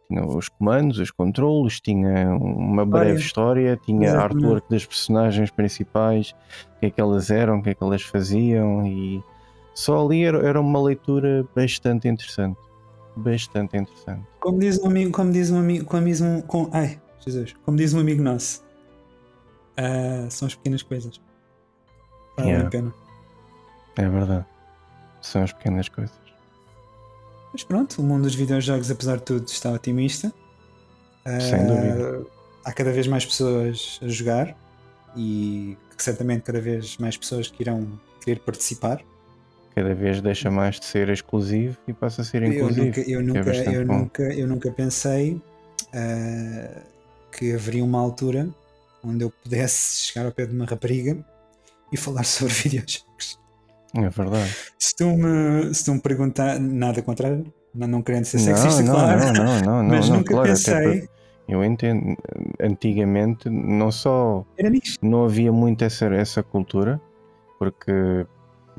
tinha, 0.08 0.26
os 0.26 0.48
comandos, 0.50 1.00
os 1.00 1.12
controlos, 1.12 1.82
tinha 1.82 2.30
uma 2.36 2.86
breve 2.86 3.20
história, 3.20 3.78
tinha 3.86 4.10
Exatamente. 4.10 4.36
artwork 4.36 4.70
das 4.70 4.86
personagens 4.86 5.52
principais, 5.52 6.34
o 6.76 6.80
que 6.80 6.86
é 6.88 6.90
que 6.90 7.02
elas 7.02 7.30
eram, 7.30 7.60
o 7.60 7.64
que 7.64 7.72
é 7.72 7.74
que 7.76 7.84
elas 7.84 8.02
faziam 8.02 8.86
e 8.88 9.24
só 9.74 10.06
ali 10.06 10.24
era, 10.24 10.38
era 10.40 10.60
uma 10.60 10.82
leitura 10.82 11.46
bastante 11.56 12.08
interessante. 12.08 12.60
Bastante 13.16 13.76
interessante. 13.76 14.26
Como 14.40 14.60
diz 14.60 14.80
um 14.80 14.88
amigo, 14.88 15.12
como 15.12 15.32
diz 15.32 15.52
um 15.52 15.60
amigo, 15.60 15.86
como 15.86 16.06
diz 16.06 16.22
um, 16.22 16.42
com, 16.42 16.70
ai, 16.72 17.00
Jesus, 17.20 17.54
como 17.66 17.76
diz 17.76 17.94
um 17.94 18.00
amigo 18.00 18.24
nosso, 18.24 18.64
Uh, 19.72 20.30
são 20.30 20.48
as 20.48 20.56
pequenas 20.56 20.84
coisas. 20.84 21.22
Vale 22.38 22.50
yeah. 22.50 22.68
a 22.68 22.70
pena. 22.70 22.94
É 23.98 24.08
verdade. 24.08 24.46
São 25.22 25.44
as 25.44 25.54
pequenas 25.54 25.90
coisas. 25.90 26.16
Mas 27.54 27.64
pronto, 27.64 28.02
o 28.02 28.04
mundo 28.04 28.24
dos 28.24 28.36
videojogos, 28.36 28.90
apesar 28.90 29.18
de 29.18 29.24
tudo, 29.24 29.48
está 29.48 29.72
otimista. 29.72 30.34
Sem 31.40 31.68
dúvida. 31.68 32.26
Há 32.64 32.72
cada 32.72 32.92
vez 32.92 33.08
mais 33.08 33.26
pessoas 33.26 34.00
a 34.02 34.08
jogar 34.08 34.56
e 35.16 35.78
certamente 35.98 36.44
cada 36.44 36.62
vez 36.62 36.98
mais 36.98 37.18
pessoas 37.18 37.48
que 37.50 37.62
irão 37.62 38.00
querer 38.24 38.40
participar. 38.40 39.04
Cada 39.76 39.94
vez 39.94 40.22
deixa 40.22 40.52
mais 40.52 40.80
de 40.80 40.86
ser 40.86 41.10
exclusivo 41.10 41.78
e 41.88 41.94
passa 41.94 42.22
a 42.22 42.26
ser 42.26 42.44
inclusivo. 42.44 42.82
Eu 42.82 42.86
nunca, 42.86 43.02
eu 43.02 43.24
nunca, 43.24 43.52
é 43.52 43.76
eu 43.76 43.86
nunca, 43.86 44.24
eu 44.24 44.48
nunca 44.48 44.72
pensei 44.72 45.34
uh, 45.34 46.82
que 47.32 47.54
haveria 47.54 47.84
uma 47.84 48.00
altura 48.00 48.50
onde 49.04 49.24
eu 49.24 49.32
pudesse 49.32 50.08
chegar 50.08 50.26
ao 50.26 50.32
pé 50.32 50.46
de 50.46 50.54
uma 50.54 50.66
rapariga 50.66 51.18
e 51.92 51.98
falar 51.98 52.24
sobre 52.26 52.54
videojogos. 52.54 53.41
É 53.94 54.10
verdade. 54.10 54.56
Se 54.80 54.96
tu 54.96 55.06
me, 55.08 55.74
se 55.74 55.86
tu 55.86 55.94
me 55.94 56.02
perguntar, 56.02 56.60
nada 56.60 57.02
contrário, 57.02 57.46
não, 57.74 57.88
não 57.88 58.02
querendo 58.02 58.26
ser 58.26 58.40
sexista, 58.40 58.84
não, 58.84 58.94
claro, 58.94 59.34
não, 59.34 59.34
não, 59.34 59.62
não, 59.62 59.84
mas 59.90 60.10
não, 60.10 60.18
nunca 60.18 60.34
claro, 60.34 60.50
pensei. 60.50 61.08
eu 61.48 61.64
entendo. 61.64 62.16
Antigamente 62.60 63.50
não 63.50 63.92
só 63.92 64.46
não 65.02 65.26
havia 65.26 65.52
muito 65.52 65.84
essa, 65.84 66.06
essa 66.06 66.42
cultura, 66.42 67.02
porque, 67.60 68.26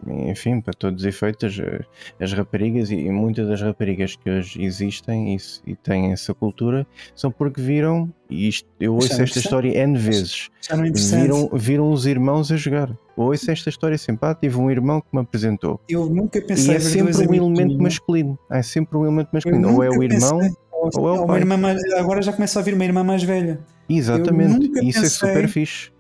enfim, 0.07 0.61
para 0.61 0.73
todos 0.73 1.03
os 1.03 1.07
efeitos, 1.07 1.61
as, 1.61 1.87
as 2.19 2.33
raparigas 2.33 2.91
e 2.91 3.11
muitas 3.11 3.49
das 3.49 3.61
raparigas 3.61 4.17
que 4.17 4.31
hoje 4.31 4.63
existem 4.63 5.37
e, 5.37 5.73
e 5.73 5.77
têm 5.77 6.13
essa 6.13 6.33
cultura 6.33 6.87
são 7.15 7.31
porque 7.31 7.61
viram, 7.61 8.13
e 8.31 8.49
isto, 8.49 8.69
eu 8.81 8.95
ouço 8.95 9.21
é 9.21 9.25
esta 9.25 9.39
história 9.39 9.77
N 9.85 9.99
vezes, 9.99 10.51
não 10.71 10.85
é 10.85 10.91
viram, 10.91 11.51
viram 11.53 11.91
os 11.91 12.07
irmãos 12.07 12.51
a 12.51 12.57
jogar. 12.57 12.97
Ouço 13.17 13.51
esta 13.51 13.69
história 13.69 13.99
sempre, 13.99 14.29
ah, 14.29 14.35
tive 14.35 14.57
um 14.59 14.71
irmão 14.71 15.01
que 15.01 15.09
me 15.13 15.21
apresentou. 15.21 15.81
Eu 15.89 16.07
nunca 16.07 16.39
E 16.39 16.43
pensei 16.43 16.75
é 16.77 16.79
ver 16.79 16.85
sempre 17.13 17.29
um 17.29 17.35
elemento 17.35 17.79
masculino. 17.83 18.39
É 18.51 18.63
sempre 18.63 18.97
um 18.97 19.05
elemento 19.05 19.29
Eu 19.29 19.35
masculino. 19.35 19.75
Ou 19.75 19.83
é 19.85 19.91
o 19.91 20.03
irmão, 20.03 20.39
pensei- 20.39 20.57
ou 20.73 21.09
é 21.17 21.21
o 21.21 21.27
pai. 21.27 21.41
irmã 21.41 21.57
mais- 21.57 21.83
agora 21.95 22.23
já 22.23 22.33
começa 22.33 22.59
a 22.59 22.61
ouvir 22.61 22.75
uma 22.75 22.85
irmã 22.85 23.05
mais 23.05 23.23
velha. 23.23 23.61
exatamente. 23.89 24.67
Isso 24.83 24.99
é 24.99 25.03
pensei- 25.03 25.09
super 25.11 25.49
fixe. 25.49 25.91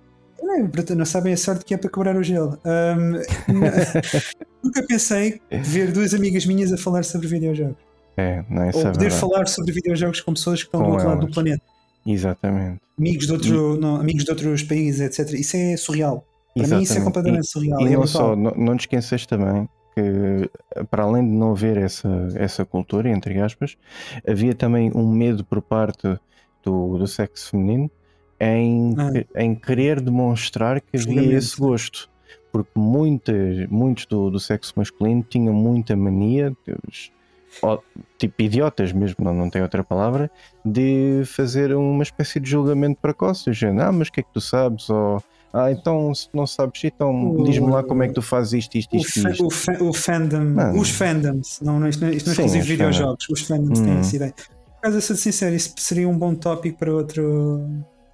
Não, 0.96 1.04
sabem 1.04 1.32
a 1.32 1.36
sorte 1.36 1.64
que 1.64 1.72
é 1.72 1.76
para 1.76 1.88
quebrar 1.90 2.16
o 2.16 2.22
gelo. 2.22 2.58
Ahm, 2.64 3.20
nunca 4.62 4.82
pensei 4.86 5.40
ver 5.50 5.92
duas 5.92 6.12
amigas 6.14 6.44
minhas 6.46 6.72
a 6.72 6.76
falar 6.76 7.04
sobre 7.04 7.26
videojogos. 7.28 7.76
É, 8.16 8.44
não, 8.50 8.68
isso 8.68 8.78
Ou 8.78 8.84
é 8.88 8.92
poder 8.92 8.98
verdade. 9.10 9.20
falar 9.20 9.46
sobre 9.48 9.72
videojogos 9.72 10.20
com 10.20 10.34
pessoas 10.34 10.60
que 10.62 10.68
estão 10.68 10.80
Com 10.80 10.86
do 10.88 10.92
outro 10.92 11.08
lado 11.08 11.18
do 11.20 11.24
elas. 11.26 11.34
planeta. 11.34 11.62
Exatamente. 12.06 12.80
Amigos 12.98 13.26
de, 13.26 13.32
outro, 13.32 13.76
não, 13.80 13.96
amigos 13.96 14.24
de 14.24 14.30
outros 14.30 14.62
países, 14.62 15.00
etc. 15.00 15.32
Isso 15.38 15.56
é 15.56 15.76
surreal. 15.76 16.26
Para 16.54 16.76
mim 16.76 16.82
isso 16.82 16.98
é 16.98 17.00
completamente 17.02 17.46
surreal. 17.46 17.80
E 17.80 17.86
é 17.86 17.96
não 17.96 18.06
só, 18.06 18.36
não, 18.36 18.52
não 18.52 18.76
te 18.76 18.80
esqueças 18.80 19.26
também 19.26 19.68
que, 19.94 20.50
para 20.90 21.04
além 21.04 21.24
de 21.24 21.30
não 21.34 21.52
haver 21.52 21.76
essa, 21.76 22.28
essa 22.34 22.64
cultura, 22.64 23.10
entre 23.10 23.38
aspas, 23.40 23.76
havia 24.26 24.54
também 24.54 24.90
um 24.94 25.06
medo 25.10 25.44
por 25.44 25.60
parte 25.60 26.18
do, 26.64 26.98
do 26.98 27.06
sexo 27.06 27.50
feminino 27.50 27.90
em, 28.40 28.94
Ah. 28.98 29.42
em 29.42 29.54
querer 29.54 30.00
demonstrar 30.00 30.80
que 30.80 30.96
havia 30.96 31.36
esse 31.36 31.56
gosto. 31.58 32.10
Porque 32.50 32.72
muitas, 32.76 33.66
muitos 33.70 34.04
do, 34.06 34.30
do 34.30 34.38
sexo 34.38 34.74
masculino 34.76 35.24
tinham 35.26 35.54
muita 35.54 35.96
mania, 35.96 36.54
tipo 38.18 38.42
idiotas 38.42 38.92
mesmo, 38.92 39.24
não, 39.24 39.34
não 39.34 39.50
tem 39.50 39.62
outra 39.62 39.82
palavra, 39.82 40.30
de 40.64 41.22
fazer 41.24 41.74
uma 41.74 42.02
espécie 42.02 42.40
de 42.40 42.50
julgamento 42.50 43.00
precoce, 43.00 43.46
do 43.46 43.52
género, 43.52 43.88
ah, 43.88 43.92
mas 43.92 44.08
o 44.08 44.12
que 44.12 44.20
é 44.20 44.22
que 44.22 44.32
tu 44.32 44.40
sabes? 44.40 44.88
Ou, 44.90 45.22
ah, 45.52 45.70
então 45.70 46.14
se 46.14 46.28
não 46.32 46.46
sabes, 46.46 46.82
então 46.84 47.34
O- 47.34 47.44
diz-me 47.44 47.70
lá 47.70 47.82
como 47.82 48.02
é 48.02 48.08
que 48.08 48.14
tu 48.14 48.22
fazes 48.22 48.52
isto, 48.54 48.76
isto, 48.76 48.94
O, 48.94 48.98
isto, 48.98 49.22
fa- 49.22 49.30
isto. 49.30 49.46
o, 49.46 49.50
fa- 49.50 49.82
o 49.84 49.92
fandom, 49.92 50.44
Mano. 50.44 50.80
os 50.80 50.90
fandoms, 50.90 51.60
não, 51.60 51.78
não, 51.80 51.88
isto 51.88 52.00
não, 52.00 52.08
não 52.08 52.14
é 52.16 52.18
Sim, 52.18 52.30
exclusivo 52.30 52.64
de 52.64 52.70
videojogos, 52.70 53.26
os 53.30 53.40
fandoms 53.42 53.80
Hum. 53.80 53.84
têm 53.84 53.98
essa 53.98 54.16
ideia. 54.16 54.34
Por 54.34 54.80
causa 54.82 54.98
de 54.98 55.04
ser 55.04 55.16
sincero, 55.16 55.54
isso 55.54 55.74
seria 55.76 56.08
um 56.08 56.16
bom 56.18 56.34
tópico 56.34 56.78
para 56.78 56.92
outro, 56.92 57.64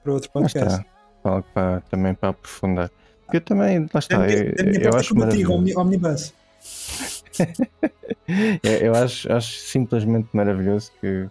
para 0.02 0.12
outro 0.12 0.30
podcast. 0.30 0.84
algo 1.24 1.46
para, 1.54 1.80
também 1.90 2.14
para 2.14 2.28
aprofundar. 2.30 2.90
Porque 3.24 3.36
eu 3.36 3.40
também, 3.42 3.80
lá 3.92 3.98
está, 3.98 4.18
minha, 4.18 4.32
eu, 4.38 4.54
da 4.54 4.64
minha 4.64 4.80
eu 4.80 4.90
é 4.92 4.96
acho 4.96 5.12
eu 5.14 5.18
maravilhoso. 5.18 5.78
omnibus. 5.80 6.34
Eu, 8.62 8.72
eu 8.72 8.94
acho, 8.94 9.32
acho 9.32 9.58
simplesmente 9.58 10.28
maravilhoso 10.32 10.90
que 11.00 11.26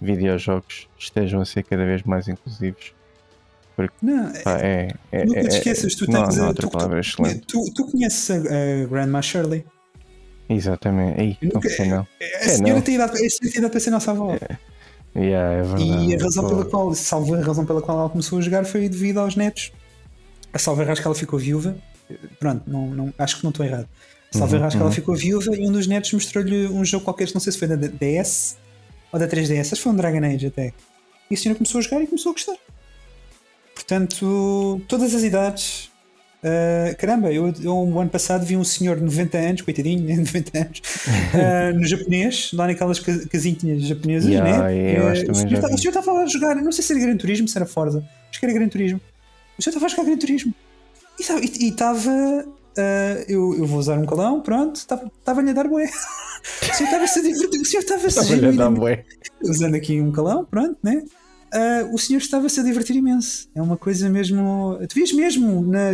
videojogos 0.00 0.88
estejam 0.98 1.40
a 1.40 1.44
ser 1.44 1.62
cada 1.62 1.84
vez 1.84 2.02
mais 2.02 2.28
inclusivos. 2.28 2.94
Não, 4.00 4.32
Pá, 4.44 4.58
é, 4.60 4.88
é, 5.10 5.24
nunca 5.24 5.40
é- 5.40 5.42
te 5.44 5.56
esqueças, 5.56 5.94
tu 5.96 6.08
não, 6.10 6.24
tens 6.24 6.36
não 6.36 6.44
a- 6.44 6.48
outra 6.48 6.66
tu- 6.68 6.70
palavra 6.70 7.00
excelente. 7.00 7.40
tu, 7.46 7.64
tu 7.74 7.90
conheces 7.90 8.30
a, 8.30 8.36
a 8.36 8.86
Grandma 8.86 9.20
Shirley? 9.20 9.64
Exatamente. 10.48 11.20
Aí, 11.20 11.38
Eu 11.42 11.48
não 11.48 11.54
nunca- 11.54 11.68
sei 11.70 11.88
não. 11.88 12.00
A 12.00 12.06
É, 12.20 12.48
senhora 12.50 12.74
não. 12.74 12.80
tem 12.82 12.94
idade, 12.94 13.12
a 13.12 13.16
senhora 13.16 13.38
tem 13.40 13.50
idade 13.58 13.70
para 13.70 13.80
ser 13.80 13.90
nossa 13.90 14.10
avó. 14.12 14.36
Yeah, 15.16 15.52
é 15.54 15.62
verdade. 15.62 16.06
E 16.10 16.14
a 16.14 16.18
razão 16.18 16.42
Pô, 16.44 16.48
pela 16.50 16.64
qual, 16.66 16.94
salvo 16.94 17.34
a 17.34 17.40
razão 17.40 17.64
pela 17.64 17.80
qual 17.80 17.98
ela 18.00 18.08
começou 18.10 18.38
a 18.38 18.42
jogar 18.42 18.64
foi 18.64 18.88
devido 18.88 19.18
aos 19.18 19.36
netos. 19.36 19.72
A 20.52 20.58
salvo 20.58 20.82
erro, 20.82 20.92
acho 20.92 21.00
que 21.00 21.06
ela 21.06 21.14
ficou 21.14 21.38
viúva. 21.38 21.76
Pronto, 22.38 22.62
não, 22.68 22.86
não, 22.88 23.14
acho 23.18 23.38
que 23.38 23.44
não 23.44 23.50
estou 23.50 23.64
errado. 23.64 23.88
A 24.34 24.38
salvo 24.38 24.52
Uhum, 24.52 24.58
erro, 24.58 24.66
acho 24.66 24.76
que 24.76 24.82
ela 24.82 24.90
uhum. 24.90 24.94
ficou 24.94 25.16
viúva 25.16 25.56
e 25.56 25.66
um 25.66 25.72
dos 25.72 25.86
netos 25.86 26.12
mostrou-lhe 26.12 26.66
um 26.68 26.84
jogo 26.84 27.04
qualquer, 27.04 27.28
não 27.32 27.40
sei 27.40 27.52
se 27.52 27.58
foi 27.58 27.68
da 27.68 27.76
DS 27.76 28.56
ou 29.12 29.18
da 29.18 29.26
3DS, 29.26 29.60
acho 29.60 29.76
que 29.76 29.80
foi 29.82 29.92
um 29.92 29.96
Dragon 29.96 30.24
Age 30.24 30.46
até. 30.46 30.72
E 31.30 31.34
a 31.34 31.36
senhora 31.36 31.56
começou 31.58 31.78
a 31.78 31.82
jogar 31.82 32.02
e 32.02 32.06
começou 32.06 32.30
a 32.30 32.32
gostar. 32.34 32.56
Portanto, 33.86 34.80
todas 34.88 35.14
as 35.14 35.22
idades. 35.22 35.90
ah, 36.42 36.94
caramba, 36.96 37.30
eu, 37.32 37.52
eu 37.62 37.74
o 37.76 37.98
ano 38.00 38.08
passado 38.10 38.44
vi 38.46 38.56
um 38.56 38.64
senhor 38.64 38.96
de 38.96 39.02
90 39.04 39.36
anos, 39.38 39.60
coitadinho, 39.62 40.02
né, 40.04 40.16
90 40.24 40.58
anos, 40.58 40.82
ah, 41.34 41.72
no 41.74 41.84
japonês, 41.86 42.50
lá 42.54 42.66
naquelas 42.66 42.98
ca- 43.00 43.26
casinhas 43.30 43.82
japonesas, 43.82 44.28
Yeah, 44.30 44.50
né? 44.68 45.10
acho 45.10 45.22
Eh, 45.22 45.24
que 45.26 45.30
o, 45.30 45.34
senhor 45.34 45.60
tá- 45.60 45.68
o 45.68 45.78
senhor 45.78 45.90
estava 45.98 46.12
a 46.22 46.26
jogar, 46.26 46.56
não 46.56 46.72
sei 46.72 46.82
se 46.84 46.92
era 46.92 47.00
Gran 47.02 47.16
Turismo, 47.16 47.46
se 47.48 47.56
era 47.58 47.66
Forza, 47.66 48.02
acho 48.30 48.40
que 48.40 48.46
era 48.46 48.54
Gran 48.54 48.68
Turismo. 48.68 49.00
O 49.58 49.62
senhor 49.62 49.72
estava 49.72 49.86
a 49.86 49.88
jogar 49.88 50.04
Gran 50.04 50.16
Turismo 50.16 50.54
e 51.18 51.22
estava. 51.22 51.40
Estava 51.44 52.44
eu, 53.28 53.54
eu 53.56 53.66
vou 53.66 53.78
usar 53.78 53.96
um 53.98 54.04
calão, 54.06 54.40
pronto, 54.40 54.74
estava-lhe 54.76 55.50
a 55.50 55.52
dar 55.52 55.68
bué. 55.68 55.88
O 56.44 56.74
senhor 56.74 56.88
estava-se 56.88 57.18
a 57.20 57.22
divertir, 57.22 57.60
o 57.60 57.64
senhor 57.64 57.82
estava-se 57.82 58.06
Estava-lhe 58.20 58.48
a 58.48 58.50
dar 58.50 58.70
bué. 58.70 59.04
usando 59.42 59.76
aqui 59.76 59.98
um 59.98 60.12
calão, 60.12 60.44
pronto, 60.44 60.76
né? 60.82 61.02
Ah, 61.54 61.88
o 61.92 61.98
senhor 61.98 62.18
estava-se 62.18 62.58
a 62.58 62.62
divertir 62.64 62.96
imenso. 62.96 63.48
É 63.54 63.62
uma 63.62 63.76
coisa 63.76 64.10
mesmo. 64.10 64.76
Tu 64.88 64.94
vias 64.96 65.12
mesmo 65.12 65.64
na, 65.64 65.90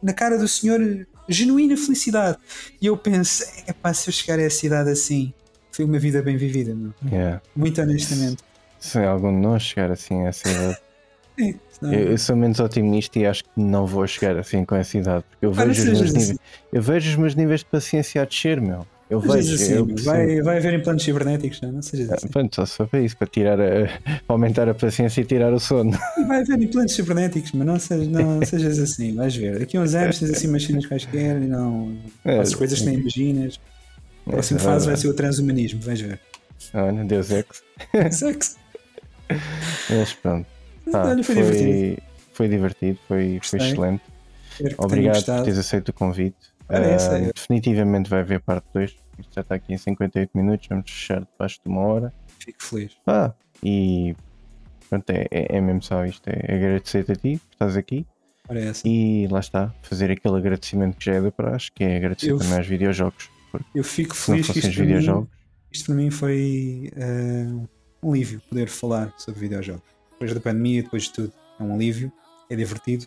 na 0.00 0.12
cara 0.12 0.38
do 0.38 0.46
senhor 0.46 1.04
genuína 1.28 1.76
felicidade. 1.76 2.38
E 2.80 2.86
eu 2.86 2.96
penso, 2.96 3.44
é 3.66 3.72
pá, 3.72 3.92
se 3.92 4.08
eu 4.08 4.12
chegar 4.12 4.38
a 4.38 4.42
essa 4.42 4.64
idade 4.64 4.90
assim, 4.90 5.32
foi 5.72 5.84
uma 5.84 5.98
vida 5.98 6.22
bem 6.22 6.36
vivida, 6.36 6.74
meu. 6.74 6.92
Yeah. 7.10 7.42
muito 7.56 7.80
honestamente. 7.80 8.42
Se 8.78 8.98
algum 8.98 9.34
de 9.34 9.40
nós 9.40 9.62
chegar 9.62 9.90
assim 9.90 10.24
a 10.24 10.28
essa 10.28 10.48
idade. 10.48 10.78
É, 11.84 11.96
Eu, 11.96 12.10
eu 12.12 12.18
sou 12.18 12.36
menos 12.36 12.60
otimista 12.60 13.18
e 13.18 13.26
acho 13.26 13.42
que 13.42 13.50
não 13.56 13.84
vou 13.86 14.06
chegar 14.06 14.38
assim 14.38 14.64
com 14.64 14.76
essa 14.76 14.98
idade. 14.98 15.24
Porque 15.28 15.46
eu 15.46 15.52
vejo, 15.52 15.70
os 15.70 15.84
meus 15.84 15.98
sejas 15.98 16.12
níveis, 16.12 16.30
assim. 16.30 16.38
eu 16.72 16.82
vejo 16.82 17.10
os 17.10 17.16
meus 17.16 17.34
níveis 17.34 17.60
de 17.60 17.66
paciência 17.66 18.22
a 18.22 18.24
descer, 18.24 18.60
meu. 18.60 18.86
Eu 19.12 19.20
vejo. 19.20 19.54
assim, 19.54 19.72
eu 19.74 19.86
vai, 20.04 20.40
vai 20.40 20.56
haver 20.56 20.72
implantes 20.74 21.04
cibernéticos, 21.04 21.60
não, 21.60 21.72
não 21.72 21.82
sejas 21.82 22.10
assim. 22.12 22.28
Pronto, 22.28 22.54
só 22.56 22.64
se 22.64 22.84
para 22.86 23.00
isso, 23.00 23.16
para, 23.16 23.26
tirar 23.26 23.60
a- 23.60 23.88
aumentar 24.26 24.68
a 24.68 24.74
paciência 24.74 25.20
e 25.20 25.24
tirar 25.24 25.52
o 25.52 25.60
sono. 25.60 25.90
Vai 26.26 26.40
haver 26.40 26.62
implantes 26.62 26.94
cibernéticos, 26.94 27.52
mas 27.52 27.66
não 27.66 27.78
sejas, 27.78 28.08
não 28.08 28.44
sejas 28.44 28.78
assim, 28.78 29.14
vais 29.14 29.36
ver. 29.36 29.58
Daqui 29.58 29.76
a 29.76 29.80
uns 29.80 29.94
anos 29.94 30.18
tens 30.18 30.30
assim 30.30 30.48
máquinas 30.48 30.86
quaisquer 30.86 31.36
e 31.42 31.46
não. 31.46 31.96
É, 32.24 32.38
As 32.38 32.54
coisas 32.54 32.78
que 32.78 32.86
nem 32.86 32.98
imaginas. 33.00 33.60
O 34.24 34.30
próximo 34.30 34.60
É, 34.60 34.62
fase 34.62 34.86
vai 34.86 34.94
é. 34.94 34.96
ser 34.96 35.08
o 35.08 35.14
transhumanismo, 35.14 35.80
vais 35.82 36.00
ver. 36.00 36.18
Olha, 36.72 37.04
Deus 37.04 37.30
Ex. 37.30 37.62
Sexo. 38.16 38.56
Mas 39.90 40.12
pronto. 40.14 40.46
Olha, 40.92 41.22
foi 41.24 41.34
divertido. 41.34 42.02
Foi 42.32 42.48
divertido, 42.48 42.98
foi, 43.06 43.40
foi 43.42 43.58
excelente. 43.58 44.02
Obrigado 44.78 45.24
por 45.24 45.42
teres 45.44 45.58
aceito 45.58 45.88
o 45.90 45.92
convite. 45.92 46.36
Olha, 46.72 46.86
é- 46.86 47.32
definitivamente 47.32 48.08
vai 48.10 48.20
haver 48.20 48.40
parte 48.40 48.66
2. 48.72 48.90
Isto 49.18 49.34
já 49.34 49.40
está 49.42 49.54
aqui 49.54 49.72
em 49.74 49.78
58 49.78 50.30
minutos, 50.34 50.66
vamos 50.68 50.90
fechar 50.90 51.20
debaixo 51.20 51.60
de 51.64 51.68
uma 51.70 51.80
hora. 51.82 52.12
Fico 52.38 52.62
feliz. 52.62 52.96
Ah, 53.06 53.32
e 53.62 54.16
pronto, 54.88 55.10
é, 55.10 55.26
é, 55.30 55.56
é 55.56 55.60
mesmo 55.60 55.82
só 55.82 56.04
isto. 56.04 56.26
É 56.28 56.54
agradecer-te 56.54 57.12
a 57.12 57.16
ti 57.16 57.38
por 57.38 57.52
estás 57.52 57.76
aqui 57.76 58.06
Ora, 58.48 58.60
é 58.60 58.68
essa. 58.68 58.82
e 58.88 59.28
lá 59.28 59.40
está, 59.40 59.72
fazer 59.82 60.10
aquele 60.10 60.36
agradecimento 60.36 60.96
que 60.96 61.04
já 61.04 61.14
é 61.14 61.20
da 61.20 61.30
praxe, 61.30 61.70
que 61.72 61.84
é 61.84 61.96
agradecer 61.96 62.30
Eu- 62.30 62.38
também 62.38 62.56
aos 62.56 62.66
videojogos. 62.66 63.30
Eu 63.74 63.84
fico 63.84 64.16
feliz 64.16 64.48
que 64.48 64.58
isto 64.60 64.72
para, 64.74 64.84
mim, 64.86 65.28
isto 65.70 65.86
para 65.86 65.94
mim 65.94 66.10
foi 66.10 66.90
eh, 66.96 67.46
um 68.02 68.10
alívio 68.10 68.40
poder 68.48 68.66
falar 68.68 69.12
sobre 69.18 69.40
videojogos. 69.40 69.82
Depois 70.12 70.32
da 70.32 70.40
pandemia, 70.40 70.82
depois 70.82 71.02
de 71.04 71.12
tudo. 71.12 71.32
É 71.60 71.62
um 71.62 71.74
alívio, 71.74 72.10
é 72.48 72.56
divertido. 72.56 73.06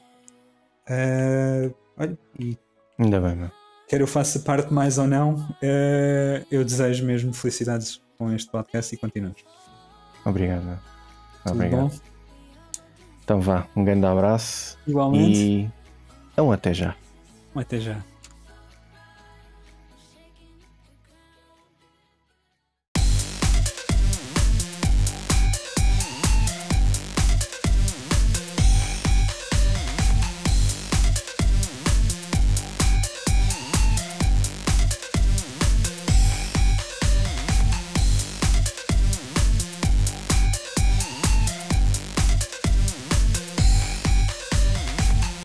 Eh, 0.88 1.72
olha, 1.98 2.18
e 2.40 2.56
ainda 2.98 3.20
bem, 3.20 3.36
meu. 3.36 3.52
quer 3.88 4.02
eu 4.02 4.08
faça 4.08 4.40
parte 4.40 4.74
mais 4.74 4.98
ou 4.98 5.08
não, 5.08 5.48
eh, 5.62 6.44
eu 6.52 6.64
desejo 6.64 7.06
mesmo 7.06 7.34
felicidades 7.34 8.02
com 8.18 8.32
este 8.32 8.50
podcast 8.50 8.94
e 8.94 8.98
continuamos. 8.98 9.44
Obrigado, 10.26 10.64
meu. 10.64 10.78
Obrigado. 11.52 11.82
bom? 11.82 11.92
Então 13.24 13.42
vá, 13.42 13.68
um 13.76 13.84
grande 13.84 14.06
abraço 14.06 14.78
Igualmente. 14.88 15.40
e 15.40 15.70
então 16.32 16.52
até 16.52 16.74
já. 16.74 16.96
Até 17.56 17.80
já. 17.80 18.15